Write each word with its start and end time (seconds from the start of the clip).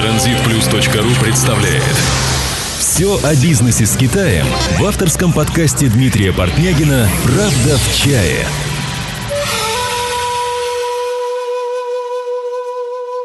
Транзитплюс.ру 0.00 1.22
представляет. 1.22 1.82
Все 2.78 3.22
о 3.22 3.34
бизнесе 3.34 3.84
с 3.84 3.98
Китаем 3.98 4.46
в 4.78 4.84
авторском 4.86 5.30
подкасте 5.30 5.88
Дмитрия 5.88 6.32
Портнягина 6.32 7.06
«Правда 7.22 7.76
в 7.76 7.94
чае» 7.94 8.46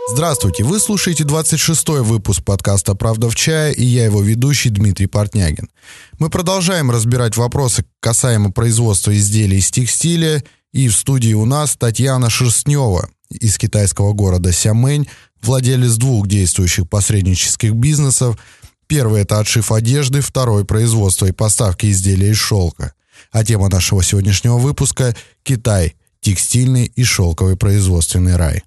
Здравствуйте, 0.09 0.65
вы 0.65 0.81
слушаете 0.81 1.23
26-й 1.23 2.01
выпуск 2.01 2.43
подкаста 2.43 2.93
«Правда 2.93 3.29
в 3.29 3.35
чае» 3.35 3.73
и 3.73 3.85
я 3.85 4.03
его 4.03 4.21
ведущий 4.21 4.69
Дмитрий 4.69 5.07
Портнягин. 5.07 5.69
Мы 6.19 6.29
продолжаем 6.29 6.91
разбирать 6.91 7.37
вопросы 7.37 7.85
касаемо 8.01 8.51
производства 8.51 9.15
изделий 9.15 9.59
из 9.59 9.71
текстиля, 9.71 10.43
и 10.73 10.89
в 10.89 10.93
студии 10.93 11.31
у 11.31 11.45
нас 11.45 11.77
Татьяна 11.77 12.29
Шерстнева 12.29 13.07
из 13.29 13.57
китайского 13.57 14.11
города 14.11 14.51
Сямэнь, 14.51 15.07
владелец 15.45 15.95
двух 15.95 16.27
действующих 16.27 16.89
посреднических 16.89 17.73
бизнесов. 17.73 18.37
Первый– 18.87 19.21
это 19.23 19.39
отшив 19.39 19.71
одежды, 19.71 20.21
второй– 20.21 20.65
производство 20.65 21.25
и 21.25 21.31
поставки 21.31 21.87
изделий 21.91 22.31
из 22.31 22.37
шелка. 22.37 22.93
А 23.31 23.43
тема 23.43 23.69
нашего 23.69 24.03
сегодняшнего 24.03 24.57
выпуска– 24.57 25.15
Китай– 25.43 25.95
текстильный 26.21 26.85
и 26.85 27.03
шелковый 27.03 27.55
производственный 27.55 28.35
рай. 28.35 28.63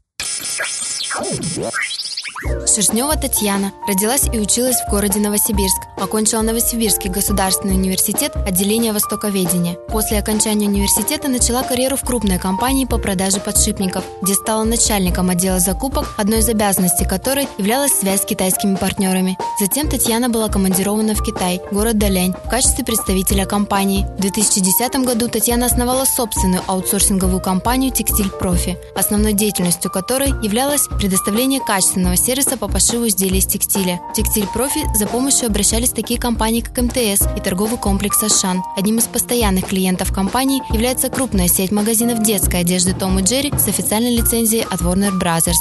Шерстнева 2.45 3.16
Татьяна 3.16 3.73
родилась 3.88 4.27
и 4.33 4.38
училась 4.38 4.77
в 4.77 4.91
городе 4.91 5.19
Новосибирск. 5.19 5.83
Окончила 5.97 6.42
Новосибирский 6.42 7.11
государственный 7.11 7.74
университет 7.74 8.37
отделения 8.37 8.92
востоковедения. 8.92 9.74
После 9.88 10.19
окончания 10.19 10.69
университета 10.69 11.27
начала 11.27 11.64
карьеру 11.64 11.97
в 11.97 12.02
крупной 12.02 12.38
компании 12.38 12.84
по 12.84 12.98
продаже 12.98 13.41
подшипников, 13.41 14.05
где 14.23 14.34
стала 14.34 14.62
начальником 14.62 15.30
отдела 15.30 15.59
закупок, 15.59 16.14
одной 16.16 16.38
из 16.38 16.48
обязанностей 16.48 17.05
которой 17.05 17.48
являлась 17.59 17.92
связь 17.92 18.23
с 18.23 18.24
китайскими 18.27 18.77
партнерами. 18.77 19.36
Затем 19.59 19.89
Татьяна 19.89 20.28
была 20.28 20.48
командирована 20.48 21.14
в 21.14 21.25
Китай, 21.25 21.61
город 21.73 21.98
Далянь, 21.98 22.34
в 22.45 22.48
качестве 22.48 22.84
представителя 22.84 23.47
компании. 23.47 24.06
В 24.17 24.20
2010 24.20 25.05
году 25.05 25.28
Татьяна 25.28 25.67
основала 25.67 26.05
собственную 26.05 26.62
аутсорсинговую 26.69 27.41
компанию 27.41 27.91
«Текстиль 27.91 28.30
Профи», 28.30 28.78
основной 28.95 29.33
деятельностью 29.33 29.91
которой 29.91 30.28
являлось 30.45 30.86
предоставление 30.98 31.61
качественного 31.61 32.14
сервиса 32.14 32.27
по 32.60 32.68
пошиву 32.68 33.08
изделий 33.08 33.38
из 33.38 33.46
текстиля. 33.46 34.00
В 34.10 34.14
«Текстиль 34.14 34.46
Профи» 34.52 34.80
за 34.94 35.06
помощью 35.06 35.46
обращались 35.46 35.90
такие 35.90 36.20
компании, 36.20 36.60
как 36.60 36.76
МТС 36.76 37.22
и 37.34 37.40
торговый 37.40 37.78
комплекс 37.78 38.22
«Ашан». 38.22 38.62
Одним 38.76 38.98
из 38.98 39.04
постоянных 39.04 39.68
клиентов 39.68 40.12
компании 40.12 40.60
является 40.70 41.08
крупная 41.08 41.48
сеть 41.48 41.72
магазинов 41.72 42.22
детской 42.22 42.60
одежды 42.60 42.92
«Том 42.92 43.18
и 43.18 43.22
Джерри» 43.22 43.50
с 43.58 43.68
официальной 43.68 44.14
лицензией 44.14 44.66
от 44.70 44.82
Warner 44.82 45.18
Brothers. 45.18 45.54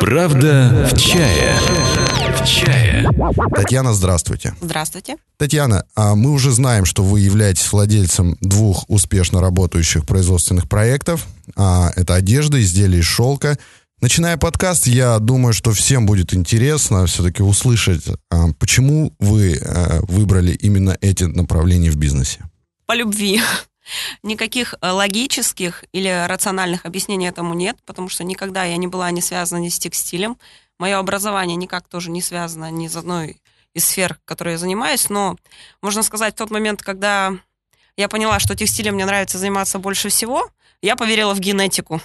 Правда 0.00 0.88
в 0.90 0.98
чае. 0.98 1.54
В 2.40 2.46
чае. 2.46 3.06
Татьяна, 3.54 3.92
здравствуйте. 3.92 4.54
Здравствуйте. 4.62 5.16
Татьяна, 5.36 5.84
а 5.94 6.14
мы 6.14 6.30
уже 6.30 6.50
знаем, 6.50 6.86
что 6.86 7.02
вы 7.02 7.20
являетесь 7.20 7.70
владельцем 7.70 8.38
двух 8.40 8.88
успешно 8.88 9.42
работающих 9.42 10.06
производственных 10.06 10.66
проектов. 10.66 11.26
А, 11.56 11.90
это 11.94 12.14
одежда, 12.14 12.58
изделия 12.62 13.00
из 13.00 13.04
шелка– 13.04 13.58
Начиная 14.00 14.38
подкаст, 14.38 14.86
я 14.86 15.18
думаю, 15.18 15.52
что 15.52 15.72
всем 15.72 16.06
будет 16.06 16.32
интересно 16.32 17.04
все-таки 17.04 17.42
услышать, 17.42 18.02
а, 18.30 18.46
почему 18.58 19.14
вы 19.18 19.58
а, 19.58 20.00
выбрали 20.08 20.52
именно 20.52 20.96
эти 21.02 21.24
направления 21.24 21.90
в 21.90 21.96
бизнесе. 21.96 22.40
По 22.86 22.94
любви. 22.94 23.42
Никаких 24.22 24.74
э, 24.80 24.90
логических 24.90 25.84
или 25.92 26.26
рациональных 26.26 26.86
объяснений 26.86 27.26
этому 27.26 27.52
нет, 27.52 27.76
потому 27.84 28.08
что 28.08 28.24
никогда 28.24 28.64
я 28.64 28.78
не 28.78 28.86
была 28.86 29.10
не 29.10 29.20
связана 29.20 29.60
ни 29.60 29.68
с 29.68 29.78
текстилем. 29.78 30.38
Мое 30.78 30.96
образование 30.98 31.56
никак 31.56 31.86
тоже 31.86 32.10
не 32.10 32.22
связано 32.22 32.70
ни 32.70 32.88
с 32.88 32.96
одной 32.96 33.42
из 33.74 33.84
сфер, 33.84 34.18
которой 34.24 34.52
я 34.52 34.58
занимаюсь, 34.58 35.10
но 35.10 35.36
можно 35.82 36.02
сказать, 36.02 36.34
в 36.34 36.38
тот 36.38 36.50
момент, 36.50 36.82
когда 36.82 37.34
я 37.98 38.08
поняла, 38.08 38.38
что 38.40 38.56
текстилем 38.56 38.94
мне 38.94 39.04
нравится 39.04 39.36
заниматься 39.36 39.78
больше 39.78 40.08
всего, 40.08 40.48
я 40.80 40.96
поверила 40.96 41.34
в 41.34 41.40
генетику. 41.40 42.00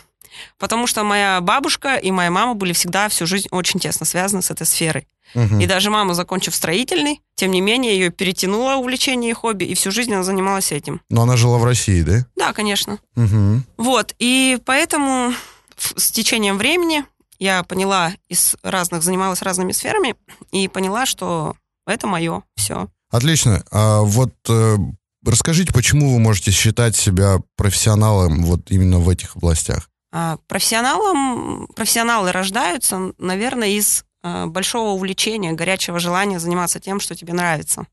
Потому 0.57 0.87
что 0.87 1.03
моя 1.03 1.41
бабушка 1.41 1.95
и 1.95 2.11
моя 2.11 2.31
мама 2.31 2.53
были 2.53 2.73
всегда 2.73 3.09
всю 3.09 3.25
жизнь 3.25 3.47
очень 3.51 3.79
тесно 3.79 4.05
связаны 4.05 4.41
с 4.41 4.51
этой 4.51 4.65
сферой. 4.65 5.07
Угу. 5.33 5.59
И 5.59 5.65
даже 5.65 5.89
мама, 5.89 6.13
закончив 6.13 6.55
строительный, 6.55 7.21
тем 7.35 7.51
не 7.51 7.61
менее, 7.61 7.97
ее 7.97 8.09
перетянуло 8.09 8.75
увлечение 8.75 9.31
и 9.31 9.33
хобби, 9.33 9.65
и 9.65 9.73
всю 9.73 9.91
жизнь 9.91 10.13
она 10.13 10.23
занималась 10.23 10.71
этим. 10.71 11.01
Но 11.09 11.23
она 11.23 11.35
жила 11.35 11.57
в 11.57 11.65
России, 11.65 12.01
да? 12.03 12.25
Да, 12.35 12.53
конечно. 12.53 12.99
Угу. 13.15 13.63
Вот, 13.77 14.15
и 14.19 14.57
поэтому 14.65 15.33
с 15.77 16.11
течением 16.11 16.57
времени 16.57 17.03
я 17.39 17.63
поняла, 17.63 18.13
из 18.29 18.55
разных, 18.63 19.03
занималась 19.03 19.41
разными 19.41 19.71
сферами, 19.73 20.15
и 20.51 20.67
поняла, 20.67 21.05
что 21.05 21.55
это 21.85 22.07
мое, 22.07 22.43
все. 22.55 22.87
Отлично. 23.11 23.63
А 23.71 24.01
вот 24.01 24.33
э, 24.49 24.77
расскажите, 25.25 25.73
почему 25.73 26.13
вы 26.13 26.19
можете 26.19 26.51
считать 26.51 26.95
себя 26.95 27.39
профессионалом 27.57 28.43
вот 28.43 28.71
именно 28.71 28.99
в 28.99 29.09
этих 29.09 29.35
областях? 29.35 29.89
А, 30.17 30.37
профессионалом, 30.47 31.67
профессионалы 31.75 32.31
рождаются, 32.31 33.11
наверное, 33.17 33.67
из 33.67 34.05
а, 34.23 34.45
большого 34.45 34.91
увлечения, 34.91 35.51
горячего 35.51 35.99
желания 35.99 36.39
заниматься 36.39 36.79
тем, 36.79 37.01
что 37.01 37.15
тебе 37.15 37.33
нравится. 37.33 37.85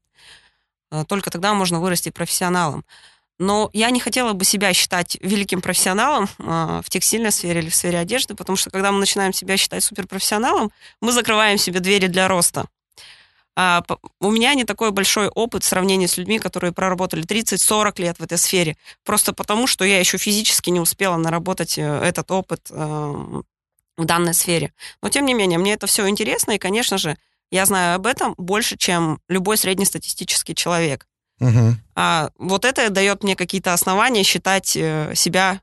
А, 0.92 1.04
только 1.04 1.30
тогда 1.30 1.52
можно 1.52 1.80
вырасти 1.80 2.10
профессионалом. 2.10 2.84
Но 3.40 3.70
я 3.72 3.90
не 3.90 3.98
хотела 3.98 4.34
бы 4.34 4.44
себя 4.44 4.72
считать 4.72 5.18
великим 5.20 5.60
профессионалом 5.60 6.28
в 6.38 6.84
текстильной 6.88 7.32
сфере 7.32 7.58
или 7.58 7.70
в 7.70 7.74
сфере 7.74 7.98
одежды, 7.98 8.36
потому 8.36 8.54
что 8.54 8.70
когда 8.70 8.92
мы 8.92 9.00
начинаем 9.00 9.32
себя 9.32 9.56
считать 9.56 9.82
суперпрофессионалом, 9.82 10.70
мы 11.00 11.10
закрываем 11.10 11.58
себе 11.58 11.80
двери 11.80 12.06
для 12.06 12.28
роста. 12.28 12.66
А, 13.54 13.82
у 14.20 14.30
меня 14.30 14.54
не 14.54 14.64
такой 14.64 14.92
большой 14.92 15.28
опыт 15.28 15.62
в 15.62 15.66
сравнении 15.66 16.06
с 16.06 16.16
людьми, 16.16 16.38
которые 16.38 16.72
проработали 16.72 17.24
30-40 17.24 18.00
лет 18.00 18.18
в 18.18 18.22
этой 18.22 18.38
сфере. 18.38 18.76
Просто 19.04 19.32
потому, 19.32 19.66
что 19.66 19.84
я 19.84 19.98
еще 19.98 20.16
физически 20.16 20.70
не 20.70 20.80
успела 20.80 21.16
наработать 21.16 21.76
э, 21.76 21.82
этот 21.82 22.30
опыт 22.30 22.68
э, 22.70 23.42
в 23.96 24.04
данной 24.04 24.34
сфере. 24.34 24.72
Но, 25.02 25.10
тем 25.10 25.26
не 25.26 25.34
менее, 25.34 25.58
мне 25.58 25.74
это 25.74 25.86
все 25.86 26.08
интересно, 26.08 26.52
и, 26.52 26.58
конечно 26.58 26.96
же, 26.96 27.18
я 27.50 27.66
знаю 27.66 27.96
об 27.96 28.06
этом 28.06 28.34
больше, 28.38 28.78
чем 28.78 29.20
любой 29.28 29.58
среднестатистический 29.58 30.54
человек. 30.54 31.06
Угу. 31.40 31.76
А 31.96 32.30
вот 32.38 32.64
это 32.64 32.88
дает 32.88 33.22
мне 33.22 33.36
какие-то 33.36 33.74
основания 33.74 34.22
считать 34.22 34.74
э, 34.76 35.12
себя 35.14 35.60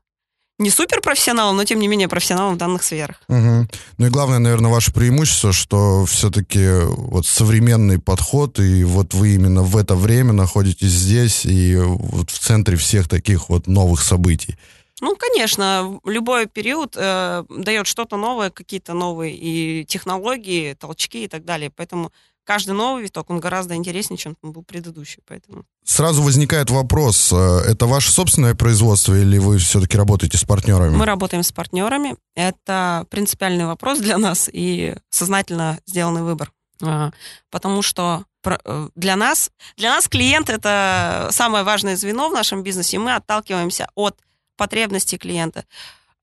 не 0.60 0.70
суперпрофессионалом, 0.70 1.56
но 1.56 1.64
тем 1.64 1.80
не 1.80 1.88
менее 1.88 2.06
профессионалом 2.06 2.54
в 2.54 2.58
данных 2.58 2.84
сферах. 2.84 3.16
Угу. 3.28 3.68
Ну 3.98 4.06
и 4.06 4.10
главное, 4.10 4.38
наверное, 4.38 4.70
ваше 4.70 4.92
преимущество, 4.92 5.52
что 5.52 6.04
все-таки 6.04 6.68
вот 6.84 7.26
современный 7.26 7.98
подход, 7.98 8.60
и 8.60 8.84
вот 8.84 9.14
вы 9.14 9.34
именно 9.34 9.62
в 9.62 9.76
это 9.76 9.96
время 9.96 10.32
находитесь 10.32 10.90
здесь 10.90 11.44
и 11.46 11.76
вот 11.76 12.30
в 12.30 12.38
центре 12.38 12.76
всех 12.76 13.08
таких 13.08 13.48
вот 13.48 13.66
новых 13.66 14.02
событий. 14.02 14.56
Ну, 15.00 15.16
конечно, 15.16 15.98
любой 16.04 16.46
период 16.46 16.94
э, 16.94 17.44
дает 17.48 17.86
что-то 17.86 18.18
новое, 18.18 18.50
какие-то 18.50 18.92
новые 18.92 19.34
и 19.34 19.84
технологии, 19.86 20.74
толчки 20.74 21.24
и 21.24 21.28
так 21.28 21.46
далее. 21.46 21.70
Поэтому 21.74 22.12
каждый 22.50 22.72
новый 22.72 23.04
виток, 23.04 23.30
он 23.30 23.38
гораздо 23.38 23.76
интереснее, 23.76 24.18
чем 24.18 24.36
был 24.42 24.64
предыдущий, 24.64 25.22
поэтому... 25.24 25.62
Сразу 25.84 26.20
возникает 26.20 26.68
вопрос, 26.70 27.32
э, 27.32 27.36
это 27.70 27.86
ваше 27.86 28.10
собственное 28.10 28.56
производство 28.56 29.14
или 29.14 29.38
вы 29.38 29.58
все-таки 29.58 29.96
работаете 29.96 30.36
с 30.36 30.42
партнерами? 30.42 30.96
Мы 30.96 31.06
работаем 31.06 31.44
с 31.44 31.52
партнерами, 31.52 32.16
это 32.34 33.06
принципиальный 33.08 33.66
вопрос 33.66 34.00
для 34.00 34.18
нас 34.18 34.50
и 34.52 34.96
сознательно 35.10 35.78
сделанный 35.86 36.22
выбор, 36.22 36.50
а, 36.82 37.12
потому 37.50 37.82
что 37.82 38.24
э, 38.44 38.88
для 38.96 39.14
нас, 39.14 39.52
для 39.76 39.90
нас 39.90 40.08
клиент 40.08 40.50
это 40.50 41.28
самое 41.30 41.62
важное 41.62 41.94
звено 41.94 42.30
в 42.30 42.32
нашем 42.32 42.64
бизнесе, 42.64 42.96
и 42.96 42.98
мы 42.98 43.14
отталкиваемся 43.14 43.86
от 43.94 44.18
потребностей 44.56 45.18
клиента. 45.18 45.66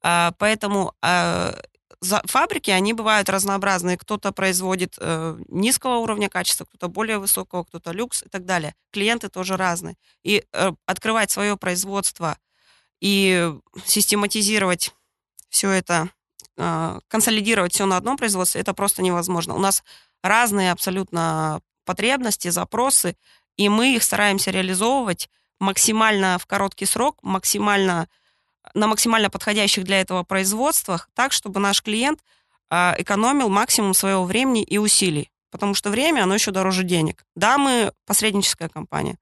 А, 0.03 0.33
поэтому 0.37 0.91
а, 1.01 1.55
фабрики, 2.01 2.69
они 2.71 2.93
бывают 2.93 3.29
разнообразные. 3.29 3.97
Кто-то 3.97 4.31
производит 4.31 4.95
э, 4.99 5.37
низкого 5.47 5.97
уровня 5.97 6.29
качества, 6.29 6.65
кто-то 6.65 6.87
более 6.87 7.17
высокого, 7.17 7.63
кто-то 7.63 7.91
люкс 7.91 8.23
и 8.23 8.29
так 8.29 8.45
далее. 8.45 8.75
Клиенты 8.91 9.29
тоже 9.29 9.57
разные. 9.57 9.95
И 10.23 10.45
э, 10.53 10.71
открывать 10.85 11.31
свое 11.31 11.57
производство 11.57 12.37
и 12.99 13.53
систематизировать 13.85 14.93
все 15.49 15.71
это, 15.71 16.09
э, 16.57 16.99
консолидировать 17.07 17.73
все 17.73 17.85
на 17.85 17.97
одном 17.97 18.17
производстве, 18.17 18.61
это 18.61 18.73
просто 18.73 19.01
невозможно. 19.01 19.55
У 19.55 19.59
нас 19.59 19.83
разные 20.21 20.71
абсолютно 20.71 21.61
потребности, 21.85 22.49
запросы, 22.49 23.15
и 23.55 23.69
мы 23.69 23.95
их 23.95 24.03
стараемся 24.03 24.51
реализовывать 24.51 25.29
максимально 25.59 26.37
в 26.37 26.45
короткий 26.45 26.85
срок, 26.85 27.17
максимально 27.23 28.07
на 28.73 28.87
максимально 28.87 29.29
подходящих 29.29 29.83
для 29.83 30.01
этого 30.01 30.23
производствах, 30.23 31.09
так, 31.13 31.31
чтобы 31.31 31.59
наш 31.59 31.81
клиент 31.81 32.19
а, 32.69 32.95
экономил 32.97 33.49
максимум 33.49 33.93
своего 33.93 34.25
времени 34.25 34.63
и 34.63 34.77
усилий. 34.77 35.31
Потому 35.51 35.73
что 35.73 35.89
время, 35.89 36.23
оно 36.23 36.33
еще 36.33 36.51
дороже 36.51 36.83
денег. 36.83 37.23
Да, 37.35 37.57
мы 37.57 37.91
посредническая 38.05 38.69
компания, 38.69 39.17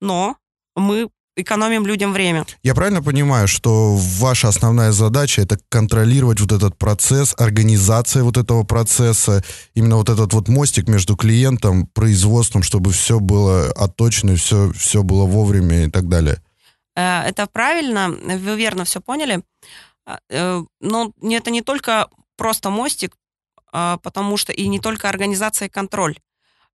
но 0.00 0.36
мы 0.76 1.08
экономим 1.36 1.86
людям 1.86 2.12
время. 2.12 2.44
Я 2.62 2.74
правильно 2.74 3.02
понимаю, 3.02 3.48
что 3.48 3.96
ваша 3.96 4.48
основная 4.48 4.92
задача 4.92 5.42
это 5.42 5.58
контролировать 5.68 6.40
вот 6.40 6.52
этот 6.52 6.76
процесс, 6.76 7.34
организация 7.38 8.22
вот 8.22 8.36
этого 8.36 8.62
процесса, 8.64 9.42
именно 9.74 9.96
вот 9.96 10.08
этот 10.08 10.32
вот 10.32 10.48
мостик 10.48 10.88
между 10.88 11.16
клиентом, 11.16 11.86
производством, 11.86 12.62
чтобы 12.62 12.92
все 12.92 13.20
было 13.20 13.70
отточено, 13.70 14.36
все, 14.36 14.72
все 14.72 15.02
было 15.02 15.24
вовремя 15.24 15.86
и 15.86 15.90
так 15.90 16.08
далее? 16.08 16.42
Э, 16.96 17.22
это 17.22 17.46
правильно, 17.46 18.10
вы 18.10 18.56
верно 18.56 18.84
все 18.84 19.00
поняли. 19.00 19.42
А, 20.06 20.18
э, 20.28 20.62
но 20.80 21.12
это 21.22 21.50
не 21.50 21.62
только 21.62 22.08
просто 22.36 22.70
мостик, 22.70 23.16
а, 23.72 23.98
потому 23.98 24.36
что 24.36 24.52
и 24.52 24.66
не 24.68 24.80
только 24.80 25.08
организация 25.08 25.68
и 25.68 25.70
контроль. 25.70 26.18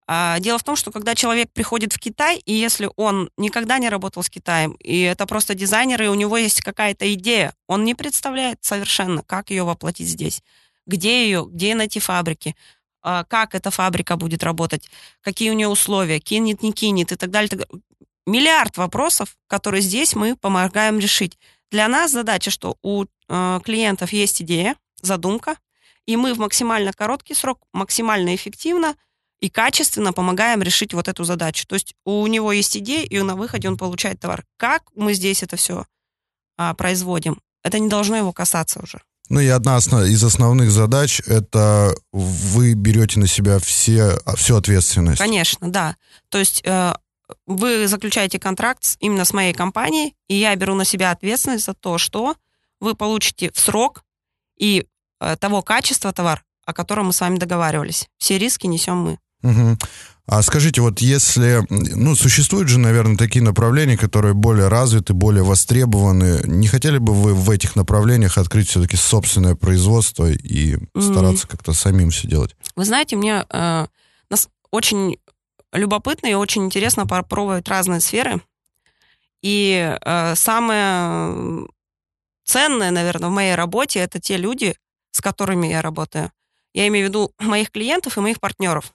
А, 0.08 0.38
дело 0.38 0.58
в 0.58 0.64
том, 0.64 0.76
что 0.76 0.92
когда 0.92 1.14
человек 1.14 1.50
приходит 1.52 1.92
в 1.92 1.98
Китай, 1.98 2.38
и 2.38 2.52
если 2.52 2.88
он 2.96 3.30
никогда 3.36 3.78
не 3.78 3.88
работал 3.88 4.22
с 4.22 4.30
Китаем, 4.30 4.72
и 4.74 5.00
это 5.00 5.26
просто 5.26 5.54
дизайнер, 5.54 6.02
и 6.02 6.06
у 6.06 6.14
него 6.14 6.36
есть 6.36 6.62
какая-то 6.62 7.12
идея, 7.14 7.54
он 7.66 7.84
не 7.84 7.94
представляет 7.94 8.58
совершенно, 8.62 9.22
как 9.22 9.50
ее 9.50 9.64
воплотить 9.64 10.08
здесь, 10.08 10.42
где 10.86 11.24
ее, 11.24 11.46
где 11.50 11.74
найти 11.74 11.98
фабрики, 11.98 12.54
как 13.02 13.54
эта 13.54 13.70
фабрика 13.70 14.16
будет 14.16 14.42
работать, 14.42 14.88
какие 15.22 15.50
у 15.50 15.54
нее 15.54 15.68
условия, 15.68 16.18
кинет, 16.20 16.62
не 16.62 16.72
кинет 16.72 17.12
и 17.12 17.16
так 17.16 17.30
далее. 17.30 17.50
Миллиард 18.26 18.76
вопросов, 18.76 19.36
которые 19.46 19.82
здесь 19.82 20.14
мы 20.14 20.36
помогаем 20.36 20.98
решить. 20.98 21.38
Для 21.70 21.88
нас 21.88 22.10
задача, 22.10 22.50
что 22.50 22.76
у 22.82 23.04
э, 23.04 23.60
клиентов 23.64 24.12
есть 24.12 24.42
идея, 24.42 24.76
задумка, 25.00 25.56
и 26.06 26.16
мы 26.16 26.34
в 26.34 26.38
максимально 26.38 26.92
короткий 26.92 27.34
срок, 27.34 27.60
максимально 27.72 28.34
эффективно 28.34 28.94
и 29.40 29.50
качественно 29.50 30.12
помогаем 30.12 30.62
решить 30.62 30.94
вот 30.94 31.08
эту 31.08 31.24
задачу. 31.24 31.66
То 31.66 31.74
есть 31.74 31.94
у 32.04 32.26
него 32.26 32.52
есть 32.52 32.76
идея, 32.76 33.04
и 33.04 33.20
на 33.20 33.36
выходе 33.36 33.68
он 33.68 33.76
получает 33.76 34.20
товар. 34.20 34.44
Как 34.56 34.82
мы 34.94 35.14
здесь 35.14 35.42
это 35.42 35.56
все 35.56 35.86
а, 36.56 36.74
производим? 36.74 37.40
Это 37.62 37.78
не 37.78 37.88
должно 37.88 38.16
его 38.16 38.32
касаться 38.32 38.80
уже. 38.82 39.00
Ну 39.28 39.40
и 39.40 39.48
одна 39.48 39.78
из 39.78 40.22
основных 40.22 40.70
задач– 40.70 41.20
это 41.26 41.96
вы 42.12 42.74
берете 42.74 43.18
на 43.18 43.26
себя 43.26 43.58
все, 43.58 44.20
всю 44.36 44.56
ответственность. 44.56 45.18
Конечно, 45.18 45.70
да. 45.70 45.96
То 46.28 46.38
есть 46.38 46.62
э, 46.64 46.94
вы 47.46 47.88
заключаете 47.88 48.38
контракт 48.38 48.96
именно 49.00 49.24
с 49.24 49.32
моей 49.32 49.52
компанией, 49.52 50.14
и 50.28 50.34
я 50.34 50.54
беру 50.56 50.74
на 50.74 50.84
себя 50.84 51.10
ответственность 51.10 51.64
за 51.64 51.74
то, 51.74 51.98
что 51.98 52.36
вы 52.80 52.94
получите 52.94 53.50
в 53.52 53.58
срок 53.58 54.04
и 54.58 54.86
э, 55.20 55.36
того 55.36 55.62
качества 55.62 56.12
товар, 56.12 56.44
о 56.64 56.72
котором 56.72 57.06
мы 57.06 57.12
с 57.12 57.20
вами 57.20 57.38
договаривались. 57.38 58.08
Все 58.18 58.38
риски 58.38 58.66
несем 58.66 58.98
мы. 58.98 59.18
Угу. 59.42 59.78
А 60.28 60.42
скажите, 60.42 60.80
вот 60.80 61.00
если, 61.00 61.64
ну, 61.70 62.16
существуют 62.16 62.68
же, 62.68 62.80
наверное, 62.80 63.16
такие 63.16 63.44
направления, 63.44 63.96
которые 63.96 64.34
более 64.34 64.66
развиты, 64.66 65.14
более 65.14 65.44
востребованы, 65.44 66.40
не 66.46 66.66
хотели 66.66 66.98
бы 66.98 67.14
вы 67.14 67.32
в 67.32 67.48
этих 67.48 67.76
направлениях 67.76 68.36
открыть 68.36 68.68
все-таки 68.68 68.96
собственное 68.96 69.54
производство 69.54 70.28
и 70.28 70.78
стараться 71.00 71.46
mm. 71.46 71.50
как-то 71.50 71.72
самим 71.74 72.10
все 72.10 72.26
делать? 72.26 72.56
Вы 72.74 72.84
знаете, 72.84 73.14
мне 73.14 73.44
э, 73.48 73.86
нас 74.28 74.48
очень 74.72 75.18
любопытно 75.76 76.26
и 76.26 76.34
очень 76.34 76.64
интересно 76.64 77.06
попробовать 77.06 77.68
разные 77.68 78.00
сферы. 78.00 78.40
И 79.42 79.96
э, 80.00 80.34
самое 80.34 81.68
ценное, 82.44 82.90
наверное, 82.90 83.28
в 83.28 83.32
моей 83.32 83.54
работе 83.54 84.00
это 84.00 84.20
те 84.20 84.36
люди, 84.36 84.76
с 85.10 85.20
которыми 85.20 85.66
я 85.68 85.82
работаю. 85.82 86.32
Я 86.74 86.88
имею 86.88 87.06
в 87.06 87.08
виду 87.08 87.32
моих 87.38 87.70
клиентов 87.70 88.16
и 88.16 88.20
моих 88.20 88.40
партнеров. 88.40 88.92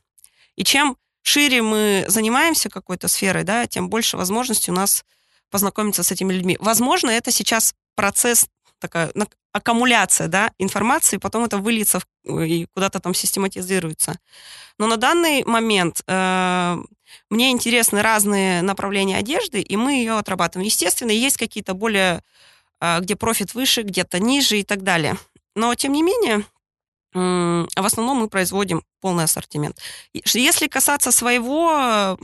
И 0.56 0.64
чем 0.64 0.98
шире 1.22 1.62
мы 1.62 2.06
занимаемся 2.08 2.70
какой-то 2.70 3.08
сферой, 3.08 3.44
да, 3.44 3.68
тем 3.68 3.90
больше 3.90 4.18
возможностей 4.18 4.72
у 4.72 4.74
нас 4.74 5.06
познакомиться 5.50 6.04
с 6.04 6.12
этими 6.12 6.34
людьми. 6.34 6.58
Возможно, 6.60 7.10
это 7.10 7.32
сейчас 7.32 7.74
процесс, 7.96 8.48
такая 8.82 9.12
аккумуляция 9.54 10.28
да, 10.28 10.52
информации, 10.58 11.18
потом 11.18 11.46
это 11.46 11.58
выльется 11.58 12.00
в, 12.00 12.40
и 12.42 12.66
куда-то 12.74 13.00
там 13.00 13.14
систематизируется. 13.14 14.20
Но 14.78 14.88
на 14.88 14.98
данный 14.98 15.44
момент 15.46 16.02
э, 16.08 16.78
мне 17.30 17.52
интересны 17.52 18.02
разные 18.02 18.62
направления 18.62 19.18
одежды, 19.18 19.62
и 19.62 19.78
мы 19.78 19.94
ее 19.94 20.18
отрабатываем. 20.18 20.66
Естественно, 20.66 21.12
есть 21.12 21.38
какие-то 21.38 21.74
более, 21.74 22.24
э, 22.80 23.00
где 23.02 23.16
профит 23.16 23.54
выше, 23.54 23.84
где-то 23.84 24.20
ниже 24.20 24.60
и 24.60 24.64
так 24.64 24.84
далее. 24.84 25.18
Но, 25.56 25.76
тем 25.76 25.94
не 25.94 26.04
менее, 26.04 26.46
в 27.14 27.86
основном 27.86 28.20
мы 28.20 28.30
производим 28.30 28.84
полный 29.02 29.26
ассортимент. 29.26 29.78
Если 30.14 30.68
касаться 30.68 31.12
своего 31.12 31.74
э, 31.74 32.18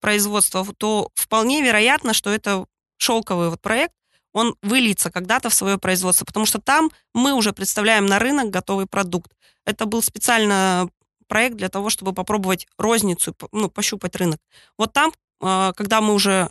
производства, 0.00 0.66
то 0.78 1.10
вполне 1.14 1.62
вероятно, 1.62 2.14
что 2.14 2.30
это 2.30 2.64
шелковый 2.96 3.50
вот 3.50 3.60
проект, 3.60 3.92
он 4.36 4.54
выльется 4.60 5.10
когда-то 5.10 5.48
в 5.48 5.54
свое 5.54 5.78
производство, 5.78 6.26
потому 6.26 6.44
что 6.44 6.60
там 6.60 6.90
мы 7.14 7.32
уже 7.32 7.54
представляем 7.54 8.04
на 8.04 8.18
рынок 8.18 8.50
готовый 8.50 8.84
продукт. 8.84 9.32
Это 9.64 9.86
был 9.86 10.02
специально 10.02 10.90
проект 11.26 11.56
для 11.56 11.70
того, 11.70 11.88
чтобы 11.88 12.12
попробовать 12.12 12.66
розницу, 12.76 13.34
ну, 13.50 13.70
пощупать 13.70 14.14
рынок. 14.14 14.38
Вот 14.76 14.92
там, 14.92 15.10
э, 15.40 15.72
когда 15.74 16.02
мы 16.02 16.12
уже 16.12 16.50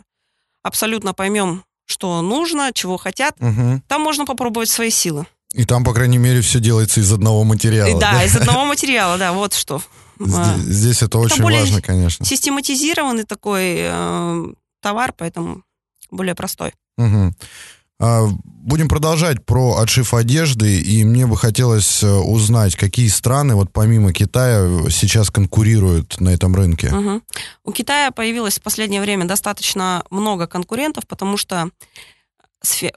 абсолютно 0.64 1.14
поймем, 1.14 1.62
что 1.84 2.22
нужно, 2.22 2.72
чего 2.74 2.96
хотят, 2.96 3.36
угу. 3.38 3.80
там 3.86 4.02
можно 4.02 4.26
попробовать 4.26 4.68
свои 4.68 4.90
силы. 4.90 5.24
И 5.52 5.64
там, 5.64 5.84
по 5.84 5.94
крайней 5.94 6.18
мере, 6.18 6.40
все 6.40 6.58
делается 6.58 6.98
из 6.98 7.12
одного 7.12 7.44
материала. 7.44 8.00
Да, 8.00 8.14
да? 8.14 8.24
из 8.24 8.34
одного 8.34 8.64
материала, 8.74 9.16
да, 9.16 9.32
вот 9.32 9.54
что. 9.54 9.80
Здесь, 10.18 10.36
а, 10.36 10.58
здесь 10.58 11.02
это, 11.02 11.18
очень 11.18 11.44
важно, 11.44 11.80
конечно. 11.80 12.24
Систематизированный 12.24 13.22
такой 13.22 13.76
э, 13.78 14.44
товар, 14.82 15.14
поэтому 15.16 15.62
более 16.10 16.34
простой. 16.34 16.72
Угу. 16.98 17.34
А, 17.98 18.26
будем 18.44 18.88
продолжать 18.88 19.44
про 19.46 19.78
отшив 19.78 20.12
одежды, 20.12 20.80
и 20.80 21.04
мне 21.04 21.26
бы 21.26 21.36
хотелось 21.36 22.02
э, 22.02 22.10
узнать, 22.10 22.76
какие 22.76 23.08
страны, 23.08 23.54
вот 23.54 23.72
помимо 23.72 24.12
Китая, 24.12 24.90
сейчас 24.90 25.30
конкурируют 25.30 26.20
на 26.20 26.28
этом 26.28 26.54
рынке. 26.54 26.92
Угу. 26.92 27.22
У 27.64 27.72
Китая 27.72 28.10
появилось 28.10 28.58
в 28.58 28.62
последнее 28.62 29.00
время 29.00 29.24
достаточно 29.24 30.04
много 30.10 30.46
конкурентов, 30.46 31.06
потому 31.06 31.38
что 31.38 31.70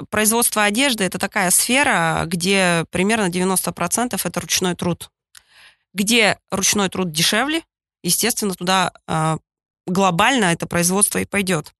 производство 0.10 0.64
одежды 0.64 1.04
это 1.06 1.18
такая 1.18 1.52
сфера, 1.52 2.24
где 2.26 2.86
примерно 2.92 3.30
90% 3.30 4.20
это 4.22 4.40
ручной 4.42 4.76
труд. 4.76 5.12
Где 5.94 6.40
ручной 6.52 6.90
труд 6.90 7.12
дешевле, 7.12 7.64
естественно, 8.04 8.54
туда 8.54 8.92
э, 9.08 9.38
глобально 9.88 10.46
это 10.46 10.68
производство 10.68 11.20
и 11.20 11.26
пойдет. 11.26 11.74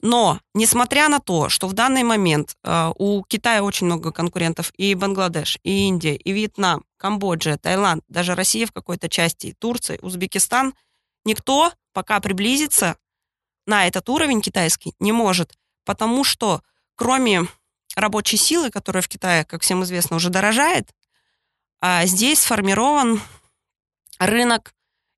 Но, 0.00 0.40
несмотря 0.52 1.08
на 1.08 1.18
то, 1.18 1.48
что 1.48 1.66
в 1.66 1.72
данный 1.72 2.02
момент 2.02 2.56
э, 2.62 2.92
у 2.96 3.22
Китая 3.24 3.62
очень 3.62 3.86
много 3.86 4.12
конкурентов, 4.12 4.72
и 4.76 4.94
Бангладеш, 4.94 5.58
и 5.62 5.86
Индия, 5.86 6.14
и 6.14 6.32
Вьетнам, 6.32 6.84
Камбоджа, 6.98 7.56
Таиланд, 7.56 8.04
даже 8.08 8.34
Россия 8.34 8.66
в 8.66 8.72
какой-то 8.72 9.08
части, 9.08 9.48
и 9.48 9.52
Турция, 9.52 9.98
Узбекистан, 10.02 10.74
никто 11.24 11.72
пока 11.92 12.20
приблизиться 12.20 12.96
на 13.66 13.86
этот 13.86 14.08
уровень 14.08 14.42
китайский 14.42 14.94
не 14.98 15.12
может, 15.12 15.54
потому 15.84 16.24
что 16.24 16.62
кроме 16.96 17.46
рабочей 17.96 18.36
силы, 18.36 18.70
которая 18.70 19.02
в 19.02 19.08
Китае, 19.08 19.44
как 19.44 19.62
всем 19.62 19.82
известно, 19.84 20.16
уже 20.16 20.28
дорожает, 20.28 20.90
а 21.80 22.04
здесь 22.06 22.40
сформирован 22.40 23.20
рынок 24.18 24.74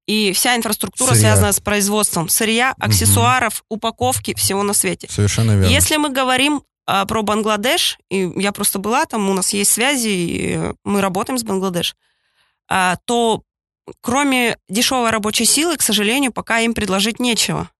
и 0.06 0.32
вся 0.32 0.56
инфраструктура 0.56 1.10
сырья. 1.10 1.20
связана 1.20 1.52
с 1.52 1.60
производством 1.60 2.28
сырья, 2.28 2.74
аксессуаров, 2.78 3.64
угу. 3.68 3.76
упаковки, 3.76 4.34
всего 4.34 4.62
на 4.62 4.72
свете. 4.72 5.08
Совершенно 5.10 5.52
верно. 5.52 5.66
Если 5.66 5.96
мы 5.96 6.10
говорим 6.10 6.62
а, 6.86 7.04
про 7.06 7.22
Бангладеш, 7.22 7.98
и 8.10 8.30
я 8.36 8.52
просто 8.52 8.78
была 8.78 9.04
там, 9.06 9.28
у 9.28 9.34
нас 9.34 9.52
есть 9.52 9.72
связи, 9.72 10.08
и 10.08 10.60
мы 10.84 11.00
работаем 11.00 11.38
с 11.38 11.42
Бангладеш, 11.42 11.96
а, 12.68 12.96
то 13.04 13.42
кроме 14.00 14.56
дешевой 14.68 15.10
рабочей 15.10 15.44
силы, 15.44 15.76
к 15.76 15.82
сожалению, 15.82 16.32
пока 16.32 16.60
им 16.60 16.74
предложить 16.74 17.18
нечего. 17.18 17.70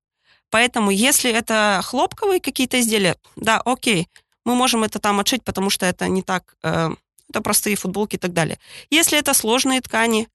Поэтому, 0.50 0.90
если 0.90 1.30
это 1.30 1.80
хлопковые 1.84 2.40
какие-то 2.40 2.80
изделия, 2.80 3.16
да, 3.36 3.60
окей, 3.64 4.08
мы 4.44 4.54
можем 4.54 4.84
это 4.84 4.98
там 4.98 5.18
отшить, 5.18 5.42
потому 5.42 5.70
что 5.70 5.86
это 5.86 6.08
не 6.08 6.22
так, 6.22 6.54
э, 6.62 6.90
это 7.28 7.40
простые 7.40 7.74
футболки 7.76 8.14
и 8.14 8.18
так 8.18 8.32
далее. 8.32 8.58
Если 8.90 9.18
это 9.18 9.34
сложные 9.34 9.80
ткани, 9.80 10.28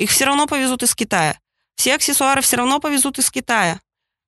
их 0.00 0.10
все 0.10 0.24
равно 0.24 0.46
повезут 0.46 0.82
из 0.82 0.94
Китая. 0.94 1.38
Все 1.76 1.94
аксессуары 1.94 2.40
все 2.40 2.56
равно 2.56 2.80
повезут 2.80 3.18
из 3.18 3.30
Китая. 3.30 3.80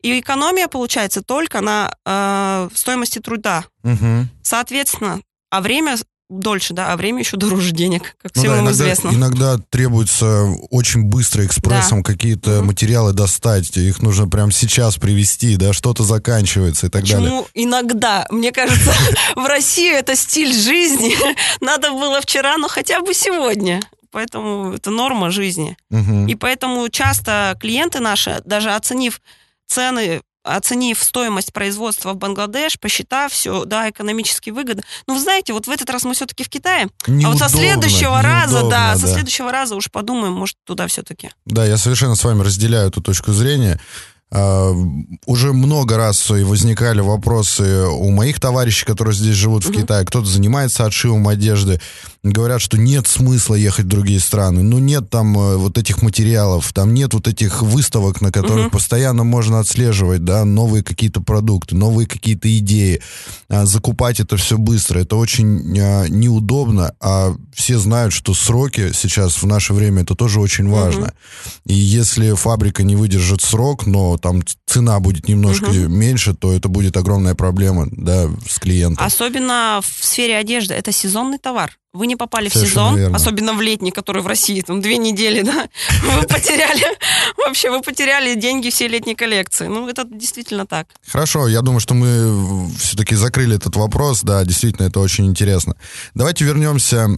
И 0.03 0.21
экономия 0.21 0.69
получается 0.69 1.23
только 1.23 1.61
на 1.61 1.95
э, 2.05 2.69
стоимости 2.75 3.21
труда. 3.21 3.65
Угу. 3.83 4.27
Соответственно, 4.43 5.21
а 5.51 5.61
время 5.61 5.97
дольше, 6.29 6.75
да, 6.75 6.93
а 6.93 6.97
время 6.97 7.21
еще 7.21 7.37
дороже 7.37 7.73
денег, 7.73 8.17
как 8.23 8.35
ну 8.35 8.41
всем 8.41 8.53
да, 8.53 8.59
иногда, 8.59 8.73
известно. 8.73 9.09
Иногда 9.11 9.59
требуется 9.71 10.47
очень 10.71 11.05
быстро 11.05 11.45
экспрессом 11.47 12.03
да. 12.03 12.13
какие-то 12.13 12.51
mm 12.51 12.63
материалы 12.63 13.13
достать, 13.13 13.77
их 13.77 14.01
нужно 14.03 14.29
прямо 14.29 14.51
сейчас 14.51 14.97
привезти, 14.97 15.57
да, 15.57 15.73
что-то 15.73 16.05
заканчивается 16.05 16.87
и 16.87 16.91
так 16.91 17.03
Почему 17.03 17.21
далее. 17.21 17.45
иногда? 17.55 18.27
Мне 18.31 18.51
кажется, 18.51 18.93
в 19.37 19.47
России 19.47 19.93
это 19.93 20.17
стиль 20.17 20.55
жизни. 20.55 21.15
Надо 21.61 21.91
было 21.91 22.21
вчера, 22.21 22.57
но 22.57 22.69
хотя 22.69 23.01
бы 23.01 23.13
сегодня. 23.15 23.81
Поэтому 24.13 24.75
это 24.75 24.91
норма 24.91 25.31
жизни. 25.31 25.77
И 26.29 26.35
поэтому 26.37 26.89
часто 26.89 27.57
клиенты 27.61 27.99
наши, 27.99 28.41
даже 28.45 28.73
оценив 28.73 29.21
цены 29.67 30.21
оценив 30.45 31.01
стоимость 31.01 31.53
производства 31.53 32.13
в 32.13 32.17
Бангладеш, 32.17 32.79
посчитав 32.79 33.33
все, 33.33 33.65
да, 33.65 33.89
экономически 33.91 34.51
выгодно. 34.51 34.83
Но 35.07 35.15
вы 35.15 35.21
знаете, 35.21 35.53
вот 35.53 35.67
в 35.67 35.71
этот 35.71 35.89
раз 35.89 36.05
мы 36.05 36.15
все-таки 36.15 36.43
в 36.43 36.49
Китае, 36.49 36.89
Неудобно, 37.07 37.29
а 37.29 37.33
вот 37.33 37.39
со 37.39 37.57
следующего 37.57 38.21
раза, 38.23 38.55
неудобно, 38.55 38.71
да, 38.71 38.97
со 38.97 39.07
следующего 39.07 39.53
раза 39.53 39.77
уж 39.77 39.91
подумаем, 39.91 40.33
может, 40.33 40.57
туда 40.65 40.89
все-таки. 40.89 41.31
Да, 41.47 41.65
я 41.65 41.77
совершенно 41.77 42.17
с 42.17 42.25
вами 42.25 42.43
разделяю 42.43 42.89
эту 42.89 43.01
точку 43.01 43.33
зрения. 43.33 43.81
А, 44.35 44.73
уже 45.27 45.53
много 45.53 45.97
раз 45.97 46.31
и 46.31 46.43
возникали 46.43 47.01
вопросы 47.01 47.87
у 47.87 48.11
моих 48.11 48.41
товарищей, 48.41 48.87
которые 48.87 49.15
здесь 49.15 49.37
живут 49.37 49.65
в 49.65 49.71
Мгм. 49.71 49.83
Китае. 49.83 50.07
Кто-то 50.07 50.27
занимается 50.27 50.87
отшивом 50.87 51.29
одежды. 51.29 51.81
Говорят, 52.25 52.61
что 52.61 52.79
нет 52.79 53.09
смысла 53.09 53.57
ехать 53.57 53.87
в 53.87 53.89
другие 53.89 54.21
страны. 54.21 54.63
Ну, 54.63 54.79
нет 54.79 55.11
там 55.11 55.37
э, 55.37 55.57
вот 55.57 55.77
этих 55.77 56.03
материалов, 56.03 56.73
там 56.73 56.95
нет 56.95 57.15
вот 57.15 57.27
этих 57.27 57.63
выставок, 57.63 58.21
на 58.21 58.31
которых 58.31 58.67
Мгм. 58.67 58.71
постоянно 58.71 59.25
можно 59.25 59.59
отслеживать, 59.59 60.25
да, 60.25 60.45
новые 60.45 60.85
какие-то 60.85 61.21
продукты, 61.21 61.75
новые 61.75 62.07
какие-то 62.07 62.57
идеи. 62.59 63.01
А, 63.49 63.67
Закупать 63.67 64.21
это 64.21 64.37
все 64.37 64.57
быстро. 64.57 65.01
Это 65.01 65.17
очень 65.17 65.77
а, 65.81 66.07
неудобно, 66.07 66.95
а 67.01 67.35
все 67.53 67.77
знают, 67.79 68.13
что 68.13 68.35
сроки 68.35 68.93
сейчас 68.93 69.43
в 69.43 69.47
наше 69.47 69.73
время 69.73 70.03
это 70.03 70.15
тоже 70.15 70.39
очень 70.39 70.69
важно. 70.69 71.15
И 71.67 71.75
если 71.75 72.35
фабрика 72.35 72.85
не 72.85 72.95
выдержит 72.95 73.43
срок, 73.43 73.85
но 73.87 74.17
там 74.17 74.43
цена 74.67 75.01
будет 75.01 75.27
немножко 75.27 75.71
Мгм. 75.71 75.93
меньше, 75.93 76.35
то 76.35 76.53
это 76.53 76.69
будет 76.69 76.97
огромная 76.97 77.35
проблема, 77.35 77.89
да, 77.91 78.29
с 78.49 78.61
клиентом. 78.61 79.05
Особенно 79.05 79.81
в 79.83 80.05
сфере 80.05 80.37
одежды. 80.37 80.75
Это 80.75 80.93
сезонный 80.93 81.39
товар. 81.39 81.73
Вы 81.95 82.07
не 82.07 82.17
попали 82.17 82.49
в 82.49 82.53
Совершенно 82.55 82.87
сезон, 82.89 82.97
верно. 82.97 83.17
особенно 83.17 83.53
в 83.53 83.61
летний, 83.61 83.91
который 83.91 84.23
в 84.23 84.27
России, 84.27 84.63
там 84.63 84.81
две 84.81 84.97
недели, 84.97 85.43
да, 85.43 85.69
вы 86.03 86.23
потеряли, 86.27 86.87
вообще 87.37 87.71
вы 87.71 87.83
потеряли 87.83 88.35
деньги 88.35 88.71
все 88.71 88.89
летней 88.89 89.15
коллекции. 89.15 89.67
Ну, 89.67 89.87
это 89.89 90.05
действительно 90.11 90.65
так. 90.67 90.87
Хорошо, 91.07 91.49
я 91.49 91.61
думаю, 91.61 91.81
что 91.81 91.93
мы 91.93 92.67
все-таки 92.79 93.15
закрыли 93.15 93.57
этот 93.57 93.77
вопрос. 93.77 94.23
Да, 94.23 94.43
действительно, 94.45 94.87
это 94.87 95.01
очень 95.01 95.27
интересно. 95.27 95.77
Давайте 96.15 96.45
вернемся 96.47 97.09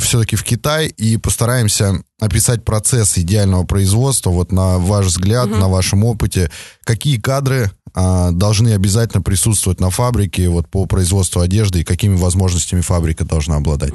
все-таки 0.00 0.36
в 0.36 0.44
Китай 0.44 0.88
и 0.88 1.16
постараемся 1.16 1.94
описать 2.20 2.62
процесс 2.64 3.16
идеального 3.16 3.64
производства. 3.64 4.28
Вот 4.30 4.52
на 4.52 4.78
ваш 4.78 5.06
взгляд, 5.06 5.48
Мгм. 5.48 5.60
на 5.60 5.68
вашем 5.68 6.04
опыте, 6.04 6.50
какие 6.84 7.18
кадры 7.18 7.70
а, 7.94 8.32
должны 8.32 8.74
обязательно 8.74 9.22
присутствовать 9.22 9.80
на 9.80 9.90
фабрике 9.90 10.48
вот 10.48 10.68
по 10.68 10.86
производству 10.86 11.40
одежды 11.40 11.80
и 11.80 11.84
какими 11.84 12.16
возможностями 12.16 12.80
фабрика 12.80 13.24
должна 13.24 13.56
обладать? 13.56 13.92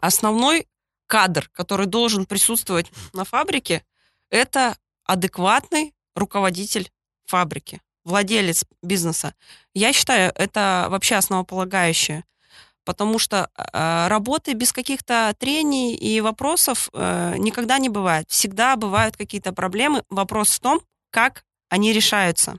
Основной 0.00 0.66
кадр, 1.06 1.50
который 1.52 1.86
должен 1.86 2.26
присутствовать 2.26 2.92
на 3.12 3.24
фабрике, 3.24 3.82
это 4.30 4.76
адекватный 5.04 5.92
руководитель 6.14 6.90
фабрики, 7.26 7.80
владелец 8.04 8.64
бизнеса. 8.82 9.34
Я 9.74 9.92
считаю, 9.92 10.32
это 10.36 10.86
вообще 10.88 11.16
основополагающее. 11.16 12.24
Потому 12.84 13.18
что 13.18 13.50
э, 13.56 14.08
работы 14.08 14.54
без 14.54 14.72
каких-то 14.72 15.34
трений 15.38 15.94
и 15.94 16.20
вопросов 16.20 16.88
э, 16.92 17.34
никогда 17.36 17.78
не 17.78 17.88
бывает. 17.88 18.26
Всегда 18.28 18.74
бывают 18.76 19.16
какие-то 19.16 19.52
проблемы. 19.52 20.02
Вопрос 20.08 20.50
в 20.50 20.60
том, 20.60 20.80
как 21.10 21.44
они 21.68 21.92
решаются. 21.92 22.58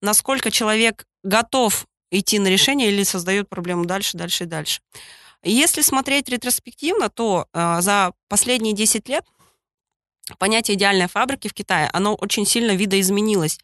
Насколько 0.00 0.50
человек 0.50 1.06
готов 1.22 1.86
идти 2.10 2.38
на 2.38 2.48
решение 2.48 2.88
или 2.88 3.02
создает 3.02 3.48
проблему 3.48 3.84
дальше, 3.84 4.16
дальше 4.16 4.44
и 4.44 4.46
дальше. 4.46 4.80
Если 5.42 5.82
смотреть 5.82 6.28
ретроспективно, 6.28 7.10
то 7.10 7.46
э, 7.52 7.80
за 7.80 8.12
последние 8.28 8.74
10 8.74 9.08
лет 9.08 9.24
понятие 10.38 10.76
идеальной 10.76 11.08
фабрики 11.08 11.48
в 11.48 11.54
Китае, 11.54 11.88
оно 11.92 12.14
очень 12.14 12.44
сильно 12.44 12.72
видоизменилось. 12.72 13.58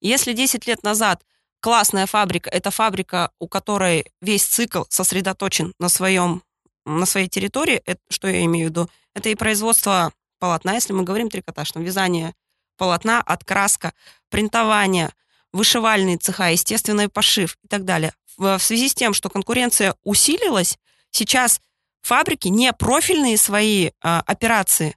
Если 0.00 0.32
10 0.32 0.66
лет 0.66 0.82
назад 0.82 1.22
классная 1.60 2.06
фабрика– 2.06 2.50
это 2.52 2.70
фабрика, 2.70 3.30
у 3.38 3.48
которой 3.48 4.06
весь 4.20 4.44
цикл 4.44 4.84
сосредоточен 4.88 5.72
на, 5.78 5.88
своем, 5.88 6.42
на 6.84 7.06
своей 7.06 7.28
территории, 7.28 7.82
это, 7.86 8.00
что 8.10 8.28
я 8.28 8.44
имею 8.44 8.66
в 8.66 8.70
виду, 8.70 8.90
это 9.14 9.28
и 9.28 9.34
производство 9.34 10.12
полотна, 10.38 10.74
если 10.74 10.92
мы 10.92 11.04
говорим 11.04 11.28
трикотаж, 11.28 11.70
там 11.70 11.82
вязание 11.84 12.34
полотна, 12.76 13.20
откраска, 13.20 13.92
принтование, 14.30 15.10
вышивальные 15.52 16.18
цеха, 16.18 16.50
естественный 16.50 17.08
пошив 17.08 17.56
и 17.64 17.68
так 17.68 17.84
далее. 17.84 18.12
В, 18.36 18.58
связи 18.58 18.88
с 18.88 18.94
тем, 18.94 19.14
что 19.14 19.28
конкуренция 19.28 19.94
усилилась, 20.02 20.78
сейчас 21.10 21.60
фабрики 22.02 22.48
не 22.48 22.72
профильные 22.72 23.36
свои 23.36 23.90
а, 24.02 24.22
операции 24.26 24.96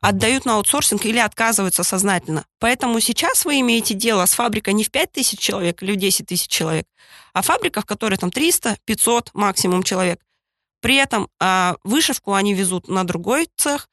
отдают 0.00 0.44
на 0.44 0.56
аутсорсинг 0.56 1.06
или 1.06 1.18
отказываются 1.18 1.82
сознательно. 1.82 2.44
Поэтому 2.58 3.00
сейчас 3.00 3.46
вы 3.46 3.60
имеете 3.60 3.94
дело 3.94 4.26
с 4.26 4.34
фабрикой 4.34 4.74
не 4.74 4.84
в 4.84 4.90
5 4.90 5.12
тысяч 5.12 5.38
человек 5.38 5.82
или 5.82 5.92
в 5.92 5.96
10 5.96 6.26
тысяч 6.26 6.46
человек, 6.48 6.86
а 7.32 7.40
фабрика, 7.40 7.80
в 7.80 7.86
которой 7.86 8.16
там 8.16 8.30
300, 8.30 8.76
500 8.84 9.30
максимум 9.32 9.82
человек. 9.82 10.20
При 10.82 10.96
этом 10.96 11.30
а, 11.40 11.76
вышивку 11.84 12.34
они 12.34 12.52
везут 12.52 12.88
на 12.88 13.04
другой 13.04 13.48
цех, 13.56 13.88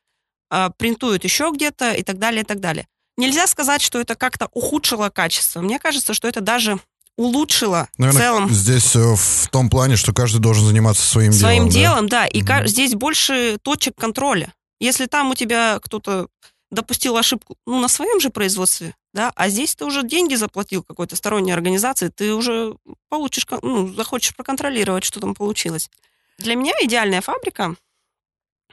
а, 0.50 0.72
принтуют 0.72 1.24
еще 1.24 1.50
где-то 1.54 1.94
и 1.94 2.04
так 2.04 2.20
далее, 2.20 2.42
и 2.42 2.46
так 2.46 2.60
далее. 2.60 2.88
Нельзя 3.18 3.48
сказать, 3.48 3.82
что 3.82 4.00
это 4.00 4.16
как-то 4.16 4.48
ухудшило 4.54 5.10
качество. 5.10 5.62
Мне 5.62 5.80
кажется, 5.80 6.14
что 6.14 6.28
это 6.28 6.42
даже 6.42 6.80
улучшило 7.18 7.88
в 7.96 8.00
Наверное, 8.00 8.22
целом 8.22 8.50
здесь 8.50 8.96
э, 8.96 9.16
в 9.16 9.48
том 9.52 9.70
плане, 9.70 9.96
что 9.98 10.14
каждый 10.14 10.40
должен 10.40 10.66
заниматься 10.66 11.04
своим, 11.06 11.34
своим 11.34 11.70
делом. 11.70 11.70
да? 11.70 11.80
делом, 11.80 12.10
да, 12.10 12.26
и 12.28 12.42
ка- 12.42 12.60
Мгм. 12.60 12.68
здесь 12.68 12.96
больше 12.96 13.58
точек 13.62 13.96
контроля. 13.96 14.54
Если 14.80 15.06
там 15.06 15.30
у 15.30 15.36
тебя 15.36 15.80
кто-то 15.84 16.28
допустил 16.72 17.18
ошибку, 17.18 17.58
ну, 17.68 17.80
на 17.82 17.90
своем 17.90 18.20
же 18.22 18.30
производстве, 18.30 18.96
да, 19.14 19.32
а 19.36 19.50
здесь 19.50 19.76
ты 19.76 19.84
уже 19.86 20.04
деньги 20.04 20.36
заплатил 20.36 20.84
какой-то 20.84 21.18
сторонней 21.18 21.52
организации, 21.54 22.08
ты 22.08 22.34
уже 22.34 22.76
получишь, 23.10 23.46
ну, 23.62 23.94
захочешь 23.94 24.34
проконтролировать, 24.36 25.04
что 25.04 25.20
там 25.20 25.36
получилось. 25.36 25.90
Для 26.38 26.56
меня 26.56 26.72
идеальная 26.82 27.20
фабрика, 27.22 27.76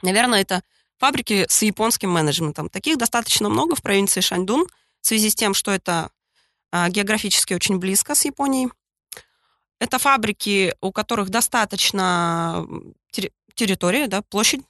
наверное, 0.01 0.41
это 0.41 0.63
фабрики 0.99 1.45
с 1.49 1.61
японским 1.63 2.11
менеджментом. 2.11 2.69
Таких 2.69 2.97
достаточно 2.97 3.49
много 3.49 3.75
в 3.75 3.81
провинции 3.81 4.21
Шаньдун, 4.21 4.67
в 5.01 5.07
связи 5.07 5.29
с 5.29 5.35
тем, 5.35 5.53
что 5.53 5.71
это 5.71 6.11
а, 6.71 6.89
географически 6.89 7.53
очень 7.53 7.79
близко 7.79 8.13
с 8.13 8.25
Японией. 8.25 8.69
Это 9.79 9.97
фабрики, 9.97 10.75
у 10.81 10.91
которых 10.91 11.29
достаточно 11.29 12.67
территория, 13.55 14.07
да, 14.07 14.21
площадь 14.21 14.61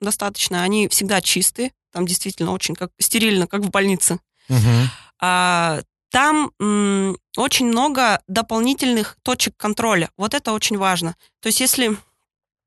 достаточно. 0.00 0.62
Они 0.62 0.88
всегда 0.88 1.20
чистые. 1.20 1.72
Там 1.92 2.06
действительно 2.06 2.52
очень 2.52 2.74
как 2.74 2.90
стерильно, 2.98 3.46
как 3.46 3.62
в 3.62 3.70
больнице. 3.70 4.20
Мгм. 4.48 4.90
А, 5.20 5.80
там 6.10 6.52
м, 6.60 7.16
очень 7.36 7.66
много 7.66 8.22
дополнительных 8.28 9.16
точек 9.22 9.56
контроля. 9.56 10.10
Вот 10.16 10.34
это 10.34 10.52
очень 10.52 10.78
важно. 10.78 11.16
То 11.40 11.48
есть 11.48 11.60
если 11.60 11.96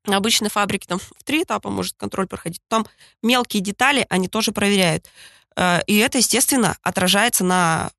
на 0.06 0.16
обычной 0.16 0.50
фабрике 0.50 0.86
там 0.88 0.98
в 0.98 1.22
три 1.24 1.42
этапа 1.42 1.70
может 1.70 1.94
контроль 1.96 2.26
проходить, 2.26 2.62
там 2.68 2.86
мелкие 3.22 3.62
детали 3.62 4.06
они 4.08 4.28
тоже 4.28 4.52
проверяют. 4.52 5.06
Э, 5.56 5.80
И 5.86 5.96
это, 5.98 6.18
естественно, 6.18 6.76
отражается 6.82 7.44
на 7.44 7.90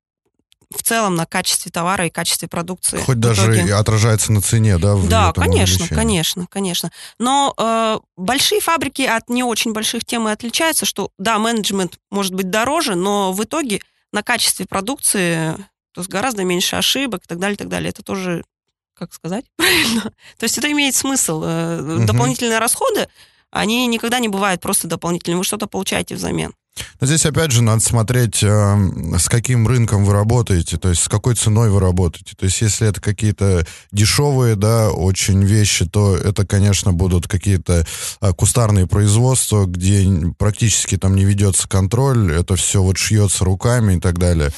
в 0.74 0.82
целом 0.82 1.16
на 1.16 1.26
качестве 1.26 1.70
товара 1.70 2.06
и 2.06 2.10
качестве 2.10 2.48
продукции. 2.48 2.96
Хоть 2.96 3.20
даже 3.20 3.42
итоге. 3.42 3.68
и 3.68 3.70
отражается 3.70 4.32
на 4.32 4.40
цене, 4.40 4.78
да? 4.78 4.96
в 4.96 5.06
Да, 5.06 5.32
конечно, 5.34 5.86
конечно, 5.86 6.46
конечно. 6.48 6.90
Но 7.18 7.52
э, 7.58 7.98
большие 8.16 8.62
фабрики 8.62 9.02
от 9.02 9.28
не 9.28 9.44
очень 9.44 9.74
больших 9.74 10.06
тем 10.06 10.28
и 10.28 10.32
отличаются, 10.32 10.86
что 10.86 11.10
да, 11.18 11.38
менеджмент 11.38 11.98
может 12.10 12.32
быть 12.32 12.48
дороже, 12.48 12.94
но 12.94 13.32
в 13.32 13.44
итоге 13.44 13.82
на 14.12 14.22
качестве 14.22 14.64
продукции 14.64 15.56
то 15.94 16.00
есть 16.00 16.10
гораздо 16.10 16.44
меньше 16.44 16.76
ошибок 16.76 17.24
и 17.24 17.28
так 17.28 17.38
далее, 17.38 17.54
и 17.54 17.58
так 17.58 17.68
далее. 17.68 17.90
Это 17.90 18.02
тоже, 18.02 18.44
как 19.02 19.14
сказать 19.14 19.44
правильно? 19.56 20.12
То 20.38 20.44
есть 20.44 20.58
это 20.58 20.70
имеет 20.70 20.94
смысл. 20.94 21.42
Мгм. 21.42 22.06
Дополнительные 22.06 22.58
расходы, 22.58 23.08
они 23.50 23.86
никогда 23.86 24.18
не 24.18 24.28
бывают 24.28 24.60
просто 24.60 24.88
дополнительными. 24.88 25.38
Вы 25.38 25.44
что-то 25.44 25.66
получаете 25.66 26.14
взамен. 26.14 26.54
Но 27.00 27.06
здесь, 27.06 27.26
опять 27.26 27.50
же, 27.50 27.62
надо 27.62 27.80
смотреть, 27.80 28.42
э, 28.42 29.18
с 29.18 29.28
каким 29.28 29.68
рынком 29.68 30.04
вы 30.04 30.14
работаете, 30.14 30.78
то 30.78 30.88
есть 30.88 31.02
с 31.02 31.08
какой 31.08 31.34
ценой 31.34 31.68
вы 31.68 31.80
работаете. 31.80 32.34
То 32.34 32.46
есть 32.46 32.60
если 32.62 32.88
это 32.88 33.00
какие-то 33.00 33.66
дешевые, 33.90 34.56
да, 34.56 34.90
очень 34.90 35.44
вещи, 35.44 35.86
то 35.86 36.16
это, 36.16 36.46
конечно, 36.46 36.92
будут 36.92 37.28
какие-то 37.28 37.84
э, 38.20 38.32
кустарные 38.32 38.86
производства, 38.86 39.66
где 39.66 40.32
практически 40.38 40.96
там 40.96 41.14
не 41.14 41.24
ведется 41.24 41.68
контроль, 41.68 42.32
это 42.32 42.56
все 42.56 42.82
вот 42.82 42.96
шьется 42.96 43.44
руками 43.44 43.96
и 43.96 44.00
так 44.00 44.18
далее. 44.18 44.50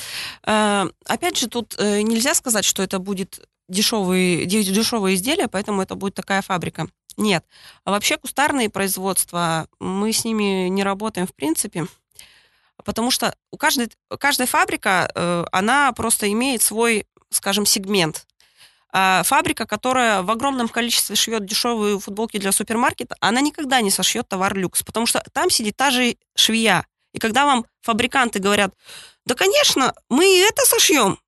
Опять 0.43 1.39
же, 1.39 1.49
тут 1.49 1.77
нельзя 1.79 2.35
сказать, 2.35 2.65
что 2.65 2.83
это 2.83 2.99
будет 2.99 3.41
дешевые, 3.69 4.47
де- 4.47 4.63
дешевые 4.63 5.17
изделия, 5.17 5.49
поэтому 5.49 5.83
это 5.83 5.95
будет 5.95 6.15
такая 6.15 6.43
фабрика. 6.43 6.89
Нет. 7.17 7.45
А 7.85 7.91
вообще 7.93 8.17
кустарные 8.17 8.71
производства, 8.71 9.69
мы 9.79 10.13
с 10.13 10.25
ними 10.25 10.69
не 10.69 10.83
работаем 10.83 11.27
в 11.27 11.35
принципе, 11.35 11.87
потому 12.85 13.11
что 13.11 13.35
у 13.51 13.57
каждой, 13.57 13.91
каждая 14.19 14.47
фабрика, 14.47 15.11
э, 15.15 15.45
она 15.53 15.93
просто 15.93 16.31
имеет 16.33 16.63
свой, 16.63 17.07
скажем, 17.31 17.67
сегмент. 17.67 18.27
А 18.97 19.23
фабрика, 19.25 19.67
которая 19.67 20.23
в 20.23 20.31
огромном 20.31 20.69
количестве 20.69 21.17
шьет 21.17 21.45
дешевые 21.45 21.99
футболки 21.99 22.39
для 22.39 22.53
супермаркета, 22.53 23.17
она 23.21 23.41
никогда 23.41 23.81
не 23.81 23.91
сошьет 23.91 24.29
товар 24.29 24.57
люкс, 24.57 24.85
потому 24.85 25.07
что 25.07 25.25
там 25.33 25.51
сидит 25.51 25.77
та 25.77 25.91
же 25.91 26.17
швея. 26.37 26.87
И 27.13 27.19
когда 27.19 27.45
вам 27.45 27.67
фабриканты 27.83 28.39
говорят, 28.39 28.73
да, 29.25 29.35
конечно, 29.35 29.95
мы 30.09 30.27
и 30.27 30.41
это 30.41 30.63
сошьем, 30.65 31.19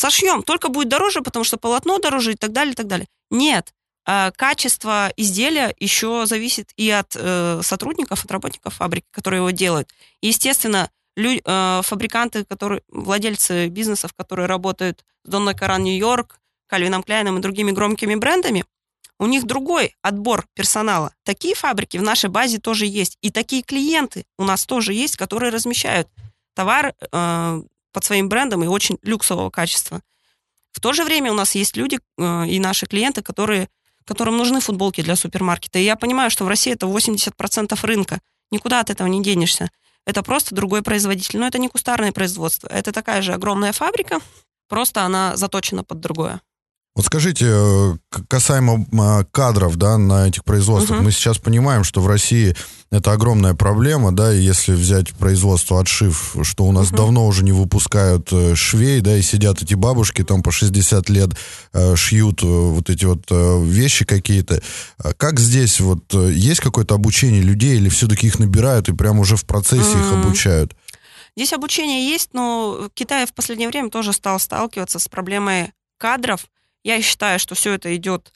сошьем, 0.00 0.42
только 0.42 0.68
будет 0.68 0.88
дороже, 0.88 1.20
потому 1.20 1.44
что 1.44 1.58
полотно 1.58 1.98
дороже 1.98 2.32
и 2.32 2.36
так 2.36 2.52
далее, 2.52 2.72
и 2.72 2.74
так 2.74 2.86
далее. 2.86 3.06
Нет, 3.30 3.72
а 4.06 4.30
качество 4.32 5.12
изделия 5.16 5.74
еще 5.78 6.24
зависит 6.26 6.70
и 6.76 6.90
от 6.90 7.14
э, 7.14 7.60
сотрудников, 7.62 8.24
от 8.24 8.30
работников 8.30 8.74
фабрики, 8.74 9.06
которые 9.10 9.38
его 9.38 9.50
делают. 9.50 9.90
естественно, 10.22 10.90
лю- 11.16 11.42
э, 11.44 11.80
фабриканты, 11.84 12.44
которые, 12.44 12.82
владельцы 12.88 13.68
бизнесов, 13.68 14.14
которые 14.14 14.46
работают 14.46 15.04
с 15.24 15.28
Донной 15.28 15.54
Каран 15.54 15.84
Нью-Йорк, 15.84 16.40
Кальвином 16.66 17.02
Кляйном 17.02 17.38
и 17.38 17.42
другими 17.42 17.70
громкими 17.70 18.14
брендами, 18.14 18.64
у 19.18 19.26
них 19.26 19.44
другой 19.44 19.94
отбор 20.00 20.46
персонала. 20.54 21.12
Такие 21.24 21.54
фабрики 21.54 21.98
в 21.98 22.02
нашей 22.02 22.30
базе 22.30 22.58
тоже 22.58 22.86
есть. 22.86 23.18
И 23.20 23.30
такие 23.30 23.62
клиенты 23.62 24.24
у 24.38 24.44
нас 24.44 24.64
тоже 24.64 24.94
есть, 24.94 25.16
которые 25.18 25.52
размещают 25.52 26.08
товар 26.54 26.94
э, 27.12 27.62
под 27.92 28.04
своим 28.04 28.28
брендом 28.28 28.64
и 28.64 28.66
очень 28.66 28.98
люксового 29.02 29.50
качества. 29.50 30.02
В 30.72 30.80
то 30.80 30.92
же 30.92 31.04
время 31.04 31.32
у 31.32 31.34
нас 31.34 31.54
есть 31.54 31.76
люди 31.76 31.98
э, 32.18 32.46
и 32.46 32.60
наши 32.60 32.86
клиенты, 32.86 33.22
которые, 33.22 33.68
которым 34.04 34.36
нужны 34.36 34.60
футболки 34.60 35.02
для 35.02 35.16
супермаркета. 35.16 35.78
И 35.78 35.84
я 35.84 35.96
понимаю, 35.96 36.30
что 36.30 36.44
в 36.44 36.48
России 36.48 36.72
это 36.72 36.86
80% 36.86 37.78
рынка. 37.82 38.20
Никуда 38.50 38.80
от 38.80 38.90
этого 38.90 39.08
не 39.08 39.22
денешься. 39.22 39.70
Это 40.06 40.22
просто 40.22 40.54
другой 40.54 40.82
производитель. 40.82 41.38
Но 41.38 41.46
это 41.46 41.58
не 41.58 41.68
кустарное 41.68 42.12
производство. 42.12 42.68
Это 42.68 42.92
такая 42.92 43.22
же 43.22 43.32
огромная 43.32 43.72
фабрика, 43.72 44.20
просто 44.68 45.02
она 45.02 45.36
заточена 45.36 45.84
под 45.84 46.00
другое. 46.00 46.40
Вот 46.96 47.06
скажите, 47.06 47.46
э, 47.48 47.96
касаемо 48.26 48.84
а, 48.98 49.24
кадров, 49.24 49.76
да, 49.76 49.96
на 49.96 50.26
этих 50.26 50.44
производствах, 50.44 50.98
угу. 50.98 51.04
мы 51.04 51.12
сейчас 51.12 51.38
понимаем, 51.38 51.84
что 51.84 52.00
в 52.00 52.08
России 52.08 52.56
это 52.90 53.12
огромная 53.12 53.54
проблема, 53.54 54.10
да, 54.10 54.32
если 54.32 54.72
взять 54.72 55.12
производство 55.12 55.80
отшив, 55.80 56.34
что 56.42 56.64
у 56.64 56.72
нас 56.72 56.88
угу. 56.88 56.96
давно 56.96 57.26
уже 57.28 57.44
не 57.44 57.52
выпускают 57.52 58.32
э, 58.32 58.56
швей, 58.56 59.00
да, 59.02 59.16
и 59.16 59.22
сидят 59.22 59.62
эти 59.62 59.74
бабушки 59.74 60.24
там 60.24 60.42
по 60.42 60.50
60 60.50 61.08
лет 61.10 61.30
э, 61.72 61.94
шьют 61.94 62.42
вот 62.42 62.90
эти 62.90 63.04
вот 63.04 63.24
вещи 63.30 64.04
какие-то. 64.04 64.60
А 64.98 65.12
как 65.12 65.38
здесь 65.38 65.78
вот 65.78 66.12
есть 66.12 66.60
какое-то 66.60 66.96
обучение 66.96 67.40
людей 67.40 67.76
или 67.76 67.88
все-таки 67.88 68.26
их 68.26 68.40
набирают 68.40 68.88
и 68.88 68.94
прямо 68.94 69.20
уже 69.20 69.36
в 69.36 69.44
процессе 69.44 69.96
угу. 69.96 70.00
их 70.00 70.12
обучают? 70.12 70.74
Здесь 71.36 71.52
обучение 71.52 72.10
есть, 72.10 72.30
но 72.32 72.88
Китай 72.94 73.26
в 73.26 73.32
последнее 73.32 73.68
время 73.68 73.90
тоже 73.90 74.12
стал 74.12 74.40
сталкиваться 74.40 74.98
с 74.98 75.06
проблемой 75.06 75.72
кадров, 75.96 76.46
я 76.84 77.00
считаю, 77.02 77.38
что 77.38 77.54
все 77.54 77.72
это 77.72 77.94
идет 77.96 78.32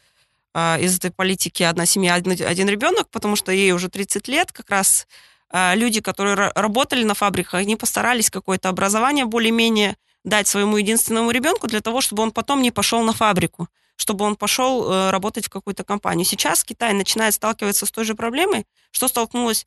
а, 0.53 0.79
из 0.81 0.97
этой 0.97 1.11
политики 1.11 1.63
«одна 1.63 1.87
семья, 1.87 2.15
один, 2.15 2.47
один 2.47 2.69
ребенок», 2.69 3.09
потому 3.11 3.37
что 3.37 3.53
ей 3.53 3.73
уже 3.73 3.89
30 3.89 4.29
лет, 4.29 4.53
как 4.53 4.71
раз 4.71 5.07
а, 5.51 5.75
люди, 5.75 6.01
которые 6.01 6.35
работали 6.55 7.05
на 7.05 7.15
фабриках, 7.15 7.55
они 7.55 7.77
постарались 7.77 8.31
какое-то 8.31 8.69
образование 8.69 9.25
более-менее 9.25 9.97
дать 10.25 10.49
своему 10.49 10.77
единственному 10.77 11.31
ребенку 11.31 11.67
для 11.67 11.81
того, 11.81 12.01
чтобы 12.01 12.23
он 12.23 12.31
потом 12.31 12.63
не 12.63 12.71
пошел 12.71 13.03
на 13.03 13.13
фабрику, 13.13 13.69
чтобы 13.97 14.25
он 14.25 14.37
пошел 14.37 14.91
э, 14.91 15.11
работать 15.11 15.47
в 15.47 15.51
какую-то 15.51 15.85
компанию. 15.85 16.25
Сейчас 16.25 16.65
Китай 16.65 16.93
начинает 16.95 17.35
сталкиваться 17.35 17.85
с 17.85 17.91
той 17.91 18.05
же 18.05 18.15
проблемой, 18.15 18.67
что 18.91 19.09
столкнулась 19.09 19.67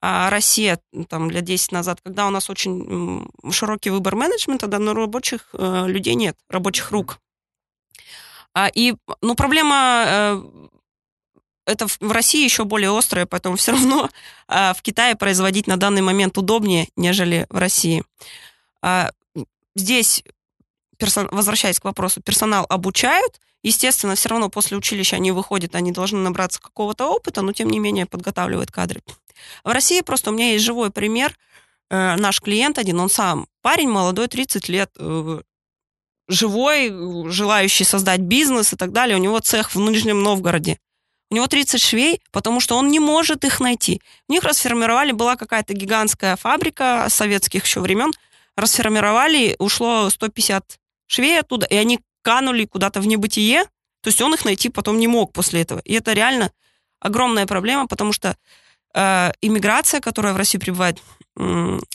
а, 0.00 0.30
Россия 0.30 0.78
там, 1.08 1.30
лет 1.30 1.44
10 1.44 1.72
назад, 1.72 2.00
когда 2.02 2.26
у 2.26 2.30
нас 2.30 2.48
очень 2.50 3.28
широкий 3.50 3.90
выбор 3.90 4.14
менеджмента, 4.14 4.66
да, 4.66 4.78
но 4.78 4.94
рабочих 4.94 5.48
э, 5.54 5.84
людей 5.88 6.14
нет, 6.14 6.36
рабочих 6.48 6.90
рук. 6.90 7.18
А, 8.54 8.68
и, 8.72 8.94
ну, 9.20 9.34
проблема 9.34 10.04
э, 10.06 10.42
это 11.66 11.88
в 11.88 12.12
России 12.12 12.44
еще 12.44 12.64
более 12.64 12.96
острая, 12.96 13.26
поэтому 13.26 13.56
все 13.56 13.72
равно 13.72 14.08
а, 14.48 14.72
в 14.72 14.82
Китае 14.82 15.16
производить 15.16 15.66
на 15.66 15.76
данный 15.76 16.02
момент 16.02 16.38
удобнее, 16.38 16.88
нежели 16.96 17.46
в 17.50 17.58
России. 17.58 18.04
А, 18.82 19.10
здесь, 19.74 20.22
возвращаясь 21.00 21.80
к 21.80 21.84
вопросу, 21.84 22.22
персонал 22.22 22.64
обучают. 22.68 23.40
Естественно, 23.62 24.14
все 24.14 24.28
равно 24.28 24.48
после 24.48 24.76
училища 24.76 25.16
они 25.16 25.32
выходят, 25.32 25.74
они 25.74 25.90
должны 25.90 26.18
набраться 26.20 26.60
какого-то 26.60 27.10
опыта, 27.10 27.42
но 27.42 27.52
тем 27.52 27.68
не 27.68 27.80
менее 27.80 28.06
подготавливают 28.06 28.70
кадры. 28.70 29.02
В 29.64 29.72
России 29.72 30.00
просто 30.02 30.30
у 30.30 30.32
меня 30.32 30.52
есть 30.52 30.64
живой 30.64 30.90
пример. 30.90 31.36
Э, 31.90 32.16
наш 32.16 32.40
клиент 32.40 32.78
один, 32.78 33.00
он 33.00 33.10
сам 33.10 33.48
парень 33.62 33.88
молодой, 33.88 34.28
30 34.28 34.68
лет, 34.68 34.90
э, 34.98 35.40
живой, 36.28 36.92
желающий 37.30 37.84
создать 37.84 38.20
бизнес 38.20 38.72
и 38.72 38.76
так 38.76 38.92
далее. 38.92 39.16
У 39.16 39.20
него 39.20 39.38
цех 39.40 39.74
в 39.74 39.78
Нижнем 39.78 40.22
Новгороде. 40.22 40.78
У 41.30 41.34
него 41.34 41.46
30 41.46 41.80
швей, 41.80 42.20
потому 42.30 42.60
что 42.60 42.76
он 42.76 42.88
не 42.88 43.00
может 43.00 43.44
их 43.44 43.58
найти. 43.60 44.00
У 44.28 44.32
них 44.32 44.44
расформировали, 44.44 45.12
была 45.12 45.36
какая-то 45.36 45.74
гигантская 45.74 46.36
фабрика 46.36 47.06
советских 47.08 47.64
еще 47.64 47.80
времен, 47.80 48.12
расформировали, 48.56 49.56
ушло 49.58 50.08
150 50.08 50.78
швей 51.06 51.40
оттуда, 51.40 51.66
и 51.66 51.74
они 51.74 52.00
канули 52.22 52.64
куда-то 52.64 53.00
в 53.00 53.06
небытие, 53.06 53.64
то 54.02 54.08
есть 54.08 54.20
он 54.20 54.34
их 54.34 54.44
найти 54.44 54.68
потом 54.68 54.98
не 54.98 55.08
мог 55.08 55.32
после 55.32 55.62
этого. 55.62 55.80
И 55.80 55.94
это 55.94 56.12
реально 56.12 56.52
огромная 57.00 57.46
проблема, 57.46 57.88
потому 57.88 58.12
что 58.12 58.36
иммиграция, 58.96 60.00
которая 60.00 60.32
в 60.32 60.36
России 60.38 60.58
прибывает, 60.58 61.02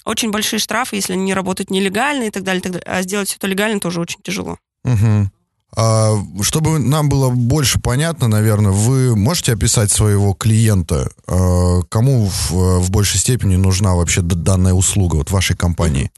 очень 0.06 0.30
большие 0.30 0.60
штрафы, 0.60 0.98
если 0.98 1.14
они 1.14 1.24
не 1.24 1.34
работают 1.34 1.72
нелегально 1.72 2.26
и 2.26 2.30
так 2.30 2.44
далее, 2.44 2.60
и 2.60 2.64
так 2.64 2.72
далее. 2.74 2.86
А 2.86 3.02
сделать 3.02 3.28
все 3.30 3.38
это 3.38 3.48
легально 3.48 3.80
тоже 3.80 4.00
очень 4.00 4.22
тяжело. 4.22 4.58
Угу. 4.84 5.32
А, 5.78 6.18
чтобы 6.42 6.80
нам 6.80 7.08
было 7.08 7.30
больше 7.30 7.80
понятно, 7.80 8.28
наверное, 8.28 8.72
вы 8.72 9.16
можете 9.16 9.54
описать 9.54 9.90
своего 9.90 10.34
клиента, 10.34 11.12
а, 11.28 11.82
кому 11.90 12.26
в, 12.26 12.80
в 12.80 12.92
большей 12.92 13.20
степени 13.20 13.56
нужна 13.56 13.96
вообще 13.96 14.22
данная 14.22 14.74
услуга 14.74 15.16
вот 15.16 15.32
вашей 15.32 15.56
компании? 15.56 16.12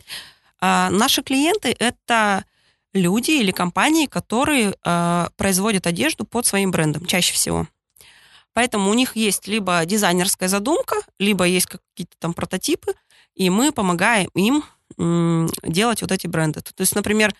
А, 0.59 0.89
наши 0.89 1.21
клиенты 1.21 1.75
это 1.77 2.45
люди 2.93 3.31
или 3.31 3.51
компании, 3.51 4.07
которые 4.07 4.73
а, 4.83 5.29
производят 5.37 5.85
одежду 5.85 6.25
под 6.25 6.47
своим 6.47 6.71
брендом 6.71 7.05
чаще 7.05 7.33
всего. 7.33 7.67
Поэтому 8.53 8.89
у 8.89 8.93
них 8.93 9.15
есть 9.15 9.47
либо 9.47 9.83
дизайнерская 9.85 10.49
задумка, 10.49 10.95
либо 11.19 11.45
есть 11.45 11.65
какие-то 11.65 12.15
там 12.19 12.33
прототипы, 12.33 12.93
и 13.33 13.49
мы 13.49 13.71
помогаем 13.71 14.29
им 14.35 14.63
делать 15.63 16.01
вот 16.01 16.11
эти 16.11 16.27
бренды. 16.27 16.61
То 16.61 16.81
есть, 16.81 16.95
например, 16.95 17.33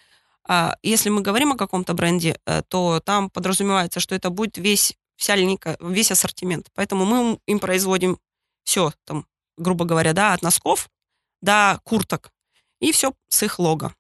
а, 0.48 0.76
если 0.82 1.10
мы 1.10 1.22
говорим 1.22 1.54
о 1.54 1.58
каком-то 1.58 1.94
бренде, 1.94 2.40
э, 2.46 2.64
то 2.68 3.00
там 3.00 3.30
подразумевается, 3.30 4.00
что 4.00 4.16
это 4.16 4.30
будет 4.30 4.58
весь, 4.58 4.98
вся 5.16 5.36
линейка, 5.36 5.78
весь 5.80 6.12
ассортимент. 6.12 6.68
Поэтому 6.74 7.06
мы 7.06 7.40
им 7.46 7.60
производим 7.60 8.20
все, 8.64 8.92
там, 9.06 9.26
грубо 9.58 9.86
говоря, 9.86 10.14
да, 10.14 10.34
от 10.34 10.42
носков 10.42 10.90
до 11.42 11.80
курток, 11.84 12.32
и 12.80 12.92
все 12.92 13.14
с 13.30 13.44
их 13.44 13.60
лого. 13.60 13.94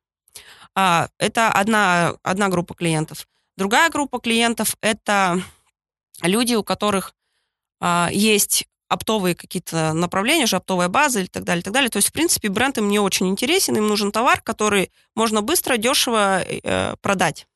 А, 0.75 1.09
это 1.17 1.51
одна, 1.51 2.15
одна 2.23 2.49
группа 2.49 2.73
клиентов. 2.73 3.27
Другая 3.55 3.89
группа 3.89 4.19
клиентов– 4.19 4.75
это 4.81 5.41
люди, 6.21 6.55
у 6.55 6.63
которых 6.63 7.13
а, 7.79 8.09
есть 8.11 8.65
оптовые 8.87 9.35
какие-то 9.35 9.93
направления, 9.93 10.43
уже 10.43 10.57
оптовая 10.57 10.87
база 10.87 11.21
и 11.21 11.27
так 11.27 11.43
далее, 11.43 11.61
и 11.61 11.63
так 11.63 11.73
далее. 11.73 11.89
То 11.89 11.97
есть, 11.97 12.09
в 12.09 12.11
принципе, 12.11 12.49
бренд 12.49 12.77
им 12.77 12.87
не 12.87 12.99
очень 12.99 13.27
интересен, 13.27 13.75
им 13.75 13.87
нужен 13.87 14.11
товар, 14.11 14.41
который 14.41 14.91
можно 15.15 15.41
быстро, 15.41 15.77
дешево 15.77 16.43
э, 16.43 16.95
продать. 17.01 17.47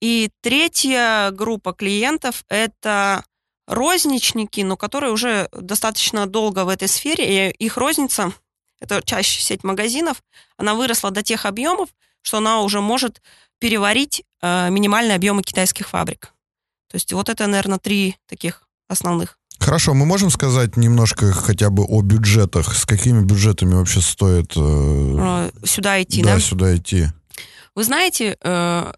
И 0.00 0.30
третья 0.40 1.30
группа 1.32 1.72
клиентов– 1.72 2.44
это 2.48 3.24
розничники, 3.66 4.62
но 4.62 4.76
которые 4.76 5.12
уже 5.12 5.48
достаточно 5.52 6.26
долго 6.26 6.64
в 6.64 6.68
этой 6.68 6.88
сфере, 6.88 7.50
и 7.50 7.64
их 7.64 7.76
розница, 7.76 8.32
это 8.80 9.02
чаще 9.04 9.40
сеть 9.40 9.64
магазинов, 9.64 10.22
она 10.56 10.74
выросла 10.74 11.10
до 11.10 11.22
тех 11.22 11.44
объемов, 11.44 11.90
что 12.22 12.38
она 12.38 12.62
уже 12.62 12.80
может 12.80 13.20
переварить 13.58 14.24
э, 14.40 14.70
минимальные 14.70 15.16
объемы 15.16 15.42
китайских 15.42 15.88
фабрик. 15.88 16.32
То 16.88 16.96
есть 16.96 17.12
вот 17.12 17.28
это, 17.28 17.46
наверное, 17.46 17.78
три 17.78 18.16
таких 18.26 18.62
основных. 18.88 19.38
Хорошо, 19.58 19.92
мы 19.92 20.06
можем 20.06 20.30
сказать 20.30 20.76
немножко 20.76 21.32
хотя 21.32 21.68
бы 21.70 21.84
о 21.84 22.00
бюджетах. 22.00 22.74
С 22.74 22.86
какими 22.86 23.22
бюджетами 23.22 23.74
вообще 23.74 24.00
стоит... 24.00 24.52
Э, 24.56 25.50
сюда 25.64 26.02
идти, 26.02 26.22
да? 26.22 26.34
Да, 26.34 26.40
сюда 26.40 26.76
идти. 26.76 27.08
Вы 27.74 27.84
знаете, 27.84 28.38
э, 28.40 28.92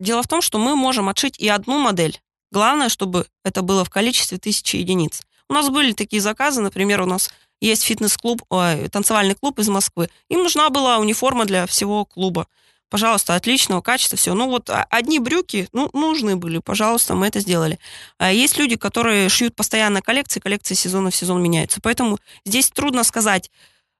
дело 0.00 0.22
в 0.22 0.28
том, 0.28 0.40
что 0.40 0.58
мы 0.58 0.76
можем 0.76 1.08
отшить 1.08 1.38
и 1.38 1.48
одну 1.48 1.78
модель. 1.78 2.20
Главное, 2.52 2.88
чтобы 2.88 3.26
это 3.44 3.62
было 3.62 3.84
в 3.84 3.90
количестве 3.90 4.38
тысячи 4.38 4.76
единиц. 4.76 5.22
У 5.48 5.52
нас 5.52 5.68
были 5.68 5.92
такие 5.92 6.22
заказы, 6.22 6.60
например, 6.60 7.02
у 7.02 7.06
нас 7.06 7.30
есть 7.60 7.82
фитнес-клуб, 7.82 8.42
танцевальный 8.90 9.34
клуб 9.34 9.58
из 9.58 9.68
Москвы. 9.68 10.08
Им 10.28 10.42
нужна 10.42 10.70
была 10.70 10.98
униформа 10.98 11.44
для 11.44 11.66
всего 11.66 12.04
клуба 12.04 12.46
пожалуйста, 12.88 13.34
отличного 13.34 13.80
качества, 13.80 14.16
все. 14.16 14.34
Ну 14.34 14.48
вот 14.48 14.70
а, 14.70 14.86
одни 14.90 15.18
брюки, 15.18 15.68
ну, 15.72 15.90
нужны 15.92 16.36
были, 16.36 16.58
пожалуйста, 16.58 17.14
мы 17.14 17.26
это 17.26 17.40
сделали. 17.40 17.78
А 18.18 18.32
есть 18.32 18.58
люди, 18.58 18.76
которые 18.76 19.28
шьют 19.28 19.54
постоянно 19.54 20.02
коллекции, 20.02 20.40
коллекции 20.40 20.74
сезона 20.74 21.10
в 21.10 21.16
сезон 21.16 21.42
меняются. 21.42 21.80
Поэтому 21.80 22.18
здесь 22.44 22.70
трудно 22.70 23.04
сказать 23.04 23.50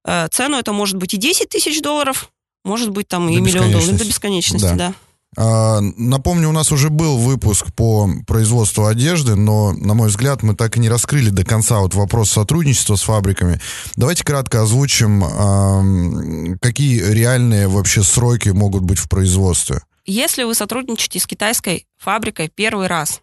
э, 0.04 0.28
цену, 0.30 0.58
это 0.58 0.72
может 0.72 0.96
быть 0.96 1.14
и 1.14 1.16
10 1.16 1.48
тысяч 1.48 1.80
долларов, 1.82 2.30
может 2.64 2.90
быть 2.90 3.08
там 3.08 3.28
и 3.28 3.36
миллион 3.40 3.72
долларов, 3.72 3.96
до 3.96 4.04
бесконечности, 4.04 4.66
да. 4.68 4.74
да. 4.74 4.94
А, 5.36 5.80
напомню, 5.80 6.48
у 6.48 6.52
нас 6.52 6.72
уже 6.72 6.88
был 6.88 7.18
выпуск 7.18 7.66
по 7.74 8.08
производству 8.26 8.86
одежды, 8.86 9.36
но, 9.36 9.72
на 9.72 9.94
мой 9.94 10.08
взгляд, 10.08 10.42
мы 10.42 10.54
так 10.54 10.76
и 10.76 10.80
не 10.80 10.88
раскрыли 10.88 11.28
до 11.28 11.44
конца 11.44 11.80
вот 11.80 11.94
вопрос 11.94 12.30
сотрудничества 12.30 12.96
с 12.96 13.02
фабриками. 13.02 13.60
Давайте 13.96 14.24
кратко 14.24 14.62
озвучим, 14.62 16.58
какие 16.60 17.00
реальные 17.00 17.68
вообще 17.68 18.02
сроки 18.02 18.48
могут 18.48 18.82
быть 18.82 18.98
в 18.98 19.08
производстве. 19.08 19.82
Если 20.06 20.44
вы 20.44 20.54
сотрудничаете 20.54 21.20
с 21.20 21.26
китайской 21.26 21.86
фабрикой 21.98 22.48
первый 22.48 22.86
раз, 22.86 23.20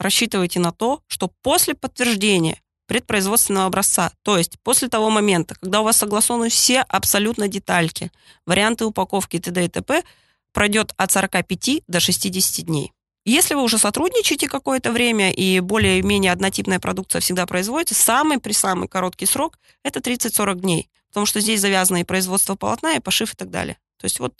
рассчитывайте 0.00 0.58
на 0.58 0.72
то, 0.72 1.00
что 1.06 1.30
после 1.42 1.74
подтверждения 1.74 2.58
предпроизводственного 2.88 3.66
образца, 3.66 4.10
то 4.22 4.36
есть 4.36 4.58
после 4.64 4.88
того 4.88 5.10
момента, 5.10 5.54
когда 5.60 5.80
у 5.80 5.84
вас 5.84 5.98
согласованы 5.98 6.48
все 6.48 6.80
абсолютно 6.80 7.48
детальки, 7.48 8.10
варианты 8.46 8.84
упаковки 8.84 9.38
т.д. 9.38 9.64
и 9.64 9.68
т.п., 9.68 10.02
пройдет 10.52 10.92
от 10.96 11.12
45 11.12 11.82
до 11.86 12.00
60 12.00 12.66
дней. 12.66 12.92
Если 13.24 13.54
вы 13.54 13.62
уже 13.62 13.78
сотрудничаете 13.78 14.48
какое-то 14.48 14.90
время 14.90 15.30
и 15.30 15.60
более-менее 15.60 16.32
однотипная 16.32 16.80
продукция 16.80 17.20
всегда 17.20 17.46
производится, 17.46 17.94
самый 17.94 18.38
при 18.38 18.52
самый 18.52 18.88
короткий 18.88 19.26
срок– 19.26 19.58
это 19.84 20.00
30-40 20.00 20.60
дней, 20.60 20.90
потому 21.08 21.26
что 21.26 21.40
здесь 21.40 21.60
завязано 21.60 21.98
и 21.98 22.04
производство 22.04 22.56
полотна, 22.56 22.94
и 22.94 23.00
пошив 23.00 23.32
и 23.32 23.36
так 23.36 23.50
далее. 23.50 23.76
То 23.98 24.06
есть 24.06 24.18
вот 24.18 24.34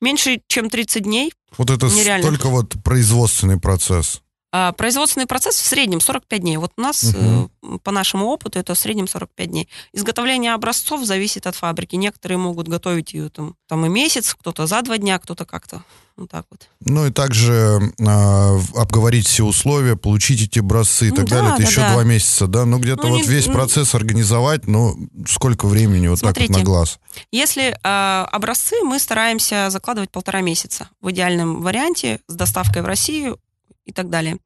меньше, 0.00 0.42
чем 0.48 0.68
30 0.70 1.04
дней 1.04 1.32
Вот 1.56 1.70
это 1.70 1.86
нереально. 1.86 2.26
только 2.26 2.48
вот 2.48 2.74
производственный 2.82 3.60
процесс. 3.60 4.22
А, 4.58 4.72
производственный 4.72 5.26
процесс 5.26 5.56
в 5.56 5.66
среднем 5.66 6.00
45 6.00 6.40
дней. 6.40 6.56
Вот 6.56 6.72
у 6.78 6.80
нас, 6.80 7.04
угу. 7.04 7.78
по 7.80 7.90
нашему 7.90 8.28
опыту, 8.28 8.58
это 8.58 8.74
в 8.74 8.78
среднем 8.78 9.06
45 9.06 9.50
дней. 9.50 9.68
Изготовление 9.92 10.54
образцов 10.54 11.04
зависит 11.04 11.46
от 11.46 11.54
фабрики. 11.54 11.94
Некоторые 11.96 12.38
могут 12.38 12.66
готовить 12.66 13.12
ее 13.12 13.28
там, 13.28 13.56
там 13.68 13.84
и 13.84 13.90
месяц, 13.90 14.34
кто-то 14.34 14.66
за 14.66 14.80
два 14.80 14.96
дня, 14.96 15.18
кто-то 15.18 15.44
как-то. 15.44 15.82
Вот 16.16 16.30
так 16.30 16.46
вот. 16.50 16.68
Ну 16.80 17.06
и 17.06 17.10
также 17.10 17.92
э, 17.98 18.58
обговорить 18.74 19.26
все 19.26 19.44
условия, 19.44 19.96
получить 19.96 20.40
эти 20.40 20.60
образцы 20.60 21.08
и 21.08 21.10
ну, 21.10 21.16
так 21.16 21.28
да, 21.28 21.36
далее. 21.36 21.50
Это 21.52 21.62
да, 21.62 21.68
еще 21.68 21.80
да. 21.82 21.92
два 21.92 22.04
месяца, 22.04 22.46
да? 22.46 22.64
Ну 22.64 22.78
где-то 22.78 23.02
ну, 23.02 23.10
вот 23.10 23.22
не, 23.22 23.28
весь 23.28 23.46
ну, 23.48 23.52
процесс 23.52 23.94
организовать, 23.94 24.66
ну 24.66 24.96
сколько 25.28 25.66
времени 25.66 26.08
вот 26.08 26.20
смотрите, 26.20 26.46
так 26.46 26.56
вот 26.56 26.58
на 26.60 26.64
глаз? 26.64 26.98
Если 27.30 27.72
э, 27.72 28.26
образцы 28.32 28.76
мы 28.82 28.98
стараемся 28.98 29.68
закладывать 29.68 30.10
полтора 30.10 30.40
месяца 30.40 30.88
в 31.02 31.10
идеальном 31.10 31.60
варианте 31.60 32.20
с 32.28 32.34
доставкой 32.34 32.80
в 32.80 32.86
Россию 32.86 33.38
и 33.86 33.92
так 33.92 34.10
далее. 34.10 34.38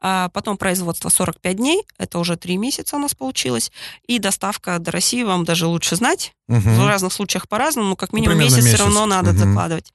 А 0.00 0.30
потом 0.30 0.56
производство 0.56 1.08
45 1.08 1.56
дней, 1.56 1.82
это 1.98 2.18
уже 2.18 2.36
3 2.36 2.56
месяца 2.56 2.96
у 2.96 2.98
нас 2.98 3.14
получилось. 3.14 3.70
И 4.06 4.18
доставка 4.18 4.78
до 4.78 4.92
России 4.92 5.22
вам 5.22 5.44
даже 5.44 5.66
лучше 5.66 5.96
знать. 5.96 6.32
Угу. 6.48 6.60
В 6.60 6.86
разных 6.86 7.12
случаях 7.12 7.48
по-разному, 7.48 7.90
но 7.90 7.96
как 7.96 8.12
минимум 8.12 8.38
ну, 8.38 8.44
месяц, 8.44 8.58
месяц 8.58 8.74
все 8.74 8.84
равно 8.84 9.04
надо 9.06 9.30
угу. 9.30 9.38
закладывать. 9.38 9.92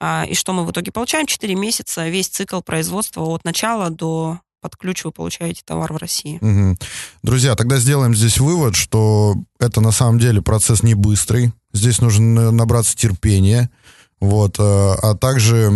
А, 0.00 0.26
и 0.28 0.34
что 0.34 0.52
мы 0.52 0.66
в 0.66 0.70
итоге 0.72 0.90
получаем? 0.90 1.26
4 1.26 1.54
месяца, 1.54 2.08
весь 2.08 2.28
цикл 2.28 2.60
производства 2.60 3.22
от 3.22 3.44
начала 3.44 3.88
до 3.88 4.40
под 4.60 4.76
ключ 4.76 5.04
вы 5.04 5.10
получаете 5.10 5.62
товар 5.64 5.92
в 5.92 5.96
России. 5.96 6.38
Угу. 6.40 6.78
Друзья, 7.24 7.56
тогда 7.56 7.78
сделаем 7.78 8.14
здесь 8.14 8.38
вывод, 8.38 8.76
что 8.76 9.34
это 9.58 9.80
на 9.80 9.90
самом 9.90 10.20
деле 10.20 10.40
процесс 10.40 10.84
не 10.84 10.94
быстрый. 10.94 11.52
Здесь 11.72 12.00
нужно 12.00 12.52
набраться 12.52 12.96
терпения. 12.96 13.70
Вот, 14.22 14.54
э, 14.60 14.62
а 14.62 15.16
также 15.16 15.68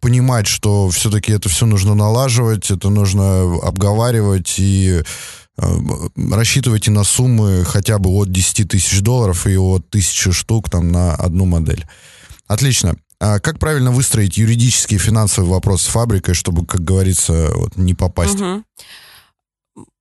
понимать, 0.00 0.46
что 0.46 0.88
все-таки 0.88 1.30
это 1.30 1.50
все 1.50 1.66
нужно 1.66 1.94
налаживать, 1.94 2.70
это 2.70 2.88
нужно 2.88 3.42
обговаривать 3.62 4.54
и 4.56 5.02
э, 5.58 5.76
рассчитывайте 6.16 6.90
на 6.90 7.04
суммы 7.04 7.66
хотя 7.66 7.98
бы 7.98 8.08
от 8.08 8.32
10 8.32 8.70
тысяч 8.70 9.02
долларов 9.02 9.46
и 9.46 9.58
от 9.58 9.90
тысячи 9.90 10.32
штук 10.32 10.70
там 10.70 10.90
на 10.90 11.14
одну 11.14 11.44
модель. 11.44 11.84
Отлично. 12.46 12.96
А 13.20 13.40
как 13.40 13.58
правильно 13.58 13.90
выстроить 13.90 14.38
юридический 14.38 14.96
и 14.96 14.98
финансовый 14.98 15.50
вопрос 15.50 15.82
с 15.82 15.88
фабрикой, 15.88 16.32
чтобы, 16.32 16.64
как 16.64 16.80
говорится, 16.80 17.50
вот, 17.54 17.76
не 17.76 17.92
попасть? 17.92 18.40
Угу. 18.40 18.62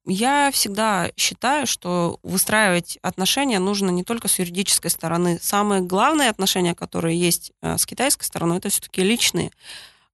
Я 0.05 0.49
всегда 0.51 1.11
считаю, 1.15 1.67
что 1.67 2.19
выстраивать 2.23 2.97
отношения 3.03 3.59
нужно 3.59 3.91
не 3.91 4.03
только 4.03 4.27
с 4.27 4.39
юридической 4.39 4.89
стороны. 4.89 5.39
Самые 5.41 5.81
главные 5.81 6.29
отношения, 6.29 6.73
которые 6.73 7.19
есть 7.19 7.51
э, 7.61 7.77
с 7.77 7.85
китайской 7.85 8.23
стороной, 8.25 8.57
это 8.57 8.69
все-таки 8.69 9.03
личные. 9.03 9.51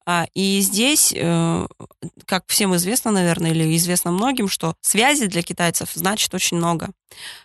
А, 0.05 0.25
и 0.33 0.61
здесь, 0.61 1.13
э, 1.13 1.67
как 2.25 2.45
всем 2.47 2.75
известно, 2.77 3.11
наверное, 3.11 3.51
или 3.51 3.75
известно 3.75 4.11
многим, 4.11 4.47
что 4.47 4.75
связи 4.81 5.25
для 5.25 5.41
китайцев 5.41 5.91
значит 5.93 6.33
очень 6.33 6.57
много. 6.57 6.91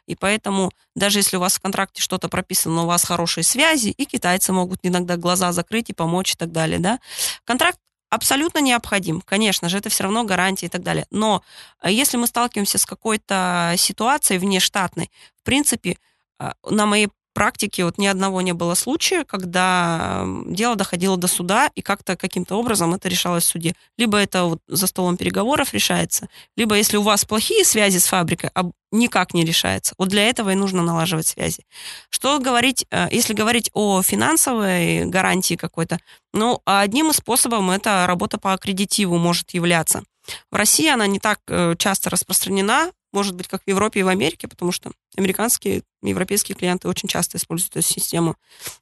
И 0.07 0.15
поэтому 0.15 0.71
даже 0.95 1.21
если 1.21 1.37
у 1.37 1.41
вас 1.41 1.57
в 1.57 1.61
контракте 1.61 2.01
что-то 2.01 2.29
прописано, 2.29 2.75
но 2.77 2.85
у 2.85 2.87
вас 2.87 3.05
хорошие 3.05 3.43
связи, 3.43 3.89
и 3.89 4.05
китайцы 4.05 4.53
могут 4.53 4.79
иногда 4.83 5.17
глаза 5.17 5.53
закрыть 5.53 5.91
и 5.91 5.93
помочь 5.93 6.35
и 6.35 6.37
так 6.37 6.53
далее. 6.53 6.79
Да? 6.79 7.01
Контракт 7.45 7.79
абсолютно 8.13 8.59
необходим. 8.59 9.23
Конечно 9.23 9.71
же, 9.71 9.79
это 9.79 9.89
все 9.89 10.05
равно 10.05 10.25
гарантия 10.25 10.67
и 10.67 10.69
так 10.69 10.83
далее. 10.83 11.07
Но 11.11 11.43
э, 11.83 11.91
если 11.91 12.19
мы 12.19 12.27
сталкиваемся 12.27 12.77
с 12.77 12.85
какой-то 12.85 13.75
ситуацией 13.79 14.39
внештатной, 14.39 15.11
в 15.41 15.43
принципе, 15.45 15.97
э, 16.39 16.51
на 16.69 16.85
моей 16.85 17.09
практике 17.33 17.85
вот 17.85 17.99
ни 17.99 18.07
одного 18.07 18.41
не 18.43 18.53
было 18.53 18.75
случая, 18.75 19.25
когда 19.25 20.25
дело 20.47 20.77
доходило 20.77 21.17
до 21.17 21.29
суда, 21.29 21.71
и 21.75 21.83
как-то 21.83 22.17
каким-то 22.17 22.57
образом 22.57 22.95
это 22.95 23.09
решалось 23.09 23.45
в 23.45 23.49
суде. 23.49 23.75
Либо 23.99 24.19
это 24.19 24.45
вот 24.45 24.61
за 24.69 24.87
столом 24.87 25.17
переговоров 25.17 25.73
решается, 25.73 26.29
либо 26.57 26.77
если 26.77 26.97
у 26.97 27.03
вас 27.03 27.25
плохие 27.25 27.65
связи 27.65 27.99
с 27.99 28.07
фабрикой, 28.07 28.51
а 28.55 28.71
никак 28.91 29.35
не 29.35 29.45
решается. 29.45 29.95
Вот 29.99 30.09
для 30.09 30.29
этого 30.29 30.51
и 30.51 30.55
нужно 30.55 30.83
налаживать 30.83 31.27
связи. 31.27 31.65
Что 32.11 32.39
говорить, 32.39 32.87
э, 32.91 33.09
если 33.11 33.33
говорить 33.33 33.71
о 33.73 34.03
финансовой 34.03 35.07
гарантии 35.07 35.55
какой-то, 35.55 35.99
ну, 36.33 36.61
одним 36.65 37.11
из 37.11 37.17
способов 37.17 37.69
это 37.71 38.07
работа 38.07 38.39
по 38.39 38.53
аккредитиву 38.53 39.17
может 39.19 39.51
являться. 39.53 40.03
В 40.51 40.57
России 40.57 40.89
она 40.89 41.07
не 41.07 41.19
так 41.19 41.41
э, 41.49 41.75
часто 41.79 42.11
распространена, 42.11 42.93
может 43.13 43.35
быть, 43.35 43.49
как 43.49 43.63
в 43.65 43.69
Европе 43.69 44.01
и 44.01 44.03
в 44.03 44.09
Америке, 44.09 44.49
потому 44.49 44.73
что 44.73 44.93
американские, 45.17 45.83
европейские 46.03 46.57
клиенты 46.57 46.89
очень 46.89 47.09
часто 47.09 47.39
используют 47.39 47.77
эту 47.77 47.87
систему. 47.87 48.37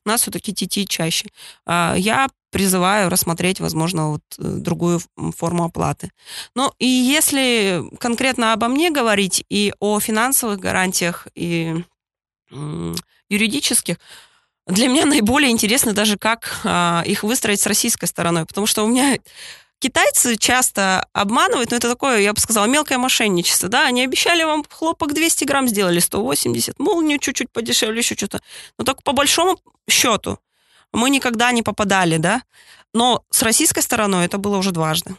У 0.04 0.08
нас 0.08 0.22
все-таки 0.22 0.52
TT 0.52 0.86
чаще. 0.86 1.28
А, 1.66 1.94
я 1.96 2.28
призываю 2.50 3.10
рассмотреть, 3.10 3.60
возможно, 3.60 4.10
вот 4.10 4.22
э, 4.38 4.42
другую 4.42 5.00
форму 5.36 5.64
оплаты. 5.64 6.10
Ну, 6.54 6.72
и 6.78 6.86
если 6.86 7.84
конкретно 7.98 8.52
обо 8.52 8.68
мне 8.68 8.90
говорить 8.90 9.44
и 9.48 9.72
о 9.78 10.00
финансовых 10.00 10.58
гарантиях, 10.58 11.28
и 11.34 11.84
юридических, 13.28 13.96
для 14.66 14.88
меня 14.88 15.06
наиболее 15.06 15.50
интересно 15.50 15.92
даже, 15.92 16.16
как 16.18 16.60
а, 16.64 17.02
их 17.06 17.22
выстроить 17.22 17.60
с 17.60 17.66
российской 17.66 18.06
стороной, 18.06 18.46
потому 18.46 18.66
что 18.66 18.84
у 18.84 18.88
меня 18.88 19.18
Китайцы 19.80 20.36
часто 20.36 21.08
обманывают, 21.14 21.70
но 21.70 21.78
это 21.78 21.88
такое, 21.88 22.20
я 22.20 22.34
бы 22.34 22.38
сказала, 22.38 22.66
мелкое 22.66 22.98
мошенничество, 22.98 23.70
да, 23.70 23.86
они 23.86 24.04
обещали 24.04 24.42
вам 24.42 24.62
хлопок 24.68 25.14
200 25.14 25.44
грамм, 25.44 25.68
сделали 25.68 26.00
180, 26.00 26.78
молнию 26.78 27.18
чуть-чуть 27.18 27.50
подешевле, 27.50 28.00
еще 28.00 28.14
что-то, 28.14 28.42
но 28.76 28.84
только 28.84 29.00
по 29.02 29.12
большому 29.12 29.58
счету 29.88 30.38
мы 30.92 31.08
никогда 31.08 31.50
не 31.50 31.62
попадали, 31.62 32.18
да, 32.18 32.42
но 32.92 33.24
с 33.30 33.42
российской 33.42 33.80
стороной 33.80 34.26
это 34.26 34.36
было 34.36 34.58
уже 34.58 34.70
дважды. 34.70 35.16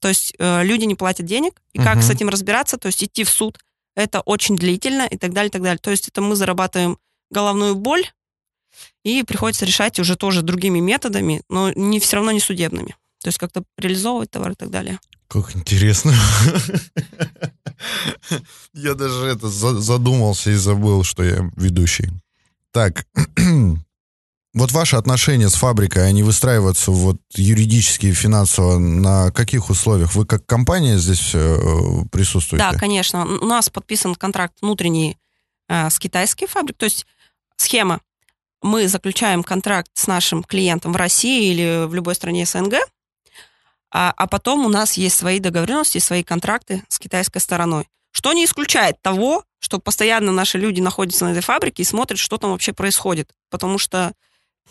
То 0.00 0.08
есть 0.08 0.32
э, 0.38 0.64
люди 0.64 0.84
не 0.86 0.94
платят 0.94 1.26
денег, 1.26 1.60
и 1.74 1.78
как 1.78 1.98
uh-huh. 1.98 2.02
с 2.02 2.10
этим 2.10 2.30
разбираться, 2.30 2.78
то 2.78 2.86
есть 2.86 3.04
идти 3.04 3.24
в 3.24 3.28
суд, 3.28 3.58
это 3.94 4.22
очень 4.22 4.56
длительно 4.56 5.06
и 5.06 5.18
так 5.18 5.34
далее, 5.34 5.50
и 5.50 5.52
так 5.52 5.62
далее. 5.62 5.78
То 5.78 5.90
есть 5.90 6.08
это 6.08 6.22
мы 6.22 6.34
зарабатываем 6.34 6.98
головную 7.30 7.74
боль, 7.74 8.06
и 9.04 9.22
приходится 9.22 9.66
решать 9.66 9.98
уже 9.98 10.16
тоже 10.16 10.40
другими 10.40 10.80
методами, 10.80 11.42
но 11.50 11.70
не 11.72 12.00
все 12.00 12.16
равно 12.16 12.30
не 12.32 12.40
судебными. 12.40 12.96
То 13.22 13.28
есть 13.28 13.38
как-то 13.38 13.62
реализовывать 13.78 14.30
товар 14.30 14.52
и 14.52 14.54
так 14.54 14.70
далее. 14.70 14.98
Как 15.28 15.56
интересно. 15.56 16.14
Я 18.74 18.94
даже 18.94 19.26
это 19.26 19.48
задумался 19.48 20.50
и 20.50 20.54
забыл, 20.54 21.04
что 21.04 21.22
я 21.22 21.50
ведущий. 21.56 22.10
Так, 22.70 23.06
вот 24.54 24.72
ваши 24.72 24.96
отношения 24.96 25.48
с 25.48 25.54
фабрикой, 25.54 26.06
они 26.06 26.22
выстраиваются 26.22 26.90
вот 26.90 27.16
юридически 27.34 28.06
и 28.06 28.12
финансово 28.12 28.78
на 28.78 29.30
каких 29.30 29.70
условиях? 29.70 30.14
Вы 30.14 30.26
как 30.26 30.44
компания 30.44 30.98
здесь 30.98 31.30
э, 31.34 32.04
присутствуете? 32.10 32.70
Да, 32.70 32.78
конечно. 32.78 33.24
У 33.24 33.46
нас 33.46 33.70
подписан 33.70 34.14
контракт 34.14 34.54
внутренний 34.60 35.16
э, 35.68 35.88
с 35.88 35.98
китайской 35.98 36.46
фабрикой, 36.46 36.78
то 36.78 36.84
есть 36.84 37.06
схема. 37.56 38.00
Мы 38.60 38.86
заключаем 38.88 39.42
контракт 39.42 39.90
с 39.94 40.06
нашим 40.06 40.44
клиентом 40.44 40.92
в 40.92 40.96
России 40.96 41.50
или 41.50 41.86
в 41.86 41.94
любой 41.94 42.14
стране 42.14 42.44
СНГ, 42.44 42.74
а, 43.92 44.12
а 44.16 44.26
потом 44.26 44.64
у 44.64 44.68
нас 44.68 44.94
есть 44.94 45.16
свои 45.16 45.38
договоренности, 45.38 45.98
свои 45.98 46.22
контракты 46.22 46.82
с 46.88 46.98
китайской 46.98 47.38
стороной. 47.38 47.86
Что 48.10 48.32
не 48.32 48.44
исключает 48.44 49.00
того, 49.02 49.44
что 49.58 49.78
постоянно 49.78 50.32
наши 50.32 50.58
люди 50.58 50.80
находятся 50.80 51.26
на 51.26 51.32
этой 51.32 51.42
фабрике 51.42 51.82
и 51.82 51.86
смотрят, 51.86 52.18
что 52.18 52.38
там 52.38 52.50
вообще 52.50 52.72
происходит. 52.72 53.30
Потому 53.50 53.78
что, 53.78 54.12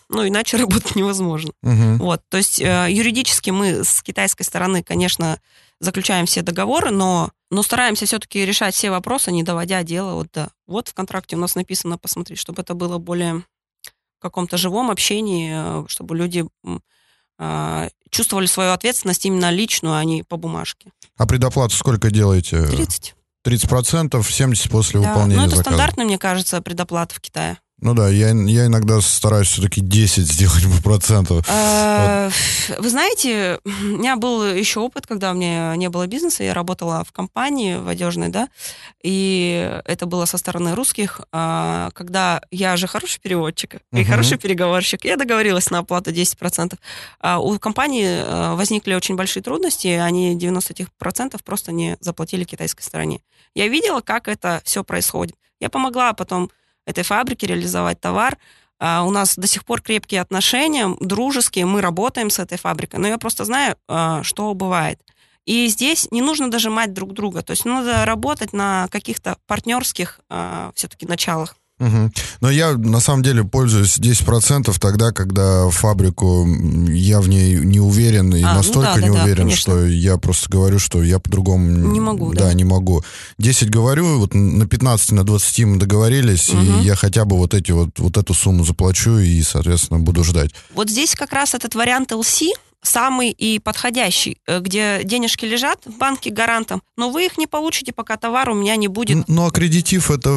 ну, 0.09 0.27
иначе 0.27 0.57
работать 0.57 0.95
невозможно. 0.95 1.51
Угу. 1.61 2.03
Вот, 2.03 2.21
то 2.29 2.37
есть 2.37 2.59
э, 2.59 2.87
юридически 2.89 3.51
мы 3.51 3.83
с 3.83 4.01
китайской 4.01 4.43
стороны, 4.43 4.83
конечно, 4.83 5.39
заключаем 5.79 6.25
все 6.25 6.41
договоры, 6.41 6.91
но, 6.91 7.31
но 7.51 7.63
стараемся 7.63 8.05
все-таки 8.05 8.45
решать 8.45 8.75
все 8.75 8.89
вопросы, 8.89 9.31
не 9.31 9.43
доводя 9.43 9.83
дело 9.83 10.15
вот 10.15 10.27
до... 10.33 10.51
Вот 10.67 10.87
в 10.87 10.93
контракте 10.93 11.35
у 11.35 11.39
нас 11.39 11.55
написано, 11.55 11.97
посмотреть, 11.97 12.39
чтобы 12.39 12.61
это 12.63 12.73
было 12.73 12.97
более 12.97 13.43
в 14.19 14.21
каком-то 14.21 14.57
живом 14.57 14.91
общении, 14.91 15.51
э, 15.53 15.85
чтобы 15.87 16.15
люди 16.15 16.45
чувствовали 18.09 18.45
свою 18.45 18.71
ответственность 18.71 19.25
именно 19.25 19.49
личную, 19.49 19.95
а 19.95 20.03
не 20.03 20.23
по 20.23 20.37
бумажке. 20.37 20.91
А 21.17 21.25
предоплату 21.25 21.75
сколько 21.75 22.11
делаете? 22.11 22.65
30. 22.67 23.15
30 23.43 23.69
процентов, 23.69 24.31
70 24.31 24.69
после 24.69 24.99
Да. 25.01 25.09
выполнения 25.09 25.41
Ну, 25.41 25.47
это 25.47 25.55
заказа. 25.55 25.75
стандартная, 25.75 26.05
мне 26.05 26.17
кажется, 26.17 26.61
предоплата 26.61 27.15
в 27.15 27.19
Китае. 27.21 27.57
Ну 27.81 27.95
да, 27.95 28.09
я, 28.09 28.29
я 28.29 28.67
иногда 28.67 29.01
стараюсь 29.01 29.47
все-таки 29.47 29.81
10 29.81 30.31
сделать 30.31 30.63
по 30.77 30.83
проценту. 30.83 31.41
Э, 31.47 32.29
Вы 32.77 32.89
знаете, 32.89 33.59
у 33.65 33.97
меня 33.97 34.17
был 34.17 34.45
еще 34.45 34.81
опыт, 34.81 35.07
когда 35.07 35.31
у 35.31 35.33
меня 35.33 35.75
не 35.75 35.89
было 35.89 36.05
бизнеса, 36.05 36.43
я 36.43 36.53
работала 36.53 37.03
в 37.03 37.11
компании 37.11 37.77
в 37.77 37.87
одежной, 37.87 38.29
да, 38.29 38.49
и 39.01 39.81
это 39.85 40.05
было 40.05 40.25
со 40.25 40.37
стороны 40.37 40.75
русских, 40.75 41.21
а, 41.31 41.89
когда 41.93 42.41
я 42.51 42.77
же 42.77 42.85
хороший 42.85 43.19
переводчик 43.19 43.77
и 43.91 44.03
хороший 44.03 44.37
переговорщик, 44.37 45.03
я 45.03 45.17
договорилась 45.17 45.71
на 45.71 45.79
оплату 45.79 46.11
10%. 46.11 46.77
А 47.19 47.39
у 47.39 47.57
компании 47.57 48.05
э, 48.05 48.53
возникли 48.55 48.93
очень 48.93 49.15
большие 49.15 49.41
трудности, 49.41 49.87
они 49.87 50.37
90% 50.37 51.39
просто 51.43 51.71
не 51.71 51.97
заплатили 51.99 52.43
китайской 52.43 52.83
стороне. 52.83 53.21
Я 53.55 53.67
видела, 53.67 54.01
как 54.01 54.27
это 54.27 54.61
все 54.65 54.83
происходит. 54.83 55.35
Я 55.59 55.69
помогла 55.69 56.13
потом 56.13 56.51
этой 56.85 57.03
фабрике 57.03 57.47
реализовать 57.47 57.99
товар, 57.99 58.37
а, 58.79 59.03
У 59.03 59.11
нас 59.11 59.35
до 59.35 59.45
сих 59.45 59.63
пор 59.63 59.81
крепкие 59.81 60.21
отношения, 60.21 60.95
дружеские, 60.99 61.65
мы 61.65 61.81
работаем 61.81 62.31
с 62.31 62.39
этой 62.39 62.57
фабрикой, 62.57 62.99
но 62.99 63.07
я 63.07 63.17
просто 63.19 63.45
знаю, 63.45 63.75
а, 63.87 64.23
что 64.23 64.53
бывает. 64.55 64.99
И 65.45 65.67
здесь 65.67 66.07
не 66.11 66.21
нужно 66.21 66.49
дожимать 66.49 66.93
друг 66.93 67.13
друга, 67.13 67.43
то 67.43 67.51
есть 67.51 67.65
надо 67.65 68.05
работать 68.05 68.53
на 68.53 68.87
каких-то 68.89 69.37
партнерских 69.47 70.19
все-таки 70.75 71.07
началах. 71.07 71.55
Мгм. 71.81 72.13
Но 72.41 72.51
я 72.51 72.73
на 72.77 72.99
самом 72.99 73.23
деле 73.23 73.43
пользуюсь 73.43 73.97
10% 73.97 74.77
тогда, 74.79 75.11
когда 75.11 75.67
фабрику 75.71 76.47
я 76.89 77.19
в 77.19 77.27
ней 77.27 77.55
не 77.55 77.79
уверен 77.79 78.33
и 78.35 78.43
А, 78.43 78.49
ну 78.51 78.57
настолько 78.57 78.93
да, 78.93 79.01
да, 79.01 79.01
не 79.01 79.09
да, 79.15 79.23
уверен, 79.23 79.43
конечно. 79.45 79.61
что 79.73 79.85
я 79.87 80.17
просто 80.17 80.47
говорю, 80.49 80.77
что 80.77 81.01
я 81.03 81.17
по-другому 81.19 81.67
Не 81.67 81.99
могу, 81.99 82.33
Да, 82.33 82.45
да. 82.45 82.53
не 82.53 82.63
могу. 82.63 83.03
10 83.39 83.69
говорю, 83.71 84.19
вот 84.19 84.33
на 84.35 84.67
15, 84.67 85.11
на 85.13 85.23
20 85.23 85.65
мы 85.65 85.77
договорились, 85.77 86.53
Мгм. 86.53 86.81
и 86.81 86.83
я 86.83 86.95
хотя 86.95 87.25
бы 87.25 87.35
вот 87.37 87.53
эти 87.55 87.71
вот, 87.71 87.97
вот 87.97 88.15
эту 88.17 88.33
сумму 88.35 88.63
заплачу 88.63 89.17
и, 89.17 89.41
соответственно, 89.41 89.99
буду 89.99 90.23
ждать. 90.23 90.51
Вот 90.75 90.89
здесь 90.89 91.15
как 91.15 91.33
раз 91.33 91.55
этот 91.55 91.73
вариант 91.73 92.11
LC 92.11 92.49
самый 92.83 93.29
и 93.29 93.59
подходящий, 93.59 94.37
э, 94.47 94.59
где 94.59 95.01
денежки 95.03 95.45
лежат 95.45 95.79
в 95.85 95.97
банке 95.97 96.29
гарантом, 96.31 96.81
но 96.97 97.09
вы 97.11 97.25
их 97.25 97.37
не 97.37 97.47
получите, 97.47 97.93
пока 97.93 98.17
товар 98.17 98.49
у 98.49 98.53
меня 98.55 98.75
не 98.75 98.87
будет. 98.87 99.15
Н- 99.17 99.25
Ну, 99.27 99.45
аккредитив— 99.45 100.09
это 100.11 100.29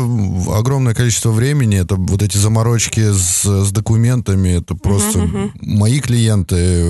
огромное 0.55 0.95
количество 0.95 1.31
времени, 1.31 1.79
это 1.81 1.97
вот 1.97 2.23
эти 2.23 2.37
заморочки 2.37 3.13
с, 3.13 3.45
с 3.45 3.73
документами, 3.73 4.61
это 4.61 4.75
просто 4.75 5.19
мгм. 5.21 5.53
мои 5.63 6.01
клиенты 6.01 6.85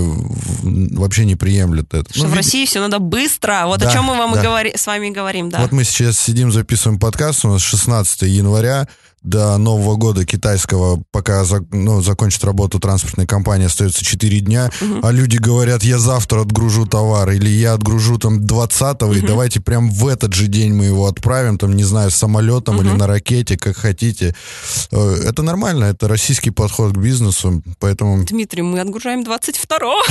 вообще 0.63 1.25
не 1.25 1.37
приемлят 1.37 1.95
это. 1.95 2.13
Что 2.13 2.25
Ну, 2.25 2.31
в 2.31 2.35
России 2.35 2.65
все 2.67 2.81
надо 2.81 2.99
быстро. 2.99 3.63
Вот 3.67 3.81
Да, 3.81 3.89
о 3.89 3.93
чем 3.93 4.05
мы 4.05 4.17
вам 4.17 4.33
да. 4.35 4.41
и 4.41 4.43
говори, 4.43 4.73
с 4.77 4.87
вами 4.87 5.11
говорим, 5.11 5.51
да. 5.51 5.61
Вот 5.61 5.73
мы 5.73 5.85
сейчас 5.85 6.19
сидим, 6.19 6.51
записываем 6.53 6.99
подкаст, 6.99 7.45
у 7.45 7.49
нас 7.49 7.63
16 7.63 8.23
января, 8.23 8.89
до 9.25 9.57
Нового 9.59 9.97
года 9.97 10.25
китайского, 10.25 11.03
пока 11.11 11.45
ну, 11.73 12.03
закончит 12.03 12.45
работу 12.45 12.79
транспортной 12.79 13.27
компании, 13.27 13.67
остается 13.67 14.05
4 14.05 14.41
дня, 14.41 14.71
а 15.03 15.11
люди 15.11 15.39
говорят, 15.39 15.83
я 15.83 15.99
завтра 15.99 16.43
отгружу 16.43 16.87
товар, 16.87 17.31
или 17.31 17.49
я 17.49 17.73
отгружу 17.73 18.19
там 18.19 18.45
20 18.47 19.03
и 19.17 19.21
давайте 19.21 19.61
прям 19.61 19.91
в 19.91 20.07
этот 20.07 20.35
же 20.35 20.47
день 20.47 20.75
мы 20.75 20.85
его 20.85 21.07
отправим, 21.07 21.59
там, 21.59 21.75
не 21.75 21.85
знаю, 21.85 22.11
самолетом 22.11 22.81
или 22.81 22.91
на 22.91 23.07
ракете, 23.07 23.57
как 23.57 23.77
хотите. 23.77 24.35
Э, 24.93 25.15
Это 25.29 25.43
нормально, 25.43 25.85
это 25.85 26.07
российский 26.07 26.51
подход 26.51 26.93
к 26.93 26.97
бизнесу, 26.99 27.63
поэтому... 27.81 28.25
Дмитрий, 28.25 28.63
мы 28.63 28.81
отгружаем 28.81 29.23
22-го. 29.23 30.03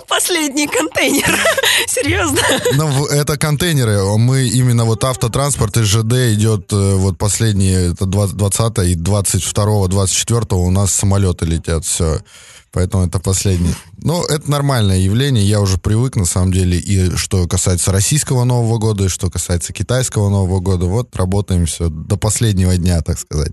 Последний 0.08 0.66
контейнер. 0.66 1.38
Серьезно. 1.86 2.40
Ну, 2.74 3.06
это 3.06 3.36
контейнеры. 3.36 4.02
Мы 4.18 4.48
именно 4.48 4.84
вот 4.84 5.04
автотранспорт 5.04 5.76
и 5.76 5.82
ЖД 5.82 6.34
идет 6.34 6.72
э, 6.72 6.94
вот 6.94 7.18
последние, 7.18 7.83
это 7.92 8.06
20 8.06 8.36
20 8.36 8.78
и 8.78 8.94
22 8.94 9.88
24 9.88 10.46
у 10.52 10.70
нас 10.70 10.92
самолеты 10.92 11.46
летят, 11.46 11.84
все. 11.84 12.20
Поэтому 12.72 13.06
это 13.06 13.20
последний. 13.20 13.72
Но 13.98 14.24
это 14.26 14.50
нормальное 14.50 14.98
явление, 14.98 15.44
я 15.44 15.60
уже 15.60 15.78
привык, 15.78 16.16
на 16.16 16.24
самом 16.24 16.52
деле, 16.52 16.76
и 16.76 17.14
что 17.16 17.46
касается 17.46 17.92
российского 17.92 18.42
Нового 18.42 18.78
года, 18.78 19.04
и 19.04 19.08
что 19.08 19.30
касается 19.30 19.72
китайского 19.72 20.28
Нового 20.28 20.58
года, 20.58 20.86
вот 20.86 21.14
работаем 21.14 21.66
все 21.66 21.88
до 21.88 22.16
последнего 22.16 22.76
дня, 22.76 23.00
так 23.02 23.18
сказать. 23.18 23.52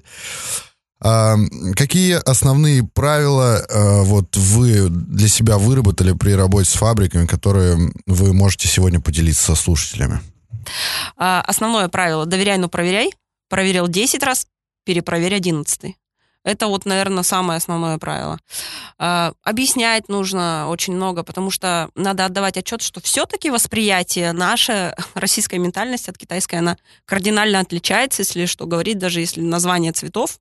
А, 1.03 1.35
какие 1.75 2.13
основные 2.13 2.83
правила 2.83 3.57
а, 3.57 4.03
вот 4.03 4.37
вы 4.37 4.89
для 4.89 5.27
себя 5.27 5.57
выработали 5.57 6.13
при 6.13 6.31
работе 6.31 6.69
с 6.69 6.73
фабриками, 6.73 7.25
которые 7.25 7.91
вы 8.05 8.33
можете 8.33 8.67
сегодня 8.67 8.99
поделиться 8.99 9.43
со 9.43 9.55
слушателями? 9.55 10.19
А, 11.17 11.41
Основное 11.41 11.89
правило– 11.89 12.25
доверяй, 12.27 12.57
но 12.57 12.69
проверяй. 12.69 13.11
Проверил 13.51 13.89
10 13.89 14.23
раз, 14.23 14.47
перепроверь 14.85 15.35
11. 15.35 15.97
Это 16.45 16.67
вот, 16.67 16.85
наверное, 16.85 17.23
самое 17.23 17.57
основное 17.57 17.97
правило. 17.97 18.39
А, 18.97 19.33
Объяснять 19.43 20.07
нужно 20.07 20.69
очень 20.69 20.93
много, 20.95 21.23
потому 21.23 21.51
что 21.51 21.89
надо 21.95 22.23
отдавать 22.23 22.55
отчет, 22.55 22.81
что 22.81 23.01
все-таки 23.01 23.49
восприятие 23.49 24.31
наше, 24.31 24.95
российская 25.15 25.57
ментальность 25.57 26.07
от 26.07 26.17
китайской, 26.17 26.55
она 26.55 26.77
кардинально 27.03 27.59
отличается, 27.59 28.21
если 28.21 28.45
что 28.45 28.65
говорить, 28.67 28.97
даже 28.97 29.19
если 29.19 29.41
название 29.41 29.91
цветов, 29.91 30.39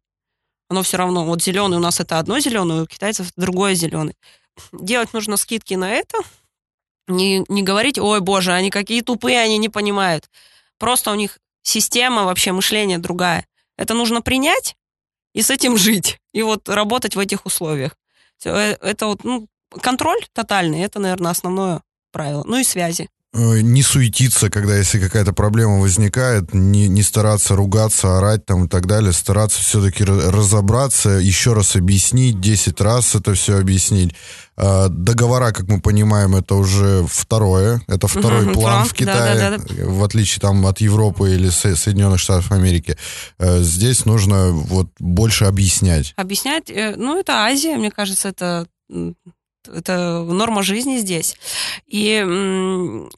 оно 0.68 0.84
все 0.84 0.96
равно, 0.96 1.24
вот 1.24 1.42
зеленый 1.42 1.78
у 1.78 1.80
нас 1.80 1.98
это 1.98 2.20
одно 2.20 2.38
зеленый, 2.38 2.82
у 2.82 2.86
китайцев 2.86 3.32
другое 3.36 3.74
зеленый. 3.74 4.16
Делать 4.72 5.12
нужно 5.12 5.36
скидки 5.36 5.74
на 5.74 5.90
это, 5.90 6.16
не, 7.08 7.44
не 7.48 7.64
говорить, 7.64 7.98
ой, 7.98 8.20
боже, 8.20 8.52
они 8.52 8.70
какие 8.70 9.00
тупые, 9.00 9.40
они 9.40 9.58
не 9.58 9.68
понимают. 9.68 10.30
Просто 10.78 11.10
у 11.10 11.16
них 11.16 11.40
система 11.62 12.24
вообще 12.24 12.52
мышления 12.52 12.98
другая. 12.98 13.46
Это 13.76 13.94
нужно 13.94 14.22
принять 14.22 14.76
и 15.32 15.42
с 15.42 15.50
этим 15.50 15.76
жить. 15.76 16.18
И 16.32 16.42
вот 16.42 16.68
работать 16.68 17.16
в 17.16 17.18
этих 17.18 17.46
условиях. 17.46 17.96
Э, 18.44 18.76
Это 18.80 19.06
вот, 19.06 19.24
ну, 19.24 19.48
контроль 19.80 20.20
тотальный, 20.32 20.80
это, 20.80 20.98
наверное, 20.98 21.30
основное 21.30 21.82
правило. 22.12 22.44
Ну 22.46 22.56
и 22.56 22.64
связи. 22.64 23.08
Э, 23.32 23.60
Не 23.60 23.82
суетиться, 23.82 24.50
когда 24.50 24.76
если 24.76 24.98
какая-то 24.98 25.32
проблема 25.32 25.78
возникает, 25.80 26.52
не, 26.52 26.88
не 26.88 27.02
стараться 27.02 27.54
ругаться, 27.54 28.18
орать 28.18 28.44
там 28.44 28.64
и 28.64 28.68
так 28.68 28.86
далее, 28.86 29.12
стараться 29.12 29.60
все-таки 29.62 30.02
разобраться, 30.04 31.10
еще 31.10 31.52
раз 31.52 31.76
объяснить, 31.76 32.40
10 32.40 32.80
раз 32.80 33.14
это 33.14 33.34
все 33.34 33.58
объяснить. 33.58 34.14
А, 34.56 34.88
Договора, 34.88 35.52
как 35.52 35.68
мы 35.68 35.80
понимаем, 35.80 36.34
это 36.34 36.56
уже 36.56 37.06
второе, 37.08 37.80
это 37.86 38.08
второй 38.08 38.46
Мгм, 38.46 38.54
план 38.54 38.72
план, 38.78 38.84
в 38.88 38.94
Китае, 38.94 39.38
да-да-да. 39.38 39.84
в 39.86 40.02
отличие 40.02 40.40
там 40.40 40.66
от 40.66 40.80
Европы 40.80 41.32
или 41.32 41.50
Со- 41.50 41.76
Соединенных 41.76 42.18
Штатов 42.18 42.50
Америки. 42.50 42.96
Э, 43.38 43.62
Здесь 43.62 44.06
нужно 44.06 44.50
вот 44.50 44.88
больше 44.98 45.44
объяснять. 45.44 46.14
Объяснять, 46.16 46.68
э, 46.68 46.94
ну, 46.96 47.18
это 47.20 47.44
Азия, 47.44 47.76
мне 47.76 47.92
кажется, 47.92 48.28
это, 48.30 48.66
это 49.74 50.24
норма 50.28 50.62
жизни 50.62 50.98
здесь. 50.98 51.36
И 51.86 52.22
ну, 52.26 53.10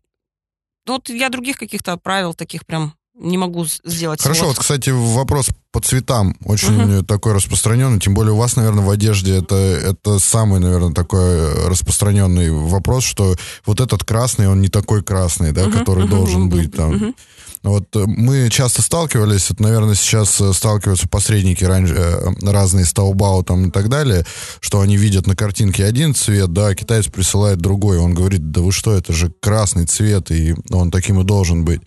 вот 0.87 1.09
я 1.09 1.29
других 1.29 1.59
каких-то 1.59 1.97
правил 1.97 2.35
таких 2.35 2.67
прям 2.67 2.95
не 3.15 3.37
могу 3.37 3.67
сделать. 3.85 4.23
Хорошо, 4.23 4.47
вот, 4.47 4.55
сводств. 4.57 4.63
кстати, 4.63 4.91
вопрос 4.91 5.49
по 5.71 5.81
цветам 5.81 6.35
очень 6.45 6.73
Мгм. 6.73 7.05
такой 7.05 7.35
распространенный, 7.35 8.01
тем 8.01 8.15
более 8.15 8.33
у 8.33 8.37
вас, 8.37 8.57
наверное, 8.57 8.85
в 8.85 8.91
одежде 8.91 9.37
это, 9.37 9.55
это 9.55 10.19
самый, 10.19 10.61
наверное, 10.61 10.93
такой 10.93 11.69
распространенный 11.69 12.51
вопрос, 12.51 13.05
что 13.05 13.37
вот 13.67 13.81
этот 13.81 14.05
красный, 14.05 14.49
он 14.49 14.61
не 14.63 14.69
такой 14.69 15.03
красный, 15.03 15.53
да, 15.53 15.65
Мгм, 15.65 15.73
который 15.73 16.05
мгм, 16.05 16.11
должен 16.11 16.49
быть 16.49 16.75
там. 16.75 16.93
мгм. 16.93 17.15
Вот 17.63 17.95
э, 17.95 18.05
мы 18.07 18.49
часто 18.51 18.83
сталкивались, 18.83 19.51
вот, 19.51 19.61
наверное, 19.61 19.95
сейчас 19.95 20.41
э, 20.41 20.53
сталкиваются 20.53 21.09
посредники 21.09 21.63
раньше, 21.65 21.95
э, 21.95 22.31
разные 22.43 22.85
с 22.85 22.93
Taobao 22.93 23.45
там 23.45 23.69
и 23.69 23.71
так 23.71 23.89
далее, 23.89 24.25
что 24.61 24.81
они 24.81 24.97
видят 24.97 25.27
на 25.27 25.37
картинке 25.37 25.85
один 25.85 26.15
цвет, 26.15 26.53
да, 26.53 26.69
а 26.69 26.75
китаец 26.75 27.07
присылает 27.07 27.59
другой, 27.59 27.99
он 27.99 28.15
говорит, 28.15 28.51
да 28.51 28.63
вы 28.63 28.73
что, 28.73 28.93
это 28.93 29.13
же 29.13 29.33
красный 29.41 29.87
цвет, 29.87 30.31
и 30.33 30.57
он 30.71 30.91
таким 30.91 31.21
и 31.21 31.25
должен 31.25 31.65
быть. 31.65 31.83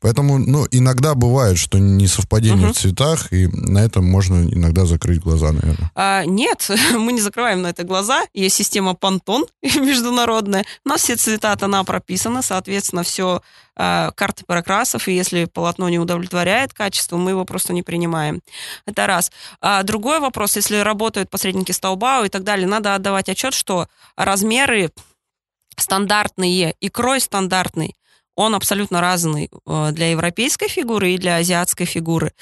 Поэтому, 0.00 0.38
ну, 0.38 0.66
иногда 0.70 1.14
бывает, 1.14 1.58
что 1.58 1.78
несовпадение 1.78 2.66
Мгм. 2.66 2.72
в 2.72 2.76
цветах, 2.78 3.32
и 3.32 3.46
на 3.48 3.78
этом 3.84 4.04
можно 4.04 4.48
иногда 4.48 4.86
закрыть 4.86 5.20
глаза, 5.20 5.52
наверное. 5.52 5.90
А, 5.94 6.24
нет, 6.24 6.68
мы 6.98 7.12
не 7.12 7.20
закрываем 7.20 7.62
на 7.62 7.68
это 7.68 7.84
глаза. 7.84 8.24
Есть 8.32 8.56
система 8.56 8.92
Pantone 8.92 9.46
международная. 9.62 10.64
У 10.84 10.88
нас 10.88 11.02
все 11.02 11.16
цвета 11.16 11.54
тона 11.56 11.84
прописаны, 11.84 12.42
соответственно, 12.42 13.02
все 13.02 13.42
карты 13.76 14.44
прокрасов, 14.46 15.08
и 15.08 15.14
если 15.14 15.46
полотно 15.46 15.88
не 15.88 15.98
удовлетворяет 15.98 16.74
качество, 16.74 17.16
мы 17.16 17.30
его 17.30 17.46
просто 17.46 17.72
не 17.72 17.82
принимаем. 17.82 18.42
Это 18.84 19.06
раз. 19.06 19.32
А 19.62 19.82
другой 19.84 20.20
вопрос, 20.20 20.56
если 20.56 20.76
работают 20.78 21.30
посредники 21.30 21.72
с 21.72 21.80
Taobao 21.80 22.26
и 22.26 22.28
так 22.28 22.44
далее, 22.44 22.66
надо 22.66 22.94
отдавать 22.94 23.30
отчет, 23.30 23.54
что 23.54 23.88
размеры 24.16 24.90
стандартные 25.78 26.74
и 26.78 26.88
крой 26.90 27.20
стандартный, 27.20 27.96
он 28.40 28.54
абсолютно 28.54 29.00
разный 29.00 29.50
э, 29.66 29.88
для 29.92 30.10
европейской 30.10 30.68
фигуры 30.68 31.12
и 31.12 31.18
для 31.18 31.36
азиатской 31.36 31.86
фигуры. 31.86 32.32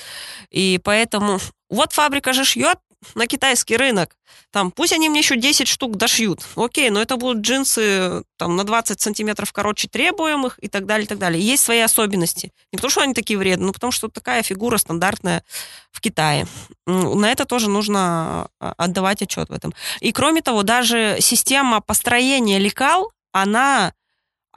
И 0.50 0.80
поэтому 0.82 1.40
вот 1.68 1.92
фабрика 1.92 2.32
же 2.32 2.44
шьет, 2.44 2.78
на 3.14 3.26
китайский 3.26 3.76
рынок. 3.76 4.16
Там, 4.50 4.70
пусть 4.70 4.92
они 4.92 5.08
мне 5.08 5.20
еще 5.20 5.36
10 5.36 5.68
штук 5.68 5.96
дошьют. 5.96 6.40
Окей, 6.56 6.90
но 6.90 7.00
это 7.00 7.16
будут 7.16 7.42
джинсы 7.42 8.24
там, 8.36 8.56
на 8.56 8.64
20 8.64 9.00
сантиметров 9.00 9.52
короче 9.52 9.88
требуемых 9.88 10.58
и 10.60 10.68
так 10.68 10.86
далее, 10.86 11.04
и 11.04 11.08
так 11.08 11.18
далее. 11.18 11.40
Есть 11.40 11.62
свои 11.62 11.80
особенности. 11.80 12.52
Не 12.72 12.76
потому, 12.76 12.90
что 12.90 13.02
они 13.02 13.14
такие 13.14 13.38
вредные, 13.38 13.66
но 13.66 13.72
потому, 13.72 13.92
что 13.92 14.08
такая 14.08 14.42
фигура 14.42 14.78
стандартная 14.78 15.44
в 15.92 16.00
Китае. 16.00 16.46
На 16.86 17.30
это 17.30 17.44
тоже 17.44 17.70
нужно 17.70 18.48
а, 18.60 18.74
отдавать 18.76 19.22
отчет 19.22 19.48
в 19.48 19.52
этом. 19.52 19.74
И 20.00 20.12
кроме 20.12 20.42
того, 20.42 20.62
даже 20.62 21.18
система 21.20 21.80
построения 21.80 22.58
лекал, 22.58 23.12
она 23.32 23.92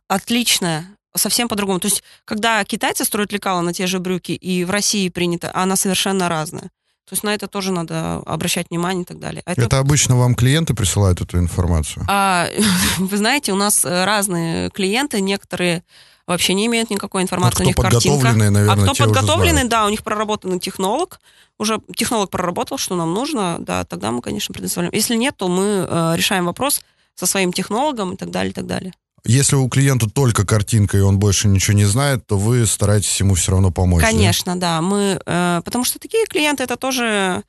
отличная 0.07 0.97
совсем 1.15 1.47
по-другому. 1.47 1.79
То 1.79 1.87
есть, 1.87 2.03
когда 2.25 2.63
китайцы 2.63 3.05
строят 3.05 3.31
лекала 3.31 3.61
на 3.61 3.73
те 3.73 3.87
же 3.87 3.99
брюки, 3.99 4.31
и 4.31 4.63
в 4.63 4.71
России 4.71 5.09
принято, 5.09 5.51
она 5.53 5.75
совершенно 5.75 6.29
разная. 6.29 6.69
То 7.11 7.15
есть 7.15 7.23
на 7.23 7.33
это 7.33 7.47
тоже 7.47 7.73
надо 7.73 8.21
обращать 8.25 8.69
внимание 8.69 9.03
и 9.03 9.05
так 9.05 9.19
далее. 9.19 9.43
А 9.45 9.51
это... 9.51 9.63
это 9.63 9.79
обычно 9.79 10.15
вам 10.15 10.33
клиенты 10.33 10.73
присылают 10.73 11.19
эту 11.19 11.39
информацию? 11.39 12.05
А, 12.07 12.47
вы 12.99 13.17
знаете, 13.17 13.51
у 13.51 13.57
нас 13.57 13.83
э, 13.83 14.05
разные 14.05 14.69
клиенты, 14.69 15.19
некоторые 15.19 15.83
вообще 16.25 16.53
не 16.53 16.67
имеют 16.67 16.89
никакой 16.89 17.23
информации, 17.23 17.65
вот 17.65 17.73
кто 17.73 17.81
у 17.81 17.85
них 17.85 17.93
картинка. 17.93 18.31
Наверное, 18.31 18.71
а 18.71 18.77
кто 18.77 18.93
подготовленный, 18.93 19.67
да, 19.67 19.85
у 19.85 19.89
них 19.89 20.03
проработанный 20.03 20.59
технолог, 20.59 21.19
уже 21.57 21.81
технолог 21.97 22.29
проработал, 22.29 22.77
что 22.77 22.95
нам 22.95 23.13
нужно, 23.13 23.57
да, 23.59 23.83
тогда 23.83 24.11
мы, 24.11 24.21
конечно, 24.21 24.53
предоставляем. 24.53 24.93
Если 24.93 25.17
нет, 25.17 25.35
то 25.35 25.49
мы 25.49 25.85
э, 25.87 26.13
решаем 26.15 26.45
вопрос 26.45 26.81
со 27.15 27.25
своим 27.25 27.51
технологом 27.51 28.13
и 28.13 28.15
так 28.15 28.31
далее, 28.31 28.51
и 28.51 28.53
так 28.53 28.65
далее. 28.65 28.93
Если 29.23 29.55
у 29.55 29.69
клиента 29.69 30.09
только 30.09 30.45
картинка, 30.45 30.97
и 30.97 31.01
он 31.01 31.19
больше 31.19 31.47
ничего 31.47 31.77
не 31.77 31.85
знает, 31.85 32.25
то 32.25 32.37
вы 32.37 32.65
стараетесь 32.65 33.19
ему 33.19 33.35
все 33.35 33.51
равно 33.51 33.71
помочь. 33.71 34.01
Конечно, 34.01 34.55
да. 34.55 34.77
да. 34.77 34.81
Мы, 34.81 35.21
э, 35.23 35.61
потому 35.63 35.83
что 35.83 35.99
такие 35.99 36.25
клиенты 36.25 36.63
это 36.63 36.75
тоже, 36.75 37.43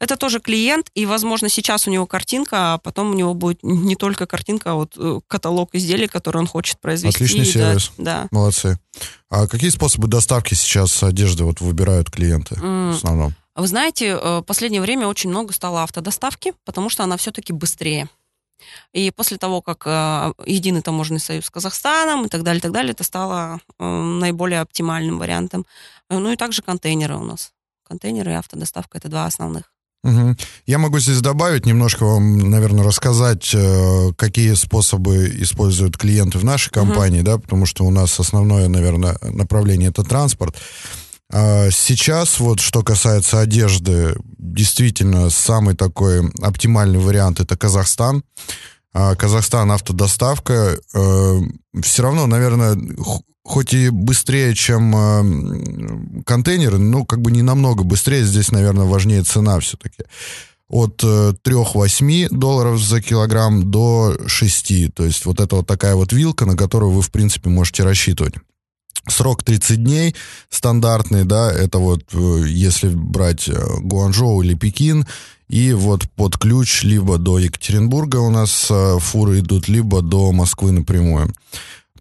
это 0.00 0.16
тоже 0.16 0.40
клиент, 0.40 0.90
и, 0.94 1.06
возможно, 1.06 1.48
сейчас 1.48 1.86
у 1.86 1.90
него 1.90 2.06
картинка, 2.06 2.74
а 2.74 2.78
потом 2.78 3.10
у 3.10 3.14
него 3.14 3.34
будет 3.34 3.60
не 3.62 3.94
только 3.94 4.26
картинка, 4.26 4.72
а 4.72 4.74
вот 4.74 4.94
э, 4.96 5.20
каталог 5.28 5.70
изделий, 5.74 6.08
который 6.08 6.38
он 6.38 6.46
хочет 6.46 6.80
произвести. 6.80 7.16
Отличный 7.16 7.44
сервис. 7.44 7.92
Да, 7.98 8.22
да. 8.22 8.28
Молодцы. 8.32 8.78
А 9.30 9.46
какие 9.46 9.70
способы 9.70 10.08
доставки 10.08 10.54
сейчас 10.54 11.02
одежды 11.02 11.44
вот 11.44 11.60
выбирают 11.60 12.10
клиенты 12.10 12.56
mm. 12.56 12.92
в 12.92 12.96
основном? 12.96 13.34
Вы 13.54 13.66
знаете, 13.66 14.06
э, 14.06 14.38
в 14.38 14.42
последнее 14.42 14.80
время 14.80 15.06
очень 15.06 15.30
много 15.30 15.52
стало 15.52 15.82
автодоставки, 15.82 16.54
потому 16.64 16.88
что 16.88 17.04
она 17.04 17.16
все-таки 17.16 17.52
быстрее. 17.52 18.08
И 18.92 19.10
после 19.10 19.38
того, 19.38 19.62
как 19.62 19.82
э, 19.86 20.32
Единый 20.46 20.82
таможенный 20.82 21.20
союз 21.20 21.46
с 21.46 21.50
Казахстаном 21.50 22.26
и 22.26 22.28
так 22.28 22.42
далее, 22.42 22.58
и 22.58 22.62
так 22.62 22.72
далее, 22.72 22.92
это 22.92 23.04
стало 23.04 23.60
э, 23.78 23.84
наиболее 23.84 24.60
оптимальным 24.60 25.18
вариантом. 25.18 25.66
Э, 26.08 26.18
ну 26.18 26.30
и 26.30 26.36
также 26.36 26.62
контейнеры 26.62 27.16
у 27.16 27.24
нас. 27.24 27.52
Контейнеры 27.86 28.32
и 28.32 28.34
автодоставка— 28.34 28.98
это 28.98 29.08
два 29.08 29.26
основных. 29.26 29.72
Угу. 30.04 30.36
Я 30.66 30.78
могу 30.78 30.98
здесь 30.98 31.20
добавить, 31.20 31.64
немножко 31.64 32.04
вам, 32.04 32.50
наверное, 32.50 32.84
рассказать, 32.84 33.54
какие 34.16 34.54
способы 34.54 35.28
используют 35.40 35.96
клиенты 35.96 36.38
в 36.38 36.44
нашей 36.44 36.70
компании, 36.70 37.20
угу. 37.20 37.26
да, 37.26 37.38
потому 37.38 37.66
что 37.66 37.84
у 37.84 37.90
нас 37.90 38.18
основное, 38.18 38.68
наверное, 38.68 39.16
направление 39.22 39.90
это 39.90 40.02
транспорт. 40.02 40.56
А 41.32 41.70
сейчас, 41.70 42.38
вот 42.40 42.60
что 42.60 42.82
касается 42.82 43.40
одежды, 43.40 44.14
действительно, 44.38 45.30
самый 45.30 45.74
такой 45.74 46.30
оптимальный 46.42 46.98
вариант 46.98 47.40
это 47.40 47.56
Казахстан. 47.56 48.22
А 48.92 49.14
Казахстан 49.14 49.72
автодоставка. 49.72 50.76
Э, 50.94 51.40
Все 51.82 52.02
равно, 52.02 52.26
наверное, 52.26 52.76
хоть 53.42 53.72
и 53.72 53.88
быстрее, 53.88 54.54
чем 54.54 54.94
э, 54.94 56.22
контейнеры, 56.24 56.76
но 56.76 57.06
как 57.06 57.22
бы 57.22 57.30
не 57.30 57.40
намного 57.40 57.82
быстрее. 57.82 58.24
Здесь, 58.24 58.52
наверное, 58.52 58.84
важнее 58.84 59.22
цена 59.22 59.58
все-таки. 59.60 60.04
От 60.68 61.02
3-8 61.02 62.24
э, 62.24 62.28
долларов 62.30 62.78
за 62.78 63.00
килограмм 63.00 63.70
до 63.70 64.18
6. 64.26 64.94
То 64.94 65.06
есть 65.06 65.24
вот 65.24 65.40
это 65.40 65.56
вот 65.56 65.66
такая 65.66 65.94
вот 65.94 66.12
вилка, 66.12 66.44
на 66.44 66.58
которую 66.58 66.92
вы, 66.92 67.00
в 67.00 67.10
принципе, 67.10 67.48
можете 67.48 67.84
рассчитывать. 67.84 68.34
Срок 69.08 69.42
30 69.42 69.82
дней 69.82 70.14
стандартный, 70.48 71.24
да, 71.24 71.50
это 71.52 71.78
вот 71.78 72.04
э, 72.12 72.44
если 72.46 72.88
брать 72.88 73.48
э, 73.48 73.54
Гуанчжоу 73.80 74.42
или 74.42 74.54
Пекин, 74.54 75.06
и 75.48 75.72
вот 75.72 76.08
под 76.12 76.38
ключ 76.38 76.82
либо 76.84 77.18
до 77.18 77.38
Екатеринбурга 77.38 78.18
у 78.18 78.30
нас 78.30 78.68
э, 78.70 78.98
фуры 79.00 79.40
идут, 79.40 79.68
либо 79.68 80.02
до 80.02 80.30
Москвы 80.32 80.70
напрямую. 80.72 81.32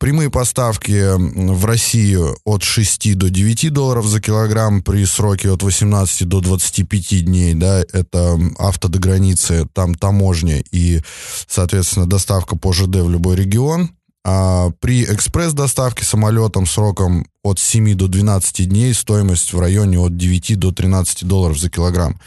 Прямые 0.01 0.31
поставки 0.31 1.15
в 1.15 1.63
Россию 1.65 2.35
от 2.43 2.63
6 2.63 3.15
до 3.15 3.29
9 3.29 3.71
долларов 3.71 4.07
за 4.07 4.19
килограмм 4.19 4.81
при 4.81 5.05
сроке 5.05 5.51
от 5.51 5.61
18 5.61 6.27
до 6.27 6.41
25 6.41 7.25
дней, 7.25 7.53
да, 7.53 7.83
это 7.93 8.39
авто 8.57 8.87
до 8.87 8.97
границы, 8.97 9.67
там 9.73 9.93
таможня 9.93 10.63
и, 10.71 11.01
соответственно, 11.47 12.07
доставка 12.07 12.55
по 12.55 12.73
ЖД 12.73 12.95
в 12.95 13.11
любой 13.11 13.35
регион, 13.35 13.91
а 14.23 14.69
при 14.79 15.03
экспресс-доставке 15.03 16.05
самолетом 16.05 16.67
сроком 16.67 17.25
от 17.43 17.57
7 17.57 17.95
до 17.95 18.07
12 18.07 18.69
дней 18.69 18.93
стоимость 18.93 19.51
в 19.51 19.59
районе 19.59 19.97
от 19.97 20.15
9 20.15 20.59
до 20.59 20.71
13 20.71 21.25
долларов 21.25 21.59
за 21.59 21.69
килограмм. 21.69 22.19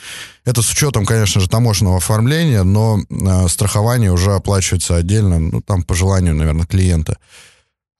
Это 0.44 0.61
с 0.61 0.70
учетом, 0.72 1.07
конечно 1.07 1.40
же, 1.40 1.48
таможенного 1.48 1.98
оформления, 1.98 2.64
но 2.64 2.98
э, 2.98 3.48
страхование 3.48 4.11
уже 4.11 4.33
оплачивается 4.35 4.96
отдельно, 4.96 5.38
ну, 5.38 5.61
там 5.61 5.85
по 5.85 5.94
желанию, 5.94 6.35
наверное, 6.35 6.66
клиента. 6.66 7.18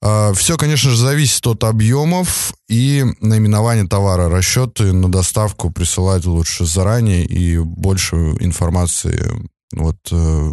Э, 0.03 0.33
все, 0.35 0.57
конечно 0.57 0.91
же, 0.91 0.97
зависит 0.97 1.47
от 1.47 1.63
объемов 1.63 2.53
и 2.69 3.05
наименования 3.21 3.87
товара. 3.87 4.29
Расчеты 4.29 4.93
на 4.93 5.09
доставку 5.09 5.71
присылать 5.71 6.25
лучше 6.25 6.67
заранее 6.67 7.25
и 7.25 7.59
больше 7.59 8.17
информации 8.41 9.49
вот 9.73 9.97
э, 10.11 10.53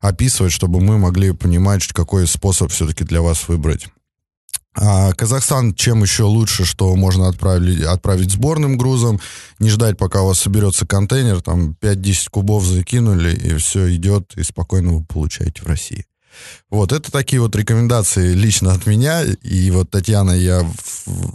описывать, 0.00 0.52
чтобы 0.52 0.80
мы 0.80 0.98
могли 0.98 1.32
понимать, 1.32 1.86
какой 1.88 2.26
способ 2.26 2.70
все-таки 2.70 3.04
для 3.04 3.22
вас 3.22 3.48
выбрать. 3.48 3.88
А 4.78 5.12
Казахстан 5.14 5.74
чем 5.74 6.02
еще 6.02 6.24
лучше, 6.24 6.66
что 6.66 6.94
можно 6.96 7.28
отправить, 7.28 7.82
отправить 7.82 8.30
сборным 8.30 8.76
грузом, 8.76 9.20
не 9.58 9.70
ждать, 9.70 9.96
пока 9.96 10.22
у 10.22 10.26
вас 10.26 10.38
соберется 10.38 10.86
контейнер, 10.86 11.40
там 11.40 11.74
5-10 11.80 12.28
кубов 12.30 12.64
закинули, 12.64 13.34
и 13.34 13.56
все 13.56 13.94
идет, 13.94 14.34
и 14.36 14.42
спокойно 14.42 14.92
вы 14.92 15.04
получаете 15.04 15.62
в 15.62 15.66
России. 15.66 16.04
Вот, 16.68 16.92
это 16.92 17.10
такие 17.10 17.40
вот 17.40 17.56
рекомендации 17.56 18.34
лично 18.34 18.72
от 18.72 18.86
меня. 18.86 19.22
И 19.24 19.70
вот, 19.70 19.90
Татьяна, 19.90 20.32
я... 20.32 20.68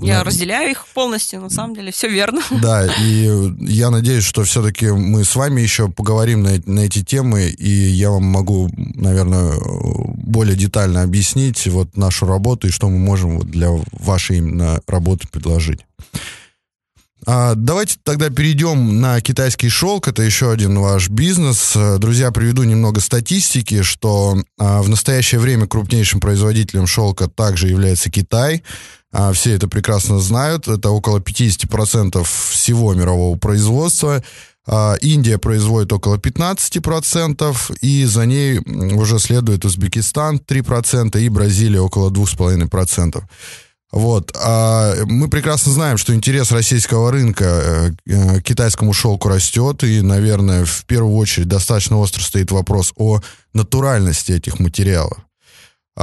Я 0.02 0.24
разделяю 0.24 0.72
их 0.72 0.86
полностью, 0.94 1.42
на 1.42 1.50
самом 1.50 1.76
деле, 1.76 1.92
все 1.92 2.10
верно. 2.10 2.42
Да, 2.62 2.86
и 2.86 3.54
я 3.60 3.90
надеюсь, 3.90 4.24
что 4.24 4.44
все-таки 4.44 4.88
мы 4.88 5.24
с 5.24 5.36
вами 5.36 5.62
еще 5.62 5.90
поговорим 5.90 6.44
на, 6.44 6.62
на 6.66 6.82
эти 6.82 7.04
темы, 7.04 7.50
и 7.50 7.70
я 7.70 8.12
вам 8.12 8.24
могу, 8.24 8.70
наверное, 8.76 9.54
более 9.62 10.56
детально 10.56 11.02
объяснить 11.02 11.66
вот 11.68 11.98
нашу 11.98 12.26
работу 12.26 12.68
и 12.68 12.72
что 12.72 12.90
мы 12.90 12.98
можем 12.98 13.40
вот 13.40 13.48
для 13.48 13.70
вашей 13.92 14.38
именно 14.38 14.82
работы 14.88 15.28
предложить. 15.28 15.82
А, 17.26 17.54
давайте 17.56 17.98
тогда 18.04 18.30
перейдем 18.30 19.00
на 19.00 19.22
китайский 19.22 19.70
шелк. 19.70 20.08
Это 20.08 20.24
еще 20.24 20.52
один 20.52 20.80
ваш 20.80 21.10
бизнес. 21.10 21.78
Друзья, 22.00 22.32
приведу 22.32 22.64
немного 22.64 23.00
статистики, 23.00 23.84
что 23.84 24.42
а, 24.58 24.82
в 24.82 24.90
настоящее 24.90 25.40
время 25.40 25.68
крупнейшим 25.68 26.20
производителем 26.20 26.88
шелка 26.88 27.28
также 27.28 27.68
является 27.68 28.10
Китай. 28.10 28.64
А, 29.12 29.34
все 29.34 29.54
это 29.54 29.68
прекрасно 29.68 30.20
знают. 30.20 30.68
Это 30.68 30.90
около 30.90 31.20
50% 31.20 32.26
всего 32.52 32.94
мирового 32.94 33.38
производства. 33.38 34.24
Индия 35.02 35.40
производит 35.40 35.92
около 35.92 36.18
15%, 36.18 37.78
и 37.82 38.06
за 38.06 38.26
ней 38.28 38.60
уже 38.60 39.18
следует 39.18 39.66
Узбекистан 39.66 40.38
3% 40.38 41.20
и 41.20 41.30
Бразилия 41.30 41.82
около 41.82 42.12
2,5%. 42.12 43.24
Вот. 43.92 44.32
А 44.42 44.96
мы 45.06 45.28
прекрасно 45.30 45.72
знаем, 45.72 45.98
что 45.98 46.14
интерес 46.16 46.52
российского 46.52 47.12
рынка 47.12 47.46
э, 47.46 47.92
э, 48.06 48.40
к 48.40 48.44
китайскому 48.44 48.94
шелку 48.94 49.28
растет, 49.28 49.84
и, 49.84 50.02
наверное, 50.02 50.64
в 50.64 50.86
первую 50.86 51.16
очередь 51.16 51.50
достаточно 51.50 51.98
остро 51.98 52.22
стоит 52.22 52.52
вопрос 52.52 52.94
о 52.96 53.20
натуральности 53.54 54.32
этих 54.32 54.60
материалов. 54.60 55.18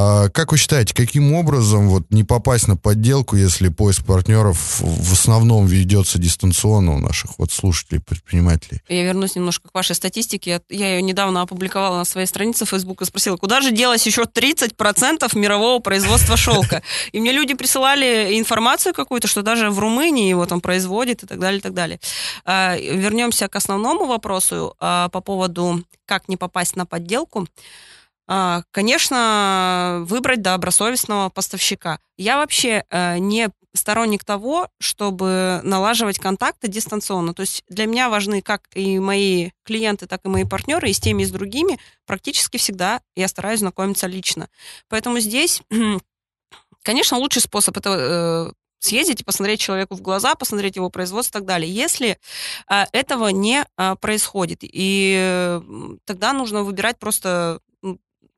А 0.00 0.28
как 0.28 0.52
вы 0.52 0.58
считаете, 0.58 0.94
каким 0.94 1.34
образом 1.34 1.88
вот 1.88 2.04
не 2.10 2.22
попасть 2.22 2.68
на 2.68 2.76
подделку, 2.76 3.34
если 3.34 3.68
поиск 3.68 4.06
партнеров 4.06 4.78
в 4.78 5.12
основном 5.12 5.66
ведется 5.66 6.20
дистанционно 6.20 6.94
у 6.94 7.00
наших 7.00 7.36
вот 7.36 7.50
слушателей, 7.50 8.00
предпринимателей? 8.00 8.80
Я 8.88 9.02
вернусь 9.02 9.34
немножко 9.34 9.68
к 9.68 9.74
вашей 9.74 9.96
статистике. 9.96 10.62
Я 10.68 10.94
ее 10.94 11.02
недавно 11.02 11.42
опубликовала 11.42 11.96
на 11.96 12.04
своей 12.04 12.28
странице 12.28 12.64
в 12.64 12.68
Facebook 12.68 13.02
и 13.02 13.06
спросила, 13.06 13.36
куда 13.36 13.60
же 13.60 13.72
делось 13.72 14.06
еще 14.06 14.22
30% 14.22 15.36
мирового 15.36 15.80
производства 15.80 16.36
шелка? 16.36 16.84
И 17.10 17.18
мне 17.18 17.32
люди 17.32 17.54
присылали 17.54 18.38
информацию 18.38 18.94
какую-то, 18.94 19.26
что 19.26 19.42
даже 19.42 19.68
в 19.68 19.80
Румынии 19.80 20.28
его 20.28 20.46
там 20.46 20.60
производят 20.60 21.24
и 21.24 21.26
так 21.26 21.40
далее, 21.40 21.58
и 21.58 21.62
так 21.62 21.74
далее. 21.74 21.98
А, 22.44 22.76
вернемся 22.76 23.48
к 23.48 23.56
основному 23.56 24.06
вопросу 24.06 24.76
а, 24.78 25.08
по 25.08 25.20
поводу, 25.20 25.82
как 26.06 26.28
не 26.28 26.36
попасть 26.36 26.76
на 26.76 26.86
подделку. 26.86 27.48
А, 28.30 28.62
конечно, 28.72 30.02
выбрать 30.04 30.42
добросовестного 30.42 31.30
поставщика. 31.30 31.98
Я 32.18 32.36
вообще 32.36 32.84
э, 32.90 33.16
не 33.18 33.48
сторонник 33.74 34.22
того, 34.22 34.68
чтобы 34.78 35.60
налаживать 35.64 36.18
контакты 36.18 36.68
дистанционно. 36.68 37.32
То 37.32 37.40
есть 37.40 37.64
для 37.70 37.86
меня 37.86 38.10
важны 38.10 38.42
как 38.42 38.64
и 38.74 38.98
мои 38.98 39.50
клиенты, 39.64 40.06
так 40.06 40.20
и 40.24 40.28
мои 40.28 40.44
партнеры, 40.44 40.90
и 40.90 40.92
с 40.92 41.00
теми, 41.00 41.22
и 41.22 41.26
с 41.26 41.30
другими 41.30 41.78
практически 42.06 42.58
всегда 42.58 43.00
я 43.16 43.28
стараюсь 43.28 43.60
знакомиться 43.60 44.06
лично. 44.06 44.48
Поэтому 44.88 45.20
здесь, 45.20 45.62
конечно, 46.82 47.16
лучший 47.16 47.40
способ 47.40 47.78
это 47.78 48.50
э, 48.50 48.52
съездить 48.78 49.22
и 49.22 49.24
посмотреть 49.24 49.60
человеку 49.60 49.94
в 49.94 50.02
глаза, 50.02 50.34
посмотреть 50.34 50.76
его 50.76 50.90
производство 50.90 51.38
и 51.38 51.40
так 51.40 51.46
далее. 51.46 51.72
Если 51.72 52.18
э, 52.68 52.84
этого 52.92 53.28
не 53.28 53.64
э, 53.64 53.96
происходит, 53.96 54.58
и 54.62 55.60
тогда 56.04 56.34
нужно 56.34 56.62
выбирать 56.62 56.98
просто 56.98 57.60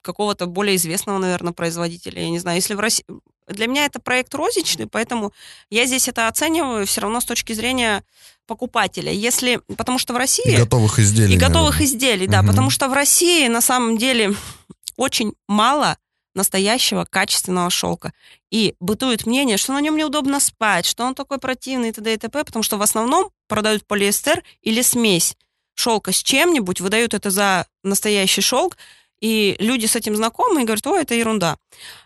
какого-то 0.03 0.47
более 0.47 0.77
известного, 0.77 1.19
наверное, 1.19 1.53
производителя. 1.53 2.23
Я 2.23 2.31
не 2.31 2.39
знаю, 2.39 2.57
если 2.57 2.75
в 2.75 2.81
России... 2.81 3.05
Для 3.47 3.67
меня 3.67 3.85
это 3.85 4.01
проект 4.01 4.35
розничный, 4.35 4.87
поэтому 4.87 5.33
я 5.71 5.85
здесь 5.87 6.07
это 6.09 6.29
оцениваю 6.29 6.87
все 6.87 7.01
равно 7.01 7.21
с 7.21 7.25
точки 7.25 7.53
зрения 7.53 8.05
покупателя. 8.47 9.13
Если... 9.13 9.61
Потому 9.77 9.99
что 9.99 10.15
в 10.15 10.17
России... 10.17 10.53
И 10.53 10.57
готовых 10.57 10.99
изделий. 10.99 11.35
И 11.35 11.39
готовых 11.39 11.75
наверное. 11.75 11.87
изделий, 11.87 12.27
да. 12.27 12.41
Угу. 12.41 12.49
Потому 12.49 12.71
что 12.71 12.89
в 12.89 12.93
России 12.93 13.49
на 13.49 13.61
самом 13.61 13.99
деле 13.99 14.35
очень 14.97 15.35
мало 15.49 15.97
настоящего 16.35 17.05
качественного 17.05 17.71
шелка. 17.71 18.13
И 18.51 18.75
бытует 18.81 19.27
мнение, 19.27 19.57
что 19.57 19.73
на 19.73 19.81
нем 19.81 19.97
неудобно 19.97 20.41
спать, 20.41 20.87
что 20.87 21.05
он 21.05 21.15
такой 21.15 21.39
противный 21.39 21.89
и 21.89 21.93
т.д. 21.93 22.15
и 22.15 22.17
т.п., 22.17 22.45
потому 22.45 22.63
что 22.63 22.77
в 22.77 22.83
основном 22.83 23.31
продают 23.49 23.87
полиэстер 23.87 24.43
или 24.63 24.83
смесь 24.83 25.37
шелка 25.75 26.13
с 26.13 26.23
чем-нибудь, 26.23 26.81
выдают 26.81 27.15
это 27.15 27.31
за 27.31 27.67
настоящий 27.83 28.43
шелк, 28.43 28.77
и 29.21 29.57
люди 29.59 29.87
с 29.87 29.97
этим 29.97 30.17
знакомы 30.17 30.63
и 30.63 30.65
говорят, 30.65 30.87
о, 30.87 30.97
это 30.97 31.15
ерунда. 31.15 31.57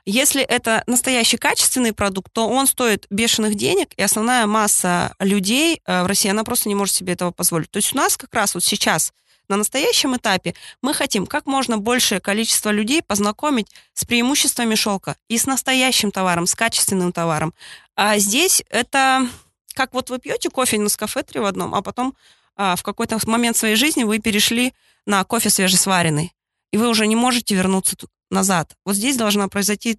Если 0.05 0.43
это 0.43 0.83
настоящий 0.87 1.37
качественный 1.37 1.93
продукт, 1.93 2.33
то 2.33 2.49
он 2.49 2.67
стоит 2.67 3.07
бешеных 3.11 3.55
денег, 3.55 3.91
и 3.97 4.03
основная 4.03 4.47
масса 4.47 5.15
людей 5.21 5.81
э, 5.87 6.03
в 6.03 6.07
России, 6.07 6.29
она 6.29 6.45
просто 6.45 6.69
не 6.69 6.75
может 6.75 6.95
себе 6.95 7.12
этого 7.12 7.31
позволить. 7.31 7.71
То 7.71 7.79
есть 7.79 7.95
у 7.95 7.97
нас 7.97 8.17
как 8.17 8.35
раз 8.35 8.55
вот 8.55 8.65
сейчас 8.65 9.12
на 9.49 9.57
настоящем 9.57 10.17
этапе 10.17 10.55
мы 10.81 10.95
хотим 10.95 11.27
как 11.27 11.47
можно 11.47 11.79
большее 11.79 12.21
количество 12.21 12.71
людей 12.71 13.03
познакомить 13.03 13.69
с 13.93 14.05
преимуществами 14.05 14.75
шелка 14.75 15.17
и 15.29 15.39
с 15.39 15.47
настоящим 15.47 16.11
товаром, 16.11 16.47
с 16.47 16.55
качественным 16.55 17.12
товаром. 17.12 17.53
А 17.95 18.19
здесь 18.19 18.62
это 18.71 19.29
как 19.75 19.93
вот 19.93 20.09
вы 20.09 20.19
пьете 20.19 20.51
кофе 20.51 20.79
на 20.79 20.89
кафе 20.89 21.23
три 21.23 21.41
в 21.41 21.45
одном, 21.45 21.75
а 21.75 21.83
потом 21.83 22.15
а, 22.57 22.77
в 22.77 22.83
какой-то 22.83 23.19
момент 23.27 23.57
своей 23.57 23.77
жизни 23.77 24.05
вы 24.05 24.19
перешли 24.19 24.73
на 25.05 25.23
кофе 25.25 25.51
свежесваренный 25.51 26.33
и 26.75 26.77
вы 26.77 26.89
уже 26.89 27.07
не 27.07 27.14
можете 27.14 27.55
вернуться 27.55 27.95
назад. 28.31 28.75
Вот 28.85 28.97
здесь 28.97 29.16
должна 29.16 29.47
произойти 29.47 29.97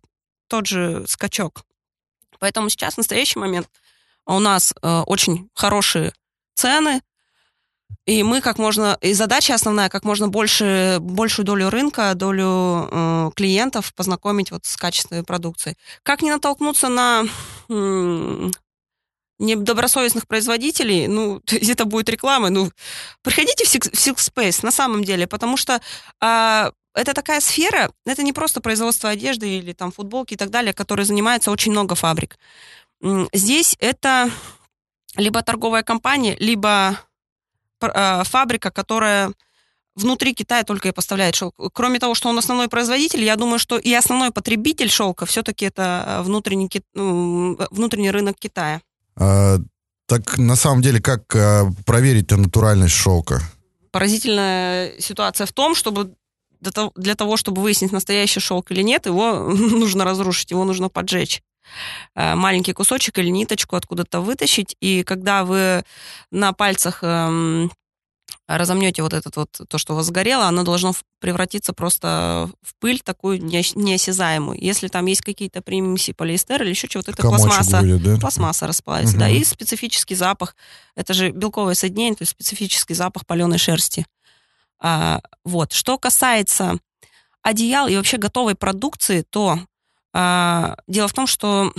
тот 0.49 0.67
же 0.67 1.05
скачок. 1.07 1.63
Поэтому 2.37 2.69
сейчас, 2.69 2.95
в 2.95 2.97
настоящий 2.97 3.39
момент, 3.39 3.69
у 4.25 4.39
нас 4.39 4.73
э, 4.81 5.03
очень 5.05 5.49
хорошие 5.53 6.11
цены, 6.53 7.01
и 8.05 8.23
мы 8.23 8.41
как 8.41 8.57
можно, 8.57 8.97
и 8.99 9.13
задача 9.13 9.53
основная, 9.53 9.87
как 9.87 10.03
можно 10.03 10.27
больше, 10.27 10.97
большую 10.99 11.45
долю 11.45 11.69
рынка, 11.69 12.13
долю 12.13 12.89
э, 12.91 13.31
клиентов 13.37 13.93
познакомить 13.93 14.51
вот 14.51 14.65
с 14.65 14.75
качественной 14.75 15.23
продукцией. 15.23 15.77
Как 16.03 16.21
не 16.21 16.29
натолкнуться 16.29 16.89
на 16.89 17.23
недобросовестных 19.39 20.27
производителей, 20.27 21.07
ну, 21.07 21.41
это 21.51 21.85
будет 21.85 22.09
реклама, 22.09 22.49
ну, 22.49 22.71
приходите 23.21 23.65
в 23.65 23.75
Silk 23.75 24.17
Space 24.17 24.59
на 24.63 24.71
самом 24.71 25.03
деле, 25.03 25.27
потому 25.27 25.57
что 25.57 25.81
а, 26.21 26.71
это 26.93 27.13
такая 27.13 27.41
сфера, 27.41 27.91
это 28.05 28.23
не 28.23 28.33
просто 28.33 28.61
производство 28.61 29.09
одежды 29.09 29.57
или 29.57 29.73
там 29.73 29.91
футболки 29.91 30.33
и 30.33 30.37
так 30.37 30.49
далее, 30.49 30.73
которой 30.73 31.05
занимается 31.05 31.51
очень 31.51 31.71
много 31.71 31.95
фабрик. 31.95 32.37
Здесь 33.33 33.75
это 33.79 34.31
либо 35.17 35.41
торговая 35.41 35.83
компания, 35.83 36.35
либо 36.39 36.99
а, 37.81 38.23
фабрика, 38.23 38.71
которая 38.71 39.33
внутри 39.95 40.33
Китая 40.33 40.63
только 40.63 40.89
и 40.89 40.91
поставляет 40.91 41.35
шелк. 41.35 41.55
Кроме 41.73 41.99
того, 41.99 42.15
что 42.15 42.29
он 42.29 42.37
основной 42.37 42.67
производитель, 42.67 43.23
я 43.23 43.35
думаю, 43.35 43.59
что 43.59 43.77
и 43.77 43.93
основной 43.93 44.31
потребитель 44.31 44.89
шелка 44.89 45.25
все-таки 45.25 45.65
это 45.65 46.21
внутренний, 46.23 46.69
ну, 46.93 47.57
внутренний 47.71 48.11
рынок 48.11 48.37
Китая. 48.37 48.81
А, 49.17 49.57
так 50.07 50.37
на 50.37 50.55
самом 50.55 50.81
деле, 50.81 51.01
как 51.01 51.35
а, 51.35 51.69
проверить 51.85 52.31
натуральность 52.31 52.95
шелка? 52.95 53.41
Поразительная 53.91 54.99
ситуация 54.99 55.47
в 55.47 55.53
том, 55.53 55.75
чтобы 55.75 56.13
для 56.95 57.15
того, 57.15 57.37
чтобы 57.37 57.61
выяснить, 57.61 57.91
настоящий 57.91 58.39
шелк 58.39 58.71
или 58.71 58.81
нет, 58.81 59.05
его 59.05 59.49
нужно 59.49 60.03
разрушить, 60.03 60.51
его 60.51 60.63
нужно 60.63 60.89
поджечь 60.89 61.41
а, 62.13 62.35
маленький 62.35 62.73
кусочек 62.73 63.17
или 63.19 63.29
ниточку 63.29 63.75
откуда-то 63.75 64.21
вытащить, 64.21 64.75
и 64.79 65.03
когда 65.03 65.43
вы 65.43 65.83
на 66.31 66.53
пальцах 66.53 66.99
эм, 67.01 67.71
разомнете 68.47 69.01
вот 69.01 69.13
этот 69.13 69.35
вот, 69.35 69.61
то, 69.67 69.77
что 69.77 69.93
у 69.93 69.95
вас 69.95 70.07
сгорело, 70.07 70.45
оно 70.45 70.63
должно 70.63 70.93
превратиться 71.19 71.73
просто 71.73 72.49
в 72.61 72.75
пыль 72.79 72.99
такую 73.01 73.43
неосязаемую. 73.43 74.61
Если 74.61 74.87
там 74.87 75.05
есть 75.07 75.21
какие-то 75.21 75.61
примеси 75.61 76.13
полиэстер 76.13 76.61
или 76.63 76.69
еще 76.69 76.87
чего-то, 76.87 77.11
это 77.11 77.23
пластмасса, 77.23 77.81
будет, 77.81 78.03
да? 78.03 78.17
пластмасса 78.17 78.67
расплавится, 78.67 79.15
угу. 79.15 79.21
да, 79.21 79.29
и 79.29 79.43
специфический 79.43 80.15
запах, 80.15 80.55
это 80.95 81.13
же 81.13 81.31
белковое 81.31 81.73
соединение, 81.73 82.15
то 82.15 82.21
есть 82.21 82.31
специфический 82.31 82.93
запах 82.93 83.25
паленой 83.25 83.57
шерсти. 83.57 84.05
А, 84.79 85.21
вот. 85.43 85.73
Что 85.73 85.97
касается 85.97 86.77
одеял 87.41 87.87
и 87.87 87.95
вообще 87.95 88.17
готовой 88.17 88.55
продукции, 88.55 89.23
то 89.27 89.59
дело 90.87 91.09
в 91.09 91.13
том, 91.13 91.27
что 91.27 91.73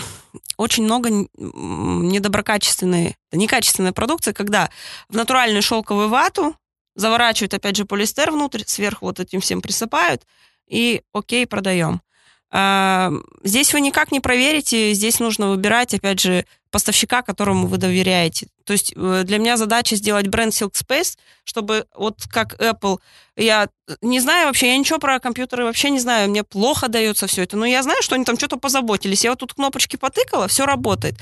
очень 0.59 0.85
много 0.85 1.09
недоброкачественной, 1.11 3.17
некачественной 3.33 3.93
продукции, 3.93 4.33
когда 4.33 4.69
в 5.09 5.17
натуральную 5.17 5.63
шелковую 5.63 6.09
вату 6.09 6.55
заворачивают, 6.95 7.55
опять 7.55 7.77
же, 7.77 7.87
полиэстер 7.87 8.31
внутрь, 8.31 8.63
сверху 8.67 9.07
вот 9.07 9.21
этим 9.21 9.41
всем 9.41 9.63
присыпают, 9.63 10.27
и 10.67 11.03
окей, 11.15 11.47
продаем. 11.47 12.03
А, 12.51 13.11
здесь 13.43 13.73
вы 13.73 13.81
никак 13.81 14.13
не 14.13 14.21
проверите, 14.21 14.93
здесь 14.93 15.19
нужно 15.19 15.49
выбирать, 15.49 15.95
опять 15.95 16.21
же, 16.21 16.45
поставщика, 16.71 17.23
которому 17.23 17.67
вы 17.67 17.79
доверяете. 17.79 18.49
То 18.67 18.73
есть 18.73 18.93
э, 18.97 19.23
для 19.25 19.39
меня 19.39 19.57
задача 19.57 19.95
сделать 19.95 20.27
бренд 20.27 20.53
Silk 20.53 20.73
Space, 20.73 21.17
чтобы 21.45 21.87
вот 21.95 22.25
как 22.29 22.61
Apple, 22.61 22.99
я 23.37 23.69
не 24.03 24.19
знаю 24.19 24.49
вообще, 24.49 24.69
я 24.69 24.77
ничего 24.77 24.99
про 24.99 25.21
компьютеры 25.21 25.65
вообще 25.65 25.91
не 25.91 26.01
знаю, 26.01 26.29
мне 26.29 26.43
плохо 26.43 26.89
дается 26.89 27.29
все 27.29 27.45
это, 27.45 27.57
но 27.57 27.65
я 27.65 27.85
знаю, 27.85 28.03
что 28.03 28.17
они 28.17 28.25
там 28.25 28.37
что-то 28.37 28.57
позаботились. 28.57 29.23
Я 29.23 29.31
вот 29.31 29.39
тут 29.39 29.55
кнопочки 29.55 29.97
потыкала, 29.97 30.49
все 30.49 30.67
работает. 30.67 31.17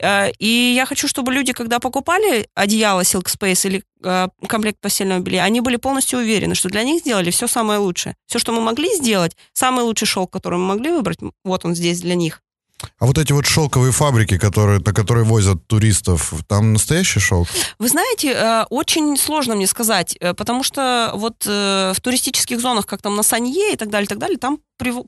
Э, 0.00 0.30
и 0.38 0.74
я 0.74 0.86
хочу, 0.86 1.06
чтобы 1.06 1.34
люди, 1.34 1.52
когда 1.52 1.80
покупали 1.80 2.48
одеяло 2.54 3.02
Silk 3.02 3.26
Space 3.26 3.68
или 3.68 3.84
э, 4.02 4.28
комплект 4.48 4.80
постельного 4.80 5.20
белья, 5.20 5.44
они 5.44 5.60
были 5.60 5.76
полностью 5.76 6.20
уверены, 6.20 6.54
что 6.54 6.70
для 6.70 6.82
них 6.82 7.00
сделали 7.00 7.30
все 7.30 7.46
самое 7.46 7.78
лучшее. 7.78 8.16
Все, 8.26 8.38
что 8.38 8.52
мы 8.52 8.62
могли 8.62 8.94
сделать, 8.96 9.36
самый 9.52 9.84
лучший 9.84 10.06
шелк, 10.06 10.32
который 10.32 10.58
мы 10.58 10.66
могли 10.66 10.92
выбрать, 10.92 11.18
вот 11.44 11.64
он 11.66 11.74
здесь 11.74 12.00
для 12.00 12.14
них. 12.14 12.40
А 12.98 13.06
вот 13.06 13.18
эти 13.18 13.32
вот 13.32 13.46
шелковые 13.46 13.92
фабрики, 13.92 14.38
которые, 14.38 14.80
на 14.80 14.92
которые 14.92 15.24
возят 15.24 15.66
туристов, 15.66 16.32
там 16.46 16.74
настоящий 16.74 17.20
шелк? 17.20 17.48
Вы 17.78 17.88
знаете, 17.88 18.32
э, 18.32 18.64
очень 18.68 19.16
сложно 19.16 19.54
мне 19.54 19.66
сказать, 19.66 20.16
э, 20.20 20.34
потому 20.34 20.62
что 20.62 21.12
вот 21.14 21.46
э, 21.46 21.92
в 21.94 22.00
туристических 22.00 22.60
зонах, 22.60 22.86
как 22.86 23.00
там 23.00 23.16
на 23.16 23.22
Санье 23.22 23.72
и 23.72 23.76
так 23.76 23.88
далее, 23.88 24.04
и 24.04 24.08
так 24.08 24.18
далее, 24.18 24.38
там 24.38 24.58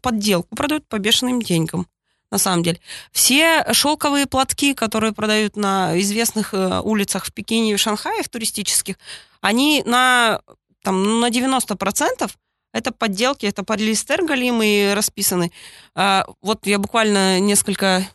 подделку 0.01 0.55
продают 0.57 0.87
по 0.89 0.99
бешеным 0.99 1.43
деньгам 1.43 1.87
на 2.31 2.39
самом 2.39 2.63
деле. 2.63 2.79
Все 3.13 3.65
шелковые 3.73 4.27
платки, 4.27 4.75
которые 4.75 5.13
продают 5.13 5.57
на 5.57 5.99
известных 6.01 6.53
улицах 6.53 7.25
в 7.25 7.33
Пекине 7.33 7.73
и 7.73 7.77
в 7.77 7.81
Шанхае, 7.81 8.23
в 8.23 8.29
туристических, 8.29 8.97
они 9.41 9.83
на, 9.87 10.43
там, 10.83 11.21
на 11.21 11.31
90% 11.31 12.31
это 12.79 12.93
подделки, 12.93 13.47
это 13.47 13.65
полиэстер 13.65 14.25
галимый 14.25 14.95
расписанный. 14.95 15.53
А, 15.95 16.25
вот 16.41 16.67
я 16.67 16.79
буквально 16.79 17.41
несколько 17.41 18.09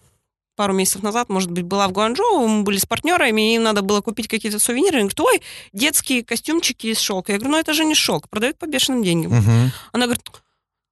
пару 0.56 0.74
месяцев 0.74 1.04
назад, 1.04 1.30
может 1.30 1.52
быть, 1.52 1.64
была 1.64 1.88
в 1.88 1.92
Гуанчжоу, 1.92 2.48
мы 2.48 2.64
были 2.64 2.78
с 2.78 2.86
партнерами, 2.86 3.54
и 3.54 3.56
им 3.56 3.64
надо 3.64 3.82
было 3.82 4.02
купить 4.02 4.28
какие-то 4.28 4.60
сувениры. 4.60 5.00
Они 5.00 5.10
говорят, 5.10 5.20
ой, 5.20 5.42
детские 5.74 6.24
костюмчики 6.24 6.88
из 6.88 7.00
шелка. 7.00 7.32
Я 7.32 7.40
говорю, 7.40 7.54
ну 7.54 7.60
это 7.60 7.74
же 7.74 7.86
не 7.86 7.96
шелк, 7.96 8.30
продают 8.30 8.58
по 8.58 8.66
бешеным 8.66 9.04
деньгам. 9.04 9.38
Угу. 9.38 9.72
Она 9.94 10.06
говорит, 10.06 10.24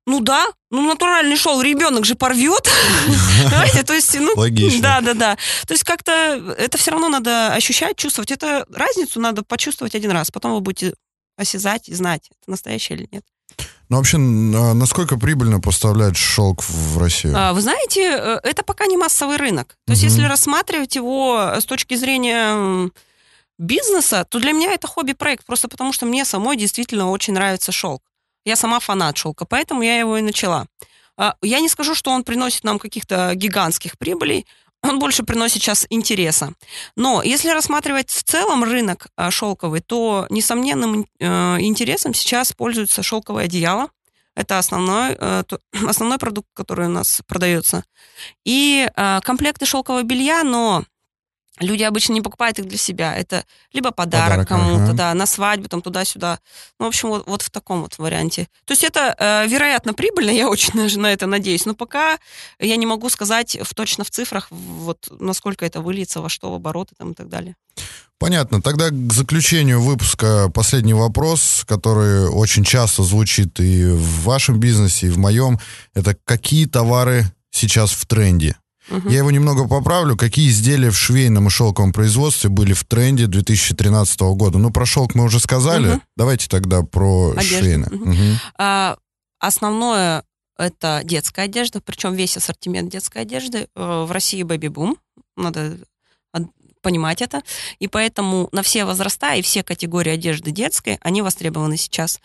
ну 0.08 0.20
да, 0.20 0.48
ну 0.72 0.88
натуральный 0.88 1.38
шел, 1.38 1.62
ребенок 1.62 2.06
же 2.06 2.16
порвет. 2.16 2.64
то 3.86 3.94
есть, 3.94 4.20
ну, 4.20 4.32
Логично. 4.36 4.82
Да, 4.82 5.02
да, 5.02 5.14
да. 5.14 5.38
То 5.68 5.74
есть 5.74 5.84
как-то 5.84 6.12
это 6.58 6.78
все 6.78 6.92
равно 6.92 7.10
надо 7.10 7.54
ощущать, 7.54 7.98
чувствовать. 7.98 8.32
Это 8.32 8.66
разницу 8.74 9.20
надо 9.20 9.44
почувствовать 9.44 9.96
один 9.96 10.12
раз, 10.12 10.32
потом 10.32 10.54
вы 10.54 10.62
будете 10.62 10.96
осязать 11.38 11.88
и 11.90 11.94
знать, 11.94 12.30
это 12.30 12.52
настоящее 12.52 13.00
или 13.00 13.10
нет. 13.12 13.24
Ну, 13.92 13.98
вообще, 13.98 14.16
а 14.16 14.74
насколько 14.74 15.18
прибыльно 15.18 15.60
поставлять 15.60 16.16
шелк 16.16 16.64
в 16.64 16.98
Россию? 16.98 17.34
А, 17.36 17.52
вы 17.52 17.60
знаете, 17.60 18.02
э, 18.02 18.40
это 18.42 18.64
пока 18.64 18.86
не 18.86 18.96
массовый 18.96 19.36
рынок. 19.36 19.76
То 19.86 19.92
есть, 19.92 20.04
если 20.04 20.24
рассматривать 20.24 20.96
его 20.96 21.56
с 21.60 21.66
точки 21.66 21.96
зрения 21.96 22.90
бизнеса, 23.60 24.26
то 24.30 24.40
для 24.40 24.54
меня 24.54 24.72
это 24.72 24.88
хобби-проект, 24.88 25.46
просто 25.46 25.68
потому 25.68 25.92
что 25.92 26.06
мне 26.06 26.24
самой 26.24 26.56
действительно 26.56 27.12
очень 27.12 27.34
нравится 27.34 27.74
шелк. 27.74 28.02
Я 28.46 28.56
сама 28.56 28.80
фанат 28.80 29.18
шелка, 29.18 29.44
поэтому 29.44 29.82
я 29.82 30.00
его 30.00 30.18
и 30.18 30.22
начала. 30.22 30.68
А, 31.18 31.36
я 31.42 31.60
не 31.60 31.68
скажу, 31.68 31.94
что 31.94 32.12
он 32.12 32.24
приносит 32.24 32.64
нам 32.64 32.80
каких-то 32.80 33.36
гигантских 33.36 33.98
прибылей, 33.98 34.48
он 34.84 35.00
больше 35.00 35.24
приносит 35.24 35.62
сейчас 35.62 35.86
интереса. 35.90 36.54
Но 36.96 37.22
если 37.22 37.50
рассматривать 37.52 38.10
в 38.10 38.24
целом 38.24 38.64
рынок 38.64 39.08
а, 39.16 39.30
шелковый, 39.30 39.82
то 39.82 40.26
несомненным 40.30 41.06
э, 41.20 41.58
интересом 41.62 42.14
сейчас 42.14 42.54
пользуется 42.54 43.04
шелковое 43.04 43.46
одеяло. 43.46 43.90
Это 44.36 44.58
основной, 44.58 45.16
э, 45.20 45.44
основной 45.88 46.18
продукт, 46.18 46.50
который 46.54 46.88
у 46.88 46.92
нас 46.92 47.22
продается. 47.28 47.84
И 48.44 48.90
э, 48.96 49.20
комплекты 49.24 49.66
шелкового 49.66 50.04
белья, 50.04 50.44
но 50.44 50.84
Люди 51.62 51.84
обычно 51.84 52.14
не 52.14 52.22
покупают 52.22 52.60
их 52.60 52.68
для 52.68 52.78
себя. 52.78 53.16
Это 53.16 53.46
либо 53.72 53.92
подарок, 53.92 54.48
подарок 54.48 54.48
кому-то, 54.48 54.84
ага. 54.84 54.94
да, 54.94 55.14
на 55.14 55.26
свадьбу, 55.26 55.70
там 55.70 55.82
туда-сюда. 55.82 56.40
Ну, 56.80 56.86
в 56.86 56.90
общем, 56.90 57.10
вот, 57.10 57.28
вот 57.28 57.42
в 57.42 57.50
таком 57.50 57.82
вот 57.82 57.98
варианте. 57.98 58.48
То 58.66 58.74
есть 58.74 58.84
это, 58.84 59.16
э, 59.18 59.48
вероятно, 59.48 59.94
прибыльно, 59.94 60.32
я 60.32 60.50
очень 60.50 60.72
на 61.00 61.14
это 61.14 61.28
надеюсь, 61.28 61.66
но 61.66 61.74
пока 61.74 62.18
я 62.60 62.76
не 62.76 62.86
могу 62.86 63.10
сказать 63.10 63.58
в, 63.62 63.74
точно 63.74 64.04
в 64.04 64.10
цифрах, 64.10 64.48
вот 64.50 65.08
насколько 65.20 65.66
это 65.66 65.82
выльется, 65.82 66.22
во 66.22 66.30
что, 66.30 66.52
в 66.52 66.56
обороты 66.56 66.96
там 66.98 67.12
и 67.12 67.14
так 67.14 67.30
далее. 67.30 67.56
Понятно. 68.22 68.62
Тогда 68.62 68.90
к 68.90 69.14
заключению 69.14 69.82
выпуска 69.82 70.52
последний 70.54 70.94
вопрос, 70.94 71.64
который 71.68 72.30
очень 72.30 72.64
часто 72.64 73.02
звучит 73.02 73.60
и 73.60 73.86
в 73.86 74.24
вашем 74.24 74.60
бизнесе, 74.60 75.08
и 75.08 75.10
в 75.10 75.18
моем. 75.18 75.60
Это 75.96 76.16
какие 76.24 76.66
товары 76.68 77.26
сейчас 77.50 77.90
в 77.92 78.06
тренде? 78.06 78.58
Угу. 78.90 79.10
Я 79.10 79.20
его 79.20 79.32
немного 79.32 79.68
поправлю. 79.68 80.18
Какие 80.18 80.50
изделия 80.50 80.90
в 80.90 80.98
швейном 80.98 81.48
и 81.48 81.50
шелковом 81.50 81.94
производстве 81.94 82.50
были 82.50 82.74
в 82.74 82.84
тренде 82.84 83.28
2013 83.28 84.20
года? 84.22 84.58
Ну, 84.58 84.72
про 84.72 84.86
шелк 84.86 85.16
мы 85.16 85.24
уже 85.26 85.40
сказали. 85.40 85.94
Угу. 85.94 86.02
Давайте 86.18 86.48
тогда 86.48 86.82
про 86.82 87.32
одежда. 87.32 87.58
швейное. 87.58 87.90
Угу. 87.90 88.10
Угу. 88.10 88.40
А, 88.58 88.98
основное 89.40 90.24
это 90.58 91.02
детская 91.04 91.44
одежда, 91.44 91.82
причем 91.82 92.14
весь 92.14 92.38
ассортимент 92.38 92.92
детской 92.92 93.24
одежды. 93.24 93.68
Э, 93.76 94.04
в 94.04 94.12
России 94.12 94.44
бэби-бум, 94.44 94.98
надо 95.36 95.78
понимать 96.82 97.22
это. 97.22 97.42
И 97.80 97.88
поэтому 97.88 98.50
на 98.52 98.64
все 98.64 98.86
возраста 98.86 99.34
и 99.36 99.42
все 99.42 99.64
категории 99.64 100.12
одежды 100.12 100.52
детской, 100.52 100.98
они 101.02 101.22
востребованы 101.22 101.78
сейчас. 101.78 102.20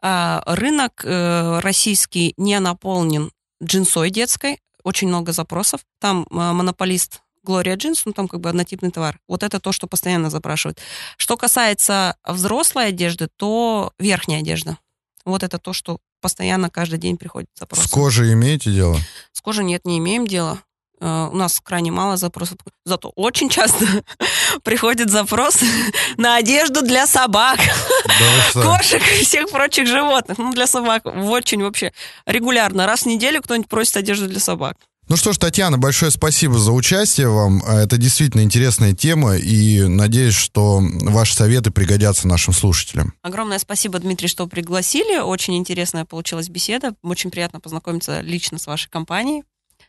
А, 0.00 0.42
рынок 0.46 1.02
э, 1.04 1.58
российский 1.60 2.34
не 2.36 2.58
наполнен 2.60 3.32
джинсой 3.62 4.10
детской, 4.10 4.60
очень 4.88 5.08
много 5.08 5.32
запросов. 5.32 5.80
Там 6.00 6.26
а, 6.30 6.52
монополист 6.52 7.20
Глория 7.44 7.76
Джинс, 7.76 8.04
ну 8.06 8.12
там 8.12 8.26
как 8.26 8.40
бы 8.40 8.48
однотипный 8.48 8.90
товар. 8.90 9.20
Вот 9.28 9.42
это 9.42 9.60
то, 9.60 9.70
что 9.72 9.86
постоянно 9.86 10.30
запрашивают. 10.30 10.78
Что 11.16 11.36
касается 11.36 12.16
взрослой 12.26 12.88
одежды, 12.88 13.28
то 13.36 13.92
верхняя 13.98 14.40
одежда. 14.40 14.78
Вот 15.24 15.42
это 15.42 15.58
то, 15.58 15.72
что 15.72 15.98
постоянно 16.20 16.70
каждый 16.70 16.98
день 16.98 17.16
приходит 17.16 17.48
запрос. 17.54 17.84
С 17.84 17.88
кожей 17.88 18.32
имеете 18.32 18.72
дело? 18.72 18.96
С 19.32 19.40
кожей 19.40 19.64
нет, 19.64 19.84
не 19.84 19.98
имеем 19.98 20.26
дела. 20.26 20.62
Uh, 21.00 21.30
у 21.30 21.36
нас 21.36 21.60
крайне 21.62 21.92
мало 21.92 22.16
запросов. 22.16 22.58
Зато 22.84 23.12
очень 23.14 23.48
часто 23.48 23.86
приходит 24.64 25.10
запрос 25.10 25.60
на 26.16 26.36
одежду 26.36 26.82
для 26.82 27.06
собак, 27.06 27.60
да 28.54 28.62
кошек 28.62 29.02
и 29.20 29.24
всех 29.24 29.48
прочих 29.50 29.86
животных. 29.86 30.38
Ну, 30.38 30.52
для 30.52 30.66
собак 30.66 31.02
очень 31.06 31.62
вообще 31.62 31.92
регулярно. 32.26 32.86
Раз 32.86 33.02
в 33.02 33.06
неделю 33.06 33.42
кто-нибудь 33.42 33.68
просит 33.68 33.96
одежду 33.96 34.26
для 34.26 34.40
собак. 34.40 34.76
Ну 35.08 35.16
что 35.16 35.32
ж, 35.32 35.38
Татьяна, 35.38 35.78
большое 35.78 36.10
спасибо 36.10 36.58
за 36.58 36.72
участие 36.72 37.28
вам. 37.28 37.62
Это 37.62 37.96
действительно 37.96 38.42
интересная 38.42 38.92
тема, 38.92 39.36
и 39.36 39.82
надеюсь, 39.84 40.34
что 40.34 40.82
ваши 40.82 41.34
советы 41.34 41.70
пригодятся 41.70 42.28
нашим 42.28 42.52
слушателям. 42.52 43.14
Огромное 43.22 43.58
спасибо, 43.58 43.98
Дмитрий, 44.00 44.28
что 44.28 44.46
пригласили. 44.46 45.18
Очень 45.18 45.56
интересная 45.56 46.04
получилась 46.04 46.50
беседа. 46.50 46.94
Очень 47.02 47.30
приятно 47.30 47.58
познакомиться 47.58 48.20
лично 48.20 48.58
с 48.58 48.66
вашей 48.66 48.90
компанией. 48.90 49.44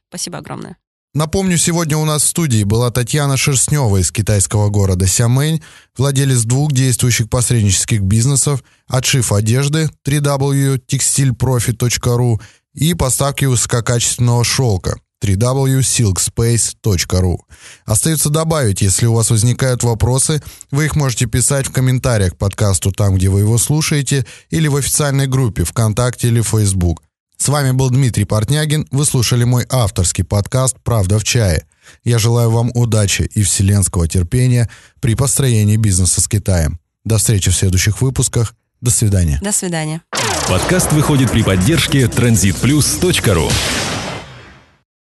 Спасибо 0.07 0.37
огромное. 0.37 0.77
Напомню, 1.15 1.57
сегодня 1.57 1.97
у 1.97 2.05
нас 2.05 2.21
в 2.21 2.27
студии 2.27 2.63
была 2.63 2.91
Татьяна 2.91 3.35
Шерстнева 3.35 3.97
из 3.97 4.11
китайского 4.11 4.69
города 4.69 5.07
Сямэнь, 5.07 5.63
владелец 5.97 6.43
двух 6.43 6.71
действующих 6.71 7.31
посреднических 7.31 8.01
бизнесов 8.01 8.63
«Отшив 8.87 9.31
одежды» 9.31 9.89
www.textilprofit.ru 10.05 12.39
и 12.75 12.93
поставки 12.93 13.45
высококачественного 13.45 14.43
шелка 14.43 14.99
www.silkspace.ru. 15.23 17.37
Остается 17.85 18.29
добавить, 18.29 18.81
если 18.81 19.07
у 19.07 19.15
вас 19.15 19.31
возникают 19.31 19.83
вопросы, 19.83 20.43
вы 20.69 20.85
их 20.85 20.95
можете 20.95 21.25
писать 21.25 21.67
в 21.67 21.71
комментариях 21.71 22.35
к 22.35 22.37
подкасту 22.37 22.91
там, 22.91 23.15
где 23.15 23.29
вы 23.29 23.39
его 23.39 23.57
слушаете, 23.57 24.27
или 24.51 24.67
в 24.67 24.75
официальной 24.75 25.25
группе 25.25 25.63
ВКонтакте 25.63 26.27
или 26.27 26.41
Facebook. 26.41 27.01
С 27.39 27.47
вами 27.47 27.71
был 27.71 27.89
Дмитрий 27.89 28.25
Портнягин. 28.25 28.85
Вы 28.91 29.05
слушали 29.05 29.45
мой 29.45 29.65
авторский 29.69 30.25
подкаст 30.25 30.75
«Правда 30.83 31.17
в 31.17 31.23
чае». 31.23 31.65
Я 32.03 32.19
желаю 32.19 32.51
вам 32.51 32.69
удачи 32.75 33.29
и 33.33 33.43
вселенского 33.43 34.09
терпения 34.09 34.69
при 34.99 35.15
построении 35.15 35.77
бизнеса 35.77 36.19
с 36.19 36.27
Китаем. 36.27 36.79
До 37.05 37.17
встречи 37.17 37.49
в 37.49 37.55
следующих 37.55 38.01
выпусках. 38.01 38.55
До 38.81 38.91
свидания. 38.91 39.39
До 39.41 39.53
свидания. 39.53 40.01
Подкаст 40.49 40.91
выходит 40.91 41.31
при 41.31 41.41
поддержке 41.41 42.03
transitplus.ru. 42.03 43.49